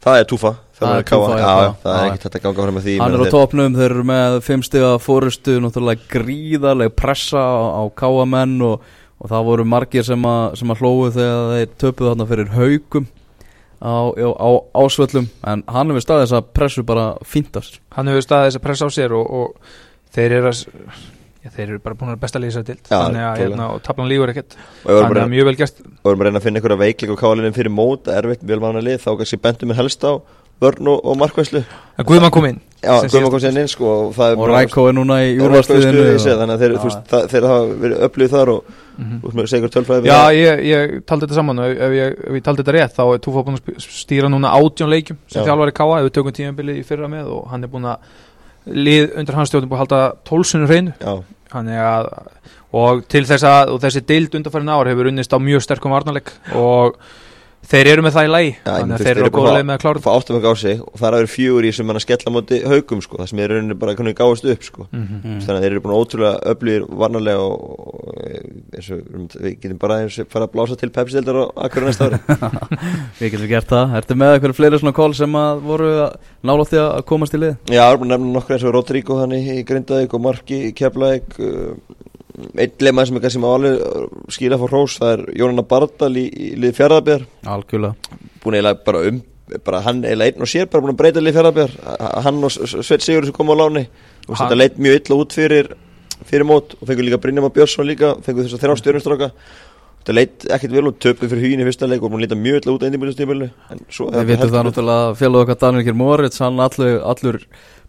Það 0.05 0.19
er 0.19 0.25
túfa, 0.31 0.55
Það 0.79 0.93
er 0.95 1.03
Túfa, 1.09 1.39
já, 1.39 1.47
já, 1.59 1.71
það 1.83 1.97
er 1.99 2.05
ekkert 2.07 2.25
þetta 2.25 2.39
að 2.39 2.43
ganga 2.45 2.63
fram 2.63 2.77
með 2.79 2.85
því. 2.87 2.93
Hann 3.03 3.15
er 3.17 3.23
á 3.27 3.35
topnum, 3.35 3.75
þeir 3.75 3.91
eru 3.91 4.05
með 4.07 4.37
5 4.47 4.63
stiga 4.69 4.91
fórustu, 5.03 5.57
náttúrulega 5.65 6.07
gríðarleg 6.13 6.93
pressa 6.95 7.43
á, 7.43 7.83
á 7.83 7.83
káamenn 7.99 8.63
og, 8.63 8.85
og 9.19 9.33
það 9.33 9.49
voru 9.49 9.65
margir 9.67 10.07
sem, 10.07 10.29
a, 10.29 10.53
sem 10.55 10.71
að 10.71 10.85
hlóðu 10.85 11.11
þegar 11.17 11.51
þeir 11.57 11.73
töpuðu 11.83 12.13
þarna 12.13 12.29
fyrir 12.31 12.53
haugum 12.55 13.09
á, 13.79 13.95
á, 14.15 14.29
á 14.39 14.51
ásvöllum 14.83 15.29
en 15.47 15.63
hann 15.69 15.93
hefur 15.93 16.07
staðið 16.07 16.25
þess 16.27 16.39
að 16.41 16.49
pressu 16.59 16.87
bara 16.89 17.07
fíntast 17.27 17.79
hann 17.95 18.11
hefur 18.11 18.27
staðið 18.27 18.51
þess 18.51 18.61
að 18.61 18.67
pressa 18.67 18.89
á 18.89 18.91
sér 18.95 19.15
og, 19.19 19.31
og 19.31 19.79
þeir 20.15 20.41
eru 20.41 20.53
að 20.53 20.65
Já, 21.39 21.53
þeir 21.55 21.69
eru 21.69 21.81
bara 21.85 21.95
búin 21.95 22.11
að 22.11 22.23
besta 22.25 22.41
lýsa 22.43 22.65
til 22.67 22.75
þannig 22.83 23.23
að 23.23 23.37
hérna, 23.45 23.67
og 23.71 23.83
tablan 23.87 24.09
lígur 24.11 24.33
ekkert. 24.33 24.57
Og 24.83 24.89
við 24.89 24.97
vorum 24.97 25.07
þannig 25.07 25.23
að 25.23 25.31
mjög 25.37 25.47
vel 25.47 25.59
gæst 25.61 25.77
vorum 25.79 26.03
bara 26.03 26.17
að 26.17 26.27
reyna 26.27 26.41
að 26.41 26.47
finna 26.49 26.59
einhverja 26.59 26.79
veikleik 26.83 27.13
og 27.15 27.21
kálinu 27.21 27.51
fyrir 27.55 27.73
mót, 27.73 28.11
erfitt, 28.11 28.43
vel 28.51 28.59
vana 28.65 28.83
lið 28.83 29.05
þá 29.05 29.09
kannski 29.21 29.39
bentum 29.45 29.71
við 29.71 29.79
helst 29.79 30.03
á 30.03 30.13
vörn 30.63 30.91
og, 30.91 31.05
og 31.05 31.21
markvæslu 31.21 31.63
en 31.63 32.09
Guðmann 32.09 32.35
kom 32.35 32.49
inn 32.49 32.59
Já, 32.79 32.93
Guðmann 33.11 33.33
kom 33.35 33.41
sér 33.43 33.57
inn 33.59 33.71
sko 33.71 33.89
og 33.91 34.19
Og 34.19 34.45
Rækó 34.53 34.85
er 34.87 34.95
núna 34.95 35.17
í 35.27 35.33
úrvarsliðinu 35.43 36.05
þannig 36.23 36.53
að 36.55 36.61
þeir, 36.63 36.75
þú 36.77 36.91
veist, 36.91 37.01
það, 37.11 37.25
þeir 37.33 37.47
hafa 37.51 37.65
verið 37.83 38.05
upplýð 38.07 38.37
þar 38.37 38.53
og 38.55 38.77
tölfræði 39.75 40.05
við 40.05 40.11
Já, 40.13 40.21
ég, 40.35 40.63
ég 40.69 40.95
taldi 41.07 41.27
þetta 41.27 41.39
saman 41.41 41.65
ef, 41.65 41.75
ef, 41.75 41.97
ég, 41.99 42.15
ef 42.29 42.39
ég 42.39 42.47
taldi 42.47 42.63
þetta 42.63 42.77
rétt 42.79 42.97
þá 42.99 43.03
er 43.07 43.21
Túfa 43.27 43.45
búin 43.47 43.59
að 43.59 43.83
stýra 43.83 44.31
núna 44.31 44.55
átjón 44.55 44.95
leikjum 44.95 45.19
sem 45.27 45.43
Já. 45.43 45.49
þjálfari 45.51 45.75
Káa, 45.75 45.99
ef 45.99 46.09
við 46.09 46.15
tökum 46.19 46.37
tímabilið 46.39 46.81
í 46.81 46.87
fyrra 46.87 47.11
með 47.11 47.31
og 47.35 47.51
hann 47.51 47.67
er 47.67 47.73
búin 47.73 47.91
að 47.91 48.09
lið 48.69 49.15
undir 49.19 49.39
hans 49.39 49.53
stjórnum 49.53 49.71
búin 49.71 49.79
að 49.79 49.85
halda 49.87 50.01
tólsunum 50.29 50.71
hreinu. 50.71 50.95
Að, 51.49 52.11
og 52.77 53.07
til 53.09 53.25
þess 53.25 53.47
að 53.49 53.73
og 53.73 53.81
þessi 53.85 54.05
deild 54.09 54.35
undarfærin 54.37 54.75
ár 54.75 54.91
hefur 54.91 55.09
unnist 55.09 55.33
á 55.33 55.39
mjög 55.41 55.65
sterkum 55.65 55.95
varnarleik 55.95 56.35
og 56.59 56.99
þeir 57.69 57.91
eru 57.93 58.05
með 58.05 58.15
það 58.15 58.27
í 58.27 58.31
lagi 58.33 58.49
Já, 58.49 58.59
ég 58.59 58.69
þannig 58.69 58.89
myndi, 58.89 58.97
að 58.99 59.07
þeir 59.09 59.19
eru 59.19 59.29
eru 59.29 59.43
á 59.45 59.57
leið 59.57 59.67
með 59.69 59.75
að 59.75 59.83
klára 59.83 60.03
fá 60.05 60.11
áttum 60.15 60.39
að 60.39 60.45
gá 60.45 60.53
sig 60.63 60.81
og 60.83 60.95
það 60.99 61.09
er 61.09 61.17
að 61.17 61.23
vera 61.23 61.33
fjögur 61.33 61.67
í 61.69 61.73
sem 61.77 61.91
hann 61.91 61.99
að 61.99 62.05
skella 62.05 62.31
á 62.31 62.37
móti 62.37 62.61
haugum 62.73 63.03
sko, 63.05 63.19
það 63.19 63.31
sem 63.33 63.43
er 63.43 63.53
rauninni 63.53 63.77
bara 63.79 63.95
hvernig 63.99 64.17
gáðast 64.19 64.49
upp 64.53 64.65
sko. 64.65 64.87
mm 64.91 65.03
-hmm. 65.03 65.21
Mm. 65.25 65.41
þannig 65.45 65.59
að 65.59 65.65
þeir 65.65 65.73
eru 65.73 65.83
búin 65.85 65.99
ótrúlega 65.99 66.35
öflýr 66.53 66.87
varnarlega 67.03 67.39
og, 67.39 67.57
og 67.99 68.09
eins 68.79 68.91
og 68.91 68.99
við 69.43 69.61
getum 69.61 69.79
bara 69.79 70.01
eins 70.03 70.19
og 70.19 70.31
fara 70.33 70.47
að 70.47 70.53
blása 70.55 70.77
til 70.77 70.91
pepsildar 70.91 71.37
og 71.43 71.53
akkur 71.57 71.85
næsta 71.85 72.09
ári 72.09 72.19
Við 73.21 73.33
getum 73.33 73.49
gert 73.49 73.69
það 73.69 73.97
Ertu 73.99 74.15
með 74.15 74.35
eitthvað 74.35 74.59
fleiri 74.59 74.79
svona 74.79 74.97
kól 74.97 75.15
sem 75.15 75.35
að 75.35 75.63
voru 75.63 75.93
nálátti 76.43 76.79
að 76.79 77.05
komast 77.05 77.35
í 77.35 77.43
lið? 77.43 77.57
Já, 77.69 77.85
það 77.85 77.93
er 77.93 77.99
að 77.99 78.11
nefna 78.13 78.33
nokkur 78.33 78.57
eins 78.57 78.65
og 78.65 78.75
Rodrigo 78.75 79.21
þannig 79.21 79.49
í 79.59 79.65
Grindavík 79.69 80.15
og 80.15 80.23
Marki 80.23 80.61
í 80.69 80.75
Keflavík 80.77 81.39
uh, 81.41 81.75
einn 82.59 82.85
lemaði 82.85 83.11
sem 83.11 83.19
er 83.19 83.25
kannski 83.25 83.43
má 83.43 83.49
alveg 83.53 83.83
skila 84.35 84.59
fór 84.61 84.73
hrós, 84.75 84.99
það 85.01 85.15
er 85.15 85.25
Jónanna 85.41 85.65
Bardal 85.69 86.13
í, 86.19 86.27
í 86.29 86.53
lið 86.61 86.77
fjárðabjar 86.79 87.27
Algjörlega. 87.57 88.21
Búin 88.45 88.59
eiginlega 88.59 88.85
bara 88.87 89.03
um 89.11 89.21
bara 89.65 89.83
hann 89.87 90.05
eiginlega 90.05 90.35
einn 90.35 90.45
og 90.45 90.53
sér 90.53 90.69
bara 90.69 90.85
búin 90.85 90.95
að 90.95 91.01
breyta 91.03 91.25
lið 91.25 91.39
fjárðabjar 91.39 91.77
hann 92.27 92.43
og 92.45 92.55
Sveit 92.55 93.05
Sigur 93.05 93.29
sem 93.29 93.37
kom 93.37 93.53
á 93.53 93.57
láni. 93.57 93.87
Og 94.29 94.37
þetta 94.37 94.59
leit 94.59 94.77
mjög 94.81 95.01
illa 95.01 95.21
út 95.23 95.37
fyrir 95.37 95.73
fyrir 96.27 96.47
mót 96.47 96.75
og 96.79 96.85
fengur 96.89 97.07
líka 97.07 97.21
Brynjama 97.23 97.51
Björnsson 97.55 97.87
líka 97.89 98.15
fengur 98.25 98.47
þess 98.47 98.59
að 98.59 98.65
þrjá 98.65 98.81
stjórnustráka 98.83 99.31
þetta 100.09 100.17
leit 100.17 100.47
ekkert 100.57 100.75
vel 100.75 100.89
út 100.91 100.99
töpu 101.03 101.29
fyrir 101.29 101.45
hugin 101.45 101.63
í 101.63 101.67
fyrsta 101.69 101.89
leik 101.89 102.03
og 102.03 102.15
að 102.17 102.25
líta 102.25 102.39
mjög 102.39 102.63
illa 102.63 102.75
út 102.75 102.85
eindimbúinastímulinu 102.87 103.49
en 103.75 103.83
svo 103.93 104.09
Við 104.15 104.31
veitum 104.33 104.53
það 104.55 104.69
náttúrulega 104.69 105.17
félag 105.21 105.45
okkar 105.45 105.61
Daniel 105.63 105.87
Kjær 105.87 105.99
Moritz 105.99 106.43
hann 106.43 106.63
allur, 106.65 107.01
allur 107.13 107.41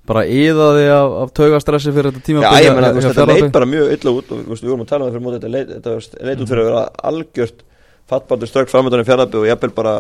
bara 0.10 0.26
yðaði 0.26 0.86
af, 0.96 1.16
af 1.24 1.34
taugastressi 1.38 1.94
fyrir 1.96 2.12
þetta 2.12 2.26
tíma 2.26 2.44
Já, 2.46 2.66
ég 2.66 2.76
menna, 2.76 2.92
þetta 2.98 3.26
leit 3.30 3.50
bara 3.56 3.70
mjög 3.70 3.96
illa 3.96 4.14
út 4.16 4.32
og 4.34 4.44
þú 4.44 4.54
veist, 4.54 4.66
við 4.66 4.74
vorum 4.74 4.86
að 4.86 4.92
tala 4.92 5.06
um 5.06 5.10
það 5.10 5.18
fyrir 5.18 5.26
móti 5.26 5.40
þetta 5.40 5.56
leit, 5.56 5.74
þetta 5.76 5.98
veist, 5.98 6.16
leit 6.30 6.40
út 6.44 6.54
fyrir 6.54 6.64
að 6.64 6.70
vera 6.72 6.86
algjört 7.12 7.66
fattbátur 8.10 8.50
strökk 8.50 8.72
framöndan 8.72 9.04
í 9.04 9.06
fjárðabbi 9.06 9.38
og 9.38 9.46
jafnvel 9.46 9.70
bara 9.76 9.94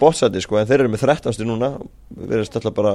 bótsæti 0.00 0.42
sko, 0.44 0.58
en 0.60 0.68
þeir 0.68 0.84
eru 0.84 0.92
með 0.92 1.06
13. 1.06 1.46
núna 1.48 1.70
við 2.12 2.34
erum 2.36 2.50
alltaf 2.50 2.76
bara 2.76 2.92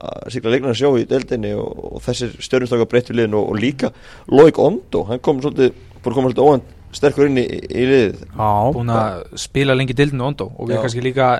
að 0.00 0.32
sigla 0.34 0.54
leiknarna 0.54 0.78
sjó 0.78 0.90
í 0.98 1.06
deildinni 1.10 1.52
og, 1.54 1.70
og 1.94 2.02
þessir 2.04 2.34
stjórnustakar 2.42 2.90
breytt 2.90 3.12
við 3.12 3.20
liðin 3.20 3.38
og, 3.38 3.52
og 3.52 3.60
líka 3.62 3.92
Loik 4.34 4.58
Ondo, 4.62 5.04
hann 5.10 5.22
kom 5.22 5.38
svolítið 5.44 5.76
búin 6.00 6.10
að 6.10 6.18
koma 6.18 6.32
svolítið 6.32 6.48
óvænt 6.48 6.76
sterkur 6.98 7.30
inn 7.30 7.38
í, 7.38 7.46
í 7.70 7.86
liðið 7.86 8.26
Já, 8.26 8.50
búin 8.74 8.92
að 8.96 9.22
spila 9.46 9.78
lengi 9.78 9.94
dildinu 9.94 10.26
ondó 10.26 10.50
og 10.56 10.70
við 10.72 10.82
kannski 10.82 11.06
líka 11.06 11.30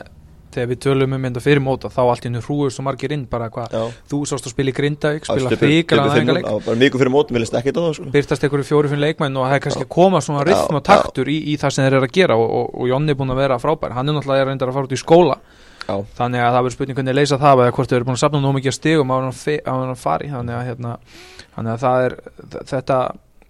þegar 0.55 0.71
við 0.71 0.81
tölum 0.85 1.17
um 1.17 1.27
þetta 1.29 1.43
fyrir 1.45 1.63
móta 1.65 1.91
þá 1.93 2.01
allt 2.05 2.25
í 2.25 2.29
hennu 2.29 2.43
hrúur 2.45 2.75
svo 2.75 2.85
margir 2.87 3.15
inn 3.15 3.27
bara 3.31 3.49
hvað 3.53 3.77
þú 4.11 4.21
sást 4.29 4.49
að 4.49 4.55
spila 4.55 4.73
í 4.73 4.77
Grindavík, 4.77 5.29
spila 5.29 5.53
fimm 5.55 5.75
núll, 5.75 6.11
næðingarleik 6.11 6.49
á 6.51 6.55
bara 6.67 6.81
miku 6.81 7.01
fyrir 7.01 7.15
mótum, 7.15 7.37
við 7.37 7.45
leist 7.45 7.57
ekki 7.61 7.75
það 7.77 7.89
sko. 7.99 8.11
byrtast 8.15 8.47
einhverju 8.47 8.69
fjóri 8.69 8.93
fyrir 8.93 9.05
leikmenn 9.07 9.39
og 9.39 9.47
það 9.47 9.57
er 9.57 9.65
kannski 9.67 9.87
að 9.87 9.93
koma 9.97 10.23
svona 10.25 10.45
rithm 10.49 10.79
og 10.81 10.85
taktur 10.87 11.31
í, 11.31 11.39
í 11.53 11.57
það 11.61 11.77
sem 11.77 11.87
þeir 11.87 11.99
eru 12.01 12.09
að 12.09 12.15
gera 12.19 12.39
og, 12.41 12.47
og, 12.59 12.69
og 12.75 12.91
Jonni 12.91 13.15
er 13.15 13.19
búin 13.21 13.35
að 13.35 13.43
vera 13.43 13.59
frábær. 13.63 13.95
Hann 13.97 14.11
er 14.11 14.17
náttúrulega 14.17 14.49
reyndar 14.49 14.73
að 14.73 14.79
fara 14.79 14.89
út 14.89 14.97
í 14.97 15.01
skóla. 15.01 15.39
Já, 15.87 15.97
þannig 16.19 16.45
að 16.45 16.53
það 16.55 16.61
verður 16.61 16.77
spurning 16.77 16.99
hvernig 16.99 17.17
leysa 17.17 17.39
það 17.41 17.63
eða 17.65 17.75
hvort 17.77 17.91
þau 17.91 17.97
eru 17.97 18.07
búin 18.09 18.19
að 18.19 18.23
safna 18.23 18.43
nú 18.43 18.53
mikið 18.55 18.71
að 18.71 18.77
stigum 18.77 19.11
á 19.11 19.15
hann 19.17 19.95
að 19.95 19.99
fari 19.99 20.29
þannig 20.31 20.57
að, 20.59 20.67
hérna, 20.69 20.93
þannig 21.57 21.87
að 21.89 22.05
er 22.05 22.17
þetta, 22.69 22.99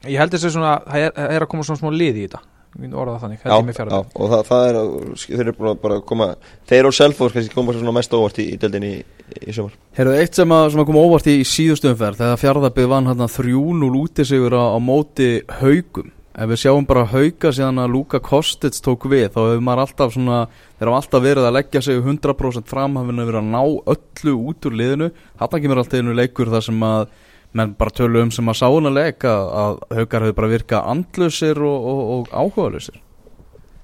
ég 0.06 0.22
held 0.22 0.36
þessi 0.36 0.52
svona 0.54 0.76
það 0.86 1.06
er, 1.08 1.18
er 1.26 1.44
að 1.44 1.50
koma 1.50 1.66
svona 1.66 1.82
smá 1.82 1.90
lið 1.92 2.20
í 2.20 2.24
þetta 2.28 2.40
Þannig, 2.70 3.40
já, 3.42 3.50
já, 3.50 3.72
fjara 3.74 3.98
og 3.98 4.28
það, 4.30 4.42
það 4.46 4.68
er 4.68 4.76
þeir 5.18 5.40
eru 5.42 5.54
búin 5.56 5.70
að 5.72 5.80
bara 5.82 5.96
koma 6.06 6.28
þeir 6.70 6.86
og 6.86 6.94
Selfoss 6.94 7.34
kannski 7.34 7.56
koma 7.56 7.74
svona 7.74 7.94
mest 7.96 8.14
óvart 8.14 8.38
í, 8.38 8.46
í 8.54 8.60
deildinni 8.62 8.92
í, 8.94 9.00
í 9.42 9.54
sumar. 9.56 9.74
Heyrðu, 9.98 10.14
eitt 10.22 10.38
sem 10.38 10.54
að, 10.54 10.68
sem 10.70 10.82
að 10.84 10.88
koma 10.92 11.02
óvart 11.02 11.26
í, 11.32 11.34
í 11.42 11.48
síðustu 11.50 11.90
umferð 11.90 12.22
þegar 12.22 12.40
fjárðabið 12.44 12.88
vann 12.92 13.10
hérna 13.10 13.26
3-0 13.34 13.90
úti 14.04 14.26
sigur 14.30 14.54
á, 14.54 14.64
á 14.70 14.78
móti 14.78 15.30
haugum 15.58 16.12
ef 16.40 16.46
við 16.46 16.60
sjáum 16.62 16.86
bara 16.86 17.08
hauga 17.10 17.50
síðan 17.52 17.82
að 17.82 17.94
Luka 17.96 18.20
Kostits 18.22 18.84
tók 18.84 19.08
við 19.10 19.32
þá 19.34 19.40
hefur 19.42 19.64
maður 19.66 19.82
alltaf 19.84 20.14
svona 20.14 20.38
þeir 20.78 20.90
hafa 20.92 21.00
alltaf 21.02 21.24
verið 21.24 21.48
að 21.48 21.56
leggja 21.56 21.82
sig 21.84 21.98
100% 21.98 22.70
fram 22.70 23.00
hafa 23.00 23.16
verið 23.18 23.40
að 23.40 23.50
ná 23.50 23.60
öllu 23.66 24.36
út 24.52 24.70
úr 24.70 24.78
liðinu. 24.78 25.10
Þarna 25.40 25.60
kemur 25.64 25.82
alltaf 25.82 25.98
einu 26.00 26.14
leikur 26.16 26.52
þar 26.54 26.64
sem 26.68 26.86
að 26.86 27.10
menn 27.56 27.76
bara 27.78 27.94
tölu 27.94 28.24
um 28.24 28.32
sem 28.34 28.48
að 28.50 28.60
sána 28.62 28.92
leik 28.94 29.26
að, 29.26 29.46
að 29.62 29.78
haugar 29.98 30.26
hefur 30.26 30.40
bara 30.40 30.52
virkað 30.54 30.90
andlusir 30.94 31.62
og, 31.66 31.86
og, 31.92 32.02
og 32.16 32.34
áhugaðlusir 32.34 33.00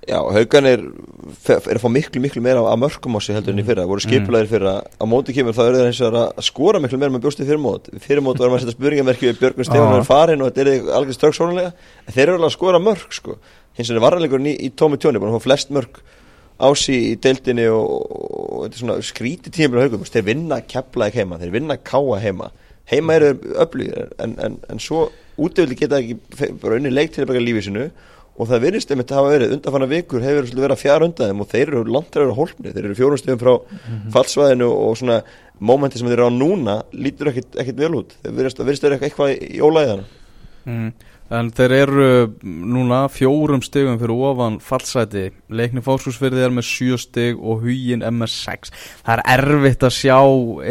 Já, 0.07 0.21
haugan 0.23 0.67
er, 0.71 0.83
er 1.51 1.65
að 1.75 1.81
fá 1.83 1.89
miklu, 1.91 2.21
miklu 2.23 2.41
meira 2.45 2.61
af 2.63 2.77
mörgum 2.79 3.17
á 3.19 3.21
sig 3.25 3.35
heldur 3.35 3.51
enn 3.51 3.59
í 3.59 3.65
fyrra. 3.67 3.83
Það 3.83 3.91
voru 3.91 4.03
skipulegir 4.05 4.51
fyrra, 4.53 4.75
á 4.87 5.05
móti 5.11 5.35
kemur 5.35 5.57
þá 5.57 5.63
eru 5.65 5.81
þeir 5.81 5.89
eins 5.89 6.03
og 6.07 6.19
að 6.21 6.45
skora 6.47 6.81
miklu 6.83 7.01
meira 7.01 7.15
með 7.15 7.25
bjóstið 7.25 7.49
fyrir 7.51 7.63
mót 7.65 7.89
Fyrir 8.05 8.23
mót 8.23 8.39
var 8.39 8.53
maður 8.53 8.61
að 8.61 8.69
setja 8.69 8.77
spurningamerki 8.77 9.27
við 9.27 9.41
Björgun 9.41 9.67
Stefán 9.67 9.91
Já. 9.91 9.99
er 9.99 10.07
farin 10.07 10.45
og 10.45 10.53
þetta 10.53 10.63
er 10.77 10.93
alveg 11.01 11.17
strax 11.17 11.41
sónulega 11.41 11.73
En 12.07 12.15
þeir 12.15 12.23
eru 12.23 12.37
alveg 12.37 12.53
að 12.53 12.55
skora 12.55 12.83
mörg 12.87 13.17
sko. 13.19 13.35
Hins 13.75 13.91
vegar 13.91 14.05
varðanleikurinn 14.07 14.53
í, 14.53 14.55
í 14.63 14.71
tómi 14.79 15.01
tjóni, 15.03 15.19
að 15.19 15.35
fá 15.41 15.47
flest 15.49 15.75
mörg 15.75 15.99
á 16.63 16.69
sig 16.79 17.09
í 17.11 17.17
deildinni 17.27 17.67
og, 17.75 18.07
og, 18.63 18.79
svona 18.79 19.01
skríti 19.03 19.51
tímur 19.51 19.83
á 19.83 19.85
haugum 19.89 20.07
Þeir 20.07 20.29
vinna 20.31 20.61
kepplaði 20.63 21.19
heima, 21.19 21.41
þeir 21.43 21.57
vinna 21.59 21.81
káa 21.83 22.23
heima 22.23 22.53
Heima 22.91 23.17
eru 23.19 23.33
öflugir 23.63 24.13
en, 24.23 24.37
en, 24.39 24.59
en 24.71 24.83
svo 24.83 25.09
útöfli 25.37 25.79
geta 25.79 25.99
ekki 26.01 26.53
bara 26.63 26.79
unni 26.79 26.93
leik 26.93 27.15
til 27.15 27.25
að 27.25 27.33
baka 27.33 27.43
lífið 27.43 27.67
sinu 27.69 27.89
og 28.37 28.51
það 28.51 28.67
virðist 28.67 28.93
einmitt 28.93 29.15
hafa 29.17 29.33
verið 29.33 29.55
undanfanna 29.57 29.89
vikur 29.91 30.25
hefur 30.25 30.49
verið 30.51 30.75
að 30.75 30.83
fjara 30.83 31.09
undan 31.09 31.31
þeim 31.31 31.43
og 31.43 31.51
þeir 31.53 31.73
eru 31.73 32.03
þeir 32.13 32.23
eru 32.23 32.37
hólpni, 32.37 32.73
þeir 32.75 32.85
eru 32.85 32.99
fjórum 32.99 33.21
stöðum 33.21 33.41
frá 33.41 33.55
fallsvæðinu 34.13 34.69
og 34.69 34.99
svona 35.01 35.23
mómenti 35.59 36.01
sem 36.01 36.11
þeir 36.11 36.21
eru 36.21 36.29
á 36.29 36.33
núna 36.37 36.77
lítur 36.93 37.33
ekkit, 37.33 37.57
ekkit 37.63 37.81
vel 37.81 37.95
út. 38.03 38.13
Þeir 38.21 38.37
virðist, 38.37 38.61
virðist 38.61 38.85
vera 38.85 39.01
eitthvað 39.01 39.33
í 39.41 39.63
ólæðana 39.65 40.05
mm. 40.67 40.89
En 41.37 41.49
þeir 41.51 41.73
eru 41.75 42.09
núna 42.47 43.01
fjórum 43.11 43.59
stigum 43.65 43.97
fyrir 43.99 44.27
ofan 44.29 44.61
fallsæti 44.63 45.25
Leikni 45.51 45.83
fórskursfyrði 45.83 46.45
er 46.47 46.55
með 46.55 46.69
sjö 46.69 46.99
stig 47.03 47.41
og 47.41 47.65
hugin 47.65 48.05
er 48.07 48.15
með 48.15 48.31
sex 48.31 48.71
Það 49.01 49.25
er 49.25 49.25
erfitt 49.35 49.87
að 49.89 49.97
sjá 49.97 50.19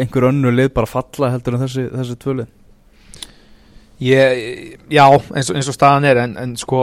einhver 0.00 0.30
önnu 0.30 0.54
lið 0.54 0.72
bara 0.78 0.88
falla 0.88 1.34
heldur 1.34 1.58
en 1.58 1.66
þessi, 1.66 1.84
þessi 1.92 2.16
tvöli 2.22 2.46
Ég, 4.00 4.76
já, 4.92 5.06
eins 5.08 5.48
og, 5.48 5.56
eins 5.56 5.68
og 5.72 5.76
staðan 5.76 6.04
er 6.04 6.18
en, 6.20 6.34
en 6.36 6.50
sko 6.60 6.80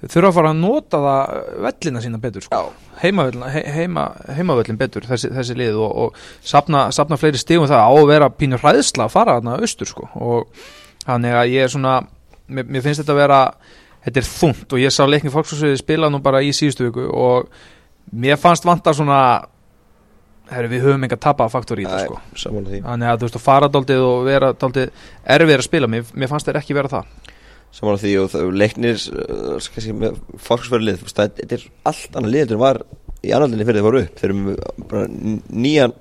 þau 0.00 0.14
þurfa 0.14 0.30
að 0.30 0.36
fara 0.38 0.52
að 0.52 0.62
nota 0.62 1.00
það 1.04 1.50
vellina 1.66 2.00
sína 2.04 2.20
betur 2.22 2.44
sko. 2.44 2.62
heimavöllin, 3.02 3.44
he, 3.52 3.64
heima, 3.74 4.06
heimavöllin 4.36 4.78
betur 4.80 5.04
þessi, 5.08 5.28
þessi 5.34 5.56
lið 5.58 5.76
og, 5.84 5.92
og 6.06 6.22
sapna, 6.44 6.86
sapna 6.92 7.18
fleiri 7.20 7.40
stigum 7.40 7.68
það 7.68 7.84
á 7.84 7.92
að 7.92 8.08
vera 8.12 8.30
pínur 8.32 8.64
hræðsla 8.64 9.08
að 9.08 9.12
fara 9.12 9.36
þarna 9.38 9.58
austur 9.60 9.90
sko. 9.92 10.08
og 10.16 10.64
þannig 11.06 11.38
að 11.38 11.54
ég 11.54 11.66
er 11.66 11.72
svona 11.72 11.94
mér, 12.46 12.68
mér 12.68 12.84
finnst 12.84 13.02
þetta 13.02 13.14
að 13.14 13.22
vera 13.22 13.40
þetta 14.04 14.20
er 14.20 14.28
þungt 14.28 14.76
og 14.76 14.82
ég 14.82 14.94
sá 14.94 15.02
leikni 15.08 15.32
fólksfjölsviði 15.32 15.80
spila 15.80 16.10
nú 16.12 16.20
bara 16.24 16.42
í 16.44 16.52
síðustu 16.56 16.88
viku 16.88 17.08
og 17.08 17.50
mér 18.12 18.40
fannst 18.40 18.66
vanta 18.68 18.94
svona 18.96 19.20
herri, 20.52 20.68
við 20.72 20.84
höfum 20.88 21.06
enga 21.06 21.18
tapafaktor 21.20 21.80
í 21.80 21.86
þetta 21.88 22.18
sko. 22.36 22.50
Þannig 22.60 23.10
að 23.10 23.20
þú 23.20 23.28
veist 23.28 23.38
að 23.38 23.44
fara 23.44 23.70
daldið 23.72 24.02
og 24.04 24.26
vera 24.26 24.50
daldið 24.52 25.06
erfið 25.36 25.56
að 25.56 25.64
spila, 25.68 25.90
mér, 25.90 26.10
mér 26.12 26.30
fannst 26.30 26.50
þeir 26.50 26.60
ekki 26.60 26.76
vera 26.76 26.92
það. 26.92 27.14
Saman 27.74 27.98
því 27.98 28.12
og 28.20 28.28
það, 28.30 28.50
leiknir 28.60 29.00
með 29.98 30.18
fólksverðlið 30.44 31.00
þetta 31.08 31.56
er 31.56 31.64
allt 31.90 32.18
annað 32.20 32.34
lið 32.36 32.54
en 32.54 32.62
var 32.62 32.82
í 33.24 33.32
annarlinni 33.34 33.66
fyrir 33.66 33.80
þeir 33.80 33.88
voru 33.88 34.02
upp. 34.04 34.20
Þeir 34.20 34.34
eru 34.34 35.06
nýjan 35.64 35.96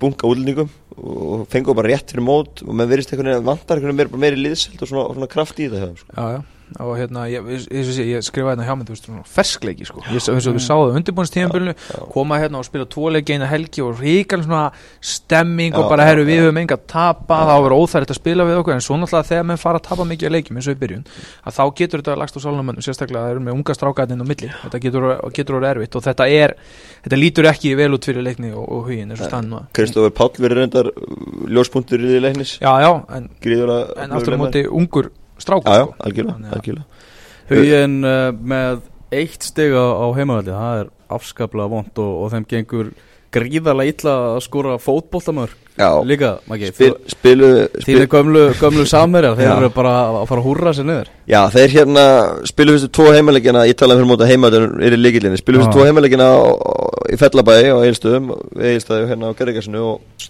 bunga 0.00 0.28
útlendingum 0.28 0.68
og 0.96 1.46
fengu 1.52 1.74
bara 1.76 1.92
rétt 1.92 2.12
fyrir 2.12 2.24
mót 2.24 2.62
og 2.64 2.76
með 2.76 2.92
verist 2.92 3.12
einhvern 3.12 3.32
veginn 3.32 3.48
vantar 3.48 3.80
einhvern 3.80 4.02
veginn 4.02 4.22
meiri 4.26 4.40
liðselt 4.40 4.82
og 4.82 4.90
svona, 4.90 5.08
svona 5.14 5.32
kraft 5.32 5.60
í 5.60 5.68
þetta 5.68 5.80
hjá 5.80 5.88
þeim, 5.88 5.98
sko. 6.02 6.12
Já, 6.16 6.36
já 6.36 6.55
og 6.82 6.96
hérna, 6.98 7.24
ég, 7.30 7.44
ég, 7.46 7.66
ég, 7.70 7.90
ég, 8.10 8.24
skrifaði 8.26 8.56
hérna 8.56 8.66
hjá 8.66 8.74
mig, 8.76 8.88
þú 8.88 8.94
veist, 8.96 9.06
ferskleiki 9.30 9.86
sko. 9.86 10.02
ég, 10.10 10.18
eins 10.18 10.48
og 10.50 10.56
við 10.56 10.64
sáðum 10.64 10.96
undirbúinstíðanbílnu 10.98 11.74
koma 12.10 12.40
hérna 12.42 12.58
og 12.58 12.66
spila 12.66 12.86
tvoleiki 12.90 13.36
eina 13.36 13.46
helgi 13.46 13.84
og 13.86 14.00
ríkal 14.00 14.42
svona 14.42 14.64
stemming 15.00 15.76
og 15.78 15.86
Já, 15.86 15.90
bara, 15.92 16.02
já, 16.02 16.10
herru, 16.10 16.24
við 16.26 16.40
já. 16.40 16.42
höfum 16.44 16.58
enga 16.62 16.78
að 16.78 16.86
tapa 16.90 17.38
þá 17.46 17.52
verður 17.54 17.76
óþært 17.78 18.12
að 18.12 18.18
spila 18.18 18.46
við 18.48 18.60
okkur, 18.60 18.74
en 18.74 18.84
svo 18.84 18.98
náttúrulega 18.98 19.30
þegar 19.30 19.46
menn 19.50 19.62
fara 19.62 19.80
að 19.80 19.86
tapa 19.86 20.08
mikið 20.10 20.30
að 20.30 20.34
leikjum 20.36 20.58
eins 20.58 20.66
og 20.70 20.76
í 20.76 20.80
byrjun 20.82 21.04
að 21.46 21.56
þá 21.56 21.62
getur 21.80 22.02
þetta 22.02 22.18
lagst 22.22 22.36
á 22.36 22.40
sálunumönnum, 22.42 22.86
sérstaklega 22.86 23.22
það 23.26 23.36
eru 23.36 23.44
með 23.46 23.58
unga 23.60 23.76
strákaðinn 23.78 24.24
á 24.24 24.26
milli, 24.26 24.50
þetta 24.64 24.82
getur, 24.86 25.08
getur 25.38 25.58
orðið 25.60 25.70
erfitt 25.70 25.98
og 26.00 26.06
þetta 26.06 26.28
er, 26.34 26.56
þetta 27.06 27.20
lítur 27.20 27.50
ekki 27.52 27.74
vel 27.78 27.92
út 27.94 28.10
fyrir 28.10 28.26
leikni 28.26 28.50
og, 28.52 28.66
og 28.66 28.90
hugin 28.90 29.14
eins 29.14 29.22
og 29.22 29.30
stann 29.30 29.50
núna 29.52 29.68
Kristofur 29.76 30.14
Páll 30.16 30.42
verið 30.42 30.62
reyndar 30.64 30.90
ljóspunktur 31.46 32.02
í 32.02 32.18
leiknis 32.22 32.56
Já, 32.58 32.72
já, 32.82 32.90
en, 33.16 33.30
Gríðulega 33.44 34.02
en 34.02 34.18
strákur 35.46 35.80
sko. 35.80 35.96
algjörlega, 36.10 36.52
algjörlega. 36.58 37.02
Huginn 37.46 37.98
uh, 38.02 38.30
með 38.34 38.80
eitt 39.14 39.46
stig 39.46 39.70
á, 39.78 39.86
á 39.86 40.06
heimavalli, 40.18 40.50
það 40.54 40.80
er 40.82 40.88
afskaplega 41.16 41.70
vond 41.70 42.00
og, 42.02 42.14
og 42.24 42.32
þeim 42.34 42.48
gengur 42.50 42.88
gríðarlega 43.36 43.92
illa 43.92 44.16
að 44.34 44.42
skora 44.46 44.76
fótboltamör 44.82 45.52
Já, 45.76 45.90
líka, 46.08 46.30
Maggi, 46.48 46.70
spil, 46.72 46.94
spilu 47.12 47.48
spil, 47.68 47.82
þínir 47.84 48.06
gömlu, 48.08 48.44
gömlu 48.56 48.86
samherjar, 48.88 49.34
þeir 49.36 49.50
eru 49.58 49.68
bara 49.74 49.90
að 50.06 50.22
fara 50.30 50.40
að 50.40 50.46
húrra 50.46 50.72
sér 50.72 50.86
niður. 50.88 51.10
Já, 51.28 51.40
þeir 51.52 51.74
hérna 51.74 52.04
spilu 52.48 52.72
fyrstu 52.72 52.88
tvo 52.96 53.10
heimalegina 53.12 53.66
Ég 53.68 53.76
talaði 53.76 54.00
fyrir 54.00 54.08
móta 54.08 54.28
heimalegina 54.30 54.86
er 54.88 54.96
í 54.96 55.00
líkilinni 55.02 55.40
Spilu 55.42 55.60
fyrstu 55.60 55.76
tvo 55.76 55.84
heimalegina 55.84 56.30
í 57.12 57.18
Fellabæði 57.20 57.74
á 57.76 57.78
Eilstöðum 57.84 58.32
Eilstöðu 58.56 59.10
hérna 59.12 59.28
á 59.28 59.36
Gerrigarsinu 59.36 59.84
og 59.90 60.28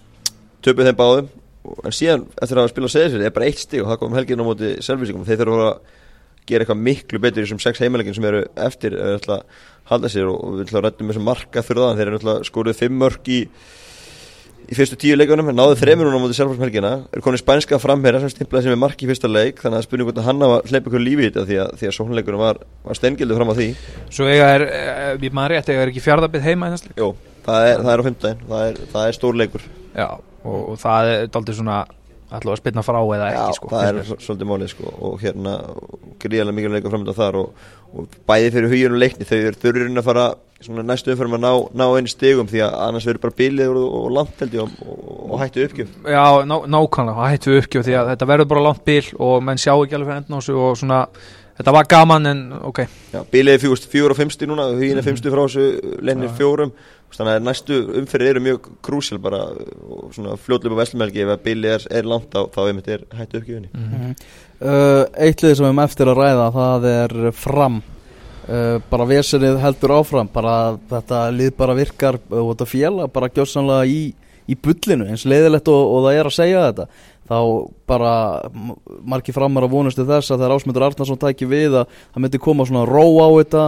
töpuð 0.67 0.91
þeim 0.91 0.99
báðum. 0.99 1.31
Og- 1.31 1.46
en 1.85 1.95
síðan 1.95 2.27
eftir 2.43 2.61
að 2.61 2.73
spila 2.73 2.91
seðisverði 2.93 3.29
er 3.29 3.37
bara 3.37 3.49
eitt 3.51 3.63
stig 3.63 3.85
og 3.85 3.91
það 3.93 4.03
kom 4.03 4.19
helgin 4.19 4.43
á 4.43 4.49
móti 4.49 4.75
selvvísingum 4.85 5.27
þeir 5.29 5.43
þurfa 5.43 5.71
að 5.71 5.95
gera 6.47 6.63
eitthvað 6.63 6.85
miklu 6.89 7.23
betur 7.23 7.43
í 7.43 7.47
þessum 7.47 7.63
sex 7.63 7.83
heimalegin 7.83 8.15
sem 8.17 8.29
eru 8.29 8.45
eftir 8.67 8.95
ætla 8.95 9.41
að 9.41 9.65
halda 9.91 10.11
sér 10.13 10.31
og 10.31 10.59
við 10.59 10.67
ætla 10.67 10.81
að 10.81 10.87
rættum 10.87 11.11
þessum 11.11 11.27
marka 11.27 11.65
þurðaðan 11.67 11.99
þeir 12.01 12.13
eru 12.13 12.37
skoruð 12.47 12.79
fimm 12.79 13.03
mörg 13.03 13.33
í 13.35 13.41
í 14.67 14.75
fyrstu 14.75 14.97
tíu 14.99 15.15
leikunum, 15.15 15.53
náðu 15.55 15.77
þremur 15.79 16.09
núna 16.09 16.19
á 16.19 16.23
móti 16.25 16.43
um 16.43 16.63
helgina, 16.63 16.93
er 17.15 17.23
konið 17.23 17.43
spænska 17.45 17.79
framherja 17.79 18.23
sem 18.25 18.33
stimplaði 18.33 18.67
sem 18.67 18.75
er 18.75 18.81
marki 18.83 19.07
í 19.07 19.11
fyrsta 19.11 19.31
leik 19.31 19.61
þannig 19.63 19.79
að 19.79 19.87
spurning 19.87 20.09
hvort 20.09 20.19
að 20.19 20.27
hann 20.27 20.43
hafa 20.43 20.57
hleypa 20.67 20.91
ykkur 20.91 21.05
lífi 21.05 21.23
í 21.23 21.29
þetta 21.29 21.45
því 21.47 21.59
að, 21.63 21.75
því 21.79 21.89
að 21.91 21.95
sóknleikunum 21.99 22.43
var, 22.43 22.59
var 22.87 22.99
steingildu 22.99 23.39
fram 23.39 23.53
á 23.53 23.59
því. 23.59 23.69
Svo 24.17 24.27
er, 24.33 24.65
ég 25.23 25.37
maður 25.39 25.55
rétt, 25.55 25.71
eiga 25.71 25.85
er 25.85 25.93
ekki 25.93 26.03
fjárðabið 26.03 26.49
heima 26.49 26.73
það 27.47 27.69
er, 27.69 27.85
það 27.85 27.93
er 27.93 28.03
á 28.03 28.07
fimmtudaginn, 28.09 28.43
það 28.51 28.67
er, 28.67 28.81
það 28.97 29.07
er 29.11 29.19
stór 29.21 29.39
leikur. 29.39 29.69
Já, 29.95 30.09
og, 30.47 30.73
og 30.73 30.83
það 30.83 31.13
er 31.13 31.31
daldið 31.35 31.61
svona 31.61 31.85
ætla 32.27 32.57
að 32.57 32.61
spilna 32.63 32.83
frá 32.83 32.99
eða 32.99 33.29
ekki 33.31 33.43
Já, 33.43 33.57
sko, 33.59 33.69
það 33.71 33.89
er 33.89 34.09
svolítið 34.11 34.49
málið 34.51 34.73
sko 34.73 34.95
og 35.09 35.21
hérna 35.23 35.53
gríðarlega 36.23 36.57
mikilvæg 36.57 36.81
leikur 36.81 36.95
framönda 36.95 37.15
þar 37.15 37.39
og, 37.43 37.69
og 37.95 38.19
bæði 38.27 38.53
fyrir 38.57 38.73
huginu 38.73 38.99
leikni 38.99 39.29
þau 39.29 39.37
eru 39.39 39.61
þurrurinn 39.63 40.03
að 40.03 40.09
fara 40.09 40.27
svona 40.65 40.85
næstu 40.87 41.13
umfyrir 41.13 41.37
að 41.37 41.43
ná, 41.45 41.51
ná 41.77 41.85
einu 41.93 42.11
stigum 42.11 42.49
því 42.49 42.63
að 42.65 42.77
annars 42.87 43.07
verður 43.07 43.25
bara 43.27 43.37
bílið 43.41 43.73
og, 43.77 43.97
og 43.99 44.07
langt 44.17 44.43
held 44.43 44.55
ég 44.57 44.63
og, 44.65 44.77
og, 44.83 45.19
og 45.27 45.43
hættu 45.43 45.67
uppgjöf. 45.67 45.91
Já, 46.09 46.23
ná, 46.49 46.57
nákvæmlega, 46.73 47.17
það 47.19 47.35
hættu 47.35 47.57
uppgjöf 47.61 47.87
því 47.87 47.97
að 48.01 48.13
þetta 48.13 48.29
verður 48.33 48.51
bara 48.53 48.63
langt 48.65 48.85
bíl 48.89 49.11
og 49.29 49.35
menn 49.45 49.61
sjá 49.61 49.75
ekki 49.75 49.99
alveg 49.99 50.13
fyrir 50.15 50.31
þessu 50.31 50.57
og 50.65 50.79
svona, 50.81 51.03
þetta 51.59 51.75
var 51.77 51.89
gaman 51.91 52.31
en 52.33 52.45
ok, 52.69 52.83
Já, 53.15 53.21
bílið 53.33 53.55
er 53.55 53.65
fjúst 53.65 53.89
fjóra 53.93 54.15
og 54.15 54.21
fimmsti 54.21 54.49
núna 54.49 54.69
huginu 54.75 55.01
er 55.01 55.07
fimmsti 55.07 55.33
frá 55.33 55.43
þessu 55.47 55.97
leiknir 56.05 56.35
fjórum. 56.37 56.75
Þannig 57.17 57.37
að 57.39 57.45
næstu 57.47 57.77
umfyrir 58.01 58.29
eru 58.35 58.41
mjög 58.45 58.67
krúsil 58.85 59.19
bara 59.23 59.39
og 59.49 60.11
svona 60.13 60.35
fljótlega 60.43 60.77
á 60.77 60.81
Veslumelgi 60.83 61.23
ef 61.23 61.31
að 61.33 61.45
bílið 61.47 61.75
er, 61.77 61.85
er 62.01 62.09
langt 62.11 62.35
á 62.37 62.45
þá 62.53 62.59
einmitt 62.67 62.91
er 62.93 63.05
hættu 63.17 63.41
uppgjöfinni 63.41 63.71
uh, 64.61 65.05
Eitt 65.15 65.41
lið 65.41 65.55
sem 65.55 65.65
við 65.65 65.71
erum 65.71 65.81
eftir 65.87 66.11
að 66.13 66.21
ræða 66.21 66.49
það 66.57 66.89
er 66.91 67.15
fram. 67.33 67.79
Uh, 68.47 68.77
bara 68.91 69.09
vesenið 69.09 69.57
heldur 69.63 69.97
áfram 69.97 70.29
bara 70.35 70.77
þetta 70.91 71.23
lið 71.35 71.57
bara 71.57 71.79
virkar 71.79 72.21
uh, 72.29 72.43
og 72.43 72.53
þetta 72.53 72.69
fjela 72.75 73.09
bara 73.11 73.31
gjóðsannlega 73.33 73.89
í, 73.91 74.03
í 74.47 74.59
bullinu 74.67 75.09
eins 75.09 75.25
leiðilegt 75.27 75.71
og, 75.73 75.95
og 75.97 76.05
það 76.05 76.21
er 76.21 76.31
að 76.31 76.37
segja 76.37 76.67
þetta 76.69 76.87
þá 77.27 77.39
bara 77.91 78.13
m- 78.53 78.77
margir 79.03 79.35
framar 79.35 79.67
að 79.67 79.75
vonustu 79.75 80.05
þess 80.07 80.31
að 80.31 80.43
þegar 80.45 80.55
Ásmundur 80.57 80.85
Arnarsson 80.87 81.19
tæki 81.23 81.49
við 81.51 81.75
að 81.83 81.89
það 82.15 82.23
myndi 82.25 82.39
koma 82.43 82.67
svona 82.69 82.85
ró 82.89 83.05
á 83.23 83.29
þetta 83.41 83.65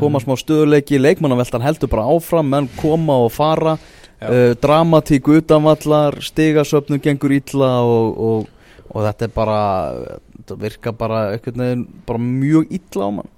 koma 0.00 0.18
smá 0.22 0.32
stöðuleiki, 0.40 0.96
leikmannaveltan 0.98 1.60
heldur 1.62 1.90
bara 1.92 2.06
áfram, 2.08 2.48
menn 2.48 2.70
koma 2.80 3.18
og 3.26 3.32
fara 3.34 3.74
uh, 3.76 4.54
dramatík 4.62 5.28
utanvallar 5.28 6.16
stigasöfnum 6.24 7.02
gengur 7.04 7.34
illa 7.36 7.68
og, 7.84 8.16
og, 8.16 8.48
og 8.88 9.04
þetta 9.04 9.28
er 9.28 9.34
bara 9.36 9.58
þetta 10.38 10.56
virkar 10.64 10.96
bara 10.96 11.20
veginn 11.36 11.84
bara 12.08 12.18
mjög 12.24 12.72
illa 12.72 13.04
á 13.04 13.10
mann. 13.20 13.28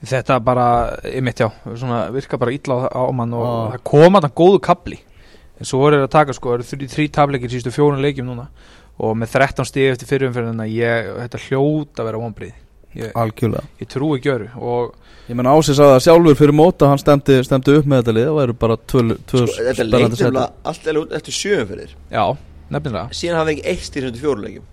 Þetta 0.00 0.38
bara, 0.40 0.66
ég 1.04 1.20
mitt 1.26 1.42
já 1.42 1.50
svona 1.76 2.06
virka 2.14 2.38
bara 2.40 2.54
illa 2.56 2.86
á, 2.88 3.02
mann 3.12 3.34
og 3.36 3.42
Ah. 3.44 3.72
það 3.74 3.82
koma 3.90 4.20
þetta 4.22 4.34
góðu 4.38 4.60
kapli. 4.64 5.00
En 5.60 5.68
svo 5.68 5.82
er 5.90 5.98
að 5.98 6.08
taka 6.14 6.32
sko, 6.32 6.54
það 6.54 6.72
eru 6.78 6.88
þrý 6.94 7.10
tableikir 7.12 7.50
sístu 7.52 7.68
fjórun 7.74 8.00
leikjum 8.00 8.30
núna 8.30 8.46
og 9.00 9.14
með 9.16 9.32
13 9.38 9.68
stíð 9.70 9.92
eftir 9.94 10.10
fyrirumferðina 10.10 10.66
ég, 10.70 11.10
þetta 11.22 11.40
hljóta 11.46 12.02
að 12.02 12.08
vera 12.10 12.20
vonbrið 12.22 12.52
ég, 13.00 13.12
algjörlega. 13.16 13.68
ég 13.80 13.90
trúi 13.92 14.18
ekki 14.18 14.32
öru 14.34 14.48
og 14.60 14.96
ég 15.30 15.38
menn 15.38 15.48
Ási 15.50 15.76
sagði 15.78 15.96
að 15.96 16.04
sjálfur 16.08 16.38
fyrir 16.40 16.56
móta 16.58 16.88
hann 16.90 17.00
stemdi, 17.00 17.38
stemdi 17.46 17.76
upp 17.78 17.86
með 17.88 18.02
þetta 18.02 18.16
lið 18.16 18.28
það 18.30 18.38
væru 18.40 18.56
bara 18.64 18.76
tvö, 18.92 19.04
tvö 19.30 19.44
sko, 19.46 19.56
Þetta 19.60 19.76
spennandi 19.78 19.94
leit 19.94 20.18
seti. 20.18 20.24
nefnilega 20.26 20.72
allt 20.72 20.90
eða 20.90 21.04
út 21.04 21.14
eftir 21.20 21.36
sjöumferðir 21.38 21.94
já, 22.10 22.24
nefnilega. 22.76 23.06
Síðan 23.20 23.40
hafa 23.40 23.54
ekki 23.54 23.66
eitt 23.72 23.86
stíð 23.86 24.06
sem 24.08 24.16
til 24.18 24.24
fjóruleikjum. 24.26 24.66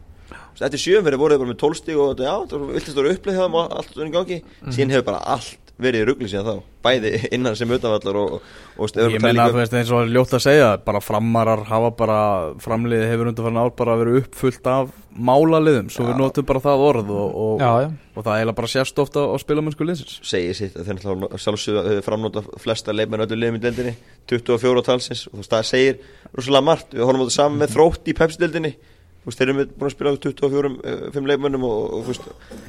Eftir 0.57 0.81
sjöumferðir 0.81 1.21
voru 1.21 1.35
þau 1.37 1.41
bara 1.43 1.51
með 1.53 1.59
tólstíg 1.61 1.99
og 2.01 2.11
þetta, 2.15 2.25
já, 2.25 2.35
það 2.49 2.63
var 2.63 2.75
viltast 2.79 2.97
að 2.97 3.09
upplið 3.13 3.35
hjá 3.37 3.43
þeim 3.45 3.57
og 3.61 3.75
allt 3.77 3.97
unni 4.01 4.13
gangi. 4.17 4.37
Síðan 4.73 4.93
hefur 4.95 5.05
bara 5.11 5.19
allt 5.37 5.66
verið 5.81 6.03
í 6.03 6.07
rugli 6.09 6.29
síðan 6.31 6.47
þá 6.47 6.77
bæði 6.87 7.11
innan 7.35 7.57
sem 7.57 7.71
utanvallar 7.73 8.19
og, 8.21 8.37
og, 8.77 8.87
og 8.87 9.13
ég 9.13 9.21
menna 9.21 9.49
þú 9.51 9.59
veist 9.59 9.75
eins 9.77 9.91
og 9.93 10.03
er 10.03 10.13
ljótt 10.15 10.33
að 10.37 10.45
segja 10.47 10.69
bara 10.85 11.01
framarar 11.03 11.65
hafa 11.69 11.91
bara 11.97 12.19
framliði 12.63 13.09
hefur 13.11 13.31
undanfarn 13.31 13.61
ár 13.61 13.73
bara 13.77 13.97
verið 13.99 14.23
uppfullt 14.23 14.69
af 14.71 14.91
málaliðum, 15.17 15.87
svo 15.89 16.05
við 16.07 16.19
notum 16.19 16.45
bara 16.47 16.61
það 16.61 16.83
orð 16.87 17.13
og, 17.13 17.37
og, 17.43 17.61
já, 17.61 17.69
já, 17.83 17.87
og 18.13 18.25
það 18.25 18.35
eiginlega 18.35 18.57
bara 18.59 18.71
sérst 18.73 18.99
ofta 19.01 19.23
á 19.25 19.35
spilamennsku 19.41 19.87
liðsins. 19.87 20.19
Segir 20.29 20.57
sitt 20.57 20.77
að 20.77 20.89
þeir 20.89 20.99
náttúrulega 20.99 21.39
sjálfsögðu 21.41 22.03
framnóta 22.05 22.43
flesta 22.61 22.93
leikmenn 22.93 23.25
öllu 23.25 23.39
liðum 23.39 23.57
í 23.57 23.63
deildinni 23.63 23.95
24 24.29 24.85
talsins 24.85 25.23
og 25.31 25.41
það 25.47 25.65
segir 25.71 25.97
rosalega 26.37 26.67
margt, 26.69 26.93
við 26.93 27.07
horfum 27.07 27.25
á 27.25 27.25
þetta 27.25 27.37
saman 27.39 27.63
með 27.63 27.73
þrótt 27.73 28.11
í 28.13 28.17
Pepsi-deildinni. 28.21 28.73
þú 28.77 28.96
veist 29.25 29.39
þeir 29.41 29.49
eru 29.49 29.55
með- 29.57 29.71
búin 29.75 29.89
að 29.89 29.93
spila 29.95 30.11
á 30.13 30.15
24 30.23 30.69
uh, 30.71 31.11
fimm 31.11 31.27
leikmennum 31.27 31.63
og, 31.67 31.93
og 31.97 32.05
veist 32.07 32.27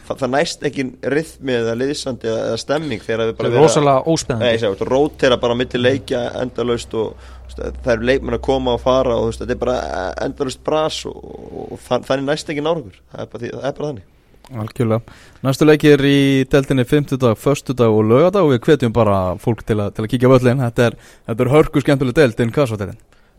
það, 0.09 0.15
það 0.23 0.31
næst 0.35 0.65
ekki 0.67 0.87
rithmi 1.15 1.55
eða 1.55 1.75
liðsandi 1.79 2.31
eða, 2.31 2.45
eða 2.51 2.61
stemming 2.65 3.05
þegar 3.05 3.23
við 3.25 3.33
það 3.33 3.39
bara 3.39 3.49
er 3.53 3.63
rosalega 3.63 3.99
Nei, 3.99 4.13
óspennandi 4.15 4.89
rótera 4.91 5.39
bara 5.39 5.59
milli 5.61 5.83
leikja 5.83 6.23
endalaust 6.43 6.95
og 6.99 7.15
veist, 7.47 7.63
það 7.85 7.93
eru 7.95 8.09
leikmenn 8.11 8.39
að 8.39 8.45
koma 8.49 8.75
og 8.75 8.83
fara 8.83 9.17
og 9.21 9.31
þetta 9.37 9.55
er 9.55 9.61
bara 9.63 9.79
endalaust 10.27 10.63
bras 10.67 11.03
og, 11.07 11.19
og, 11.23 11.73
og 11.75 11.83
þann, 11.87 12.07
þannig 12.11 12.31
næst 12.33 12.51
ekki 12.55 12.65
nárugur 12.67 12.99
það 13.13 13.25
er 13.27 13.33
bara, 13.35 13.43
því, 13.45 13.53
það 13.55 13.69
er 13.71 13.77
bara 13.81 13.91
þannig. 13.93 14.07
Algjörlega. 14.49 15.17
Næstu 15.45 15.67
leikir 15.69 16.01
í 16.09 16.19
deltinni 16.49 16.85
50 16.89 17.19
dag, 17.21 17.37
1. 17.37 17.75
dag 17.77 17.93
og 17.93 18.07
lögadag 18.09 18.47
og 18.47 18.55
við 18.55 18.63
hvetjum 18.65 18.95
bara 18.97 19.19
fólk 19.43 19.61
til 19.69 19.77
að, 19.77 19.91
til 19.99 20.07
að 20.07 20.09
kíkja 20.15 20.31
völlin 20.33 20.63
þetta 20.65 20.87
er, 20.87 20.97
þetta 21.29 21.45
er 21.45 21.51
hörku 21.53 21.83
skemmtileg 21.85 22.17
delt 22.17 22.41
inn 22.41 22.55
kassadeltin. 22.57 22.97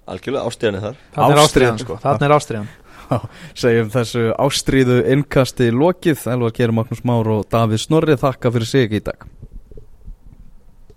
algjörlega 0.10 0.46
ástíðanir 0.46 0.86
þar. 0.86 1.02
Það 1.16 1.34
er 1.34 1.42
ástriðan 1.44 1.82
sko, 1.82 1.98
það 2.04 2.28
er 2.28 2.36
ástriðan 2.38 2.70
Segjum 3.62 3.92
þessu 3.94 4.30
ástríðu 4.38 5.02
innkasti 5.16 5.72
lokið. 5.74 6.26
Elvar 6.36 6.56
Geir 6.56 6.76
Magnús 6.76 7.04
Már 7.08 7.30
og 7.34 7.46
Davíð 7.52 7.86
Snorri 7.86 8.18
þakka 8.20 8.54
fyrir 8.56 8.70
sig 8.70 8.98
í 9.00 9.04
dag 9.06 9.28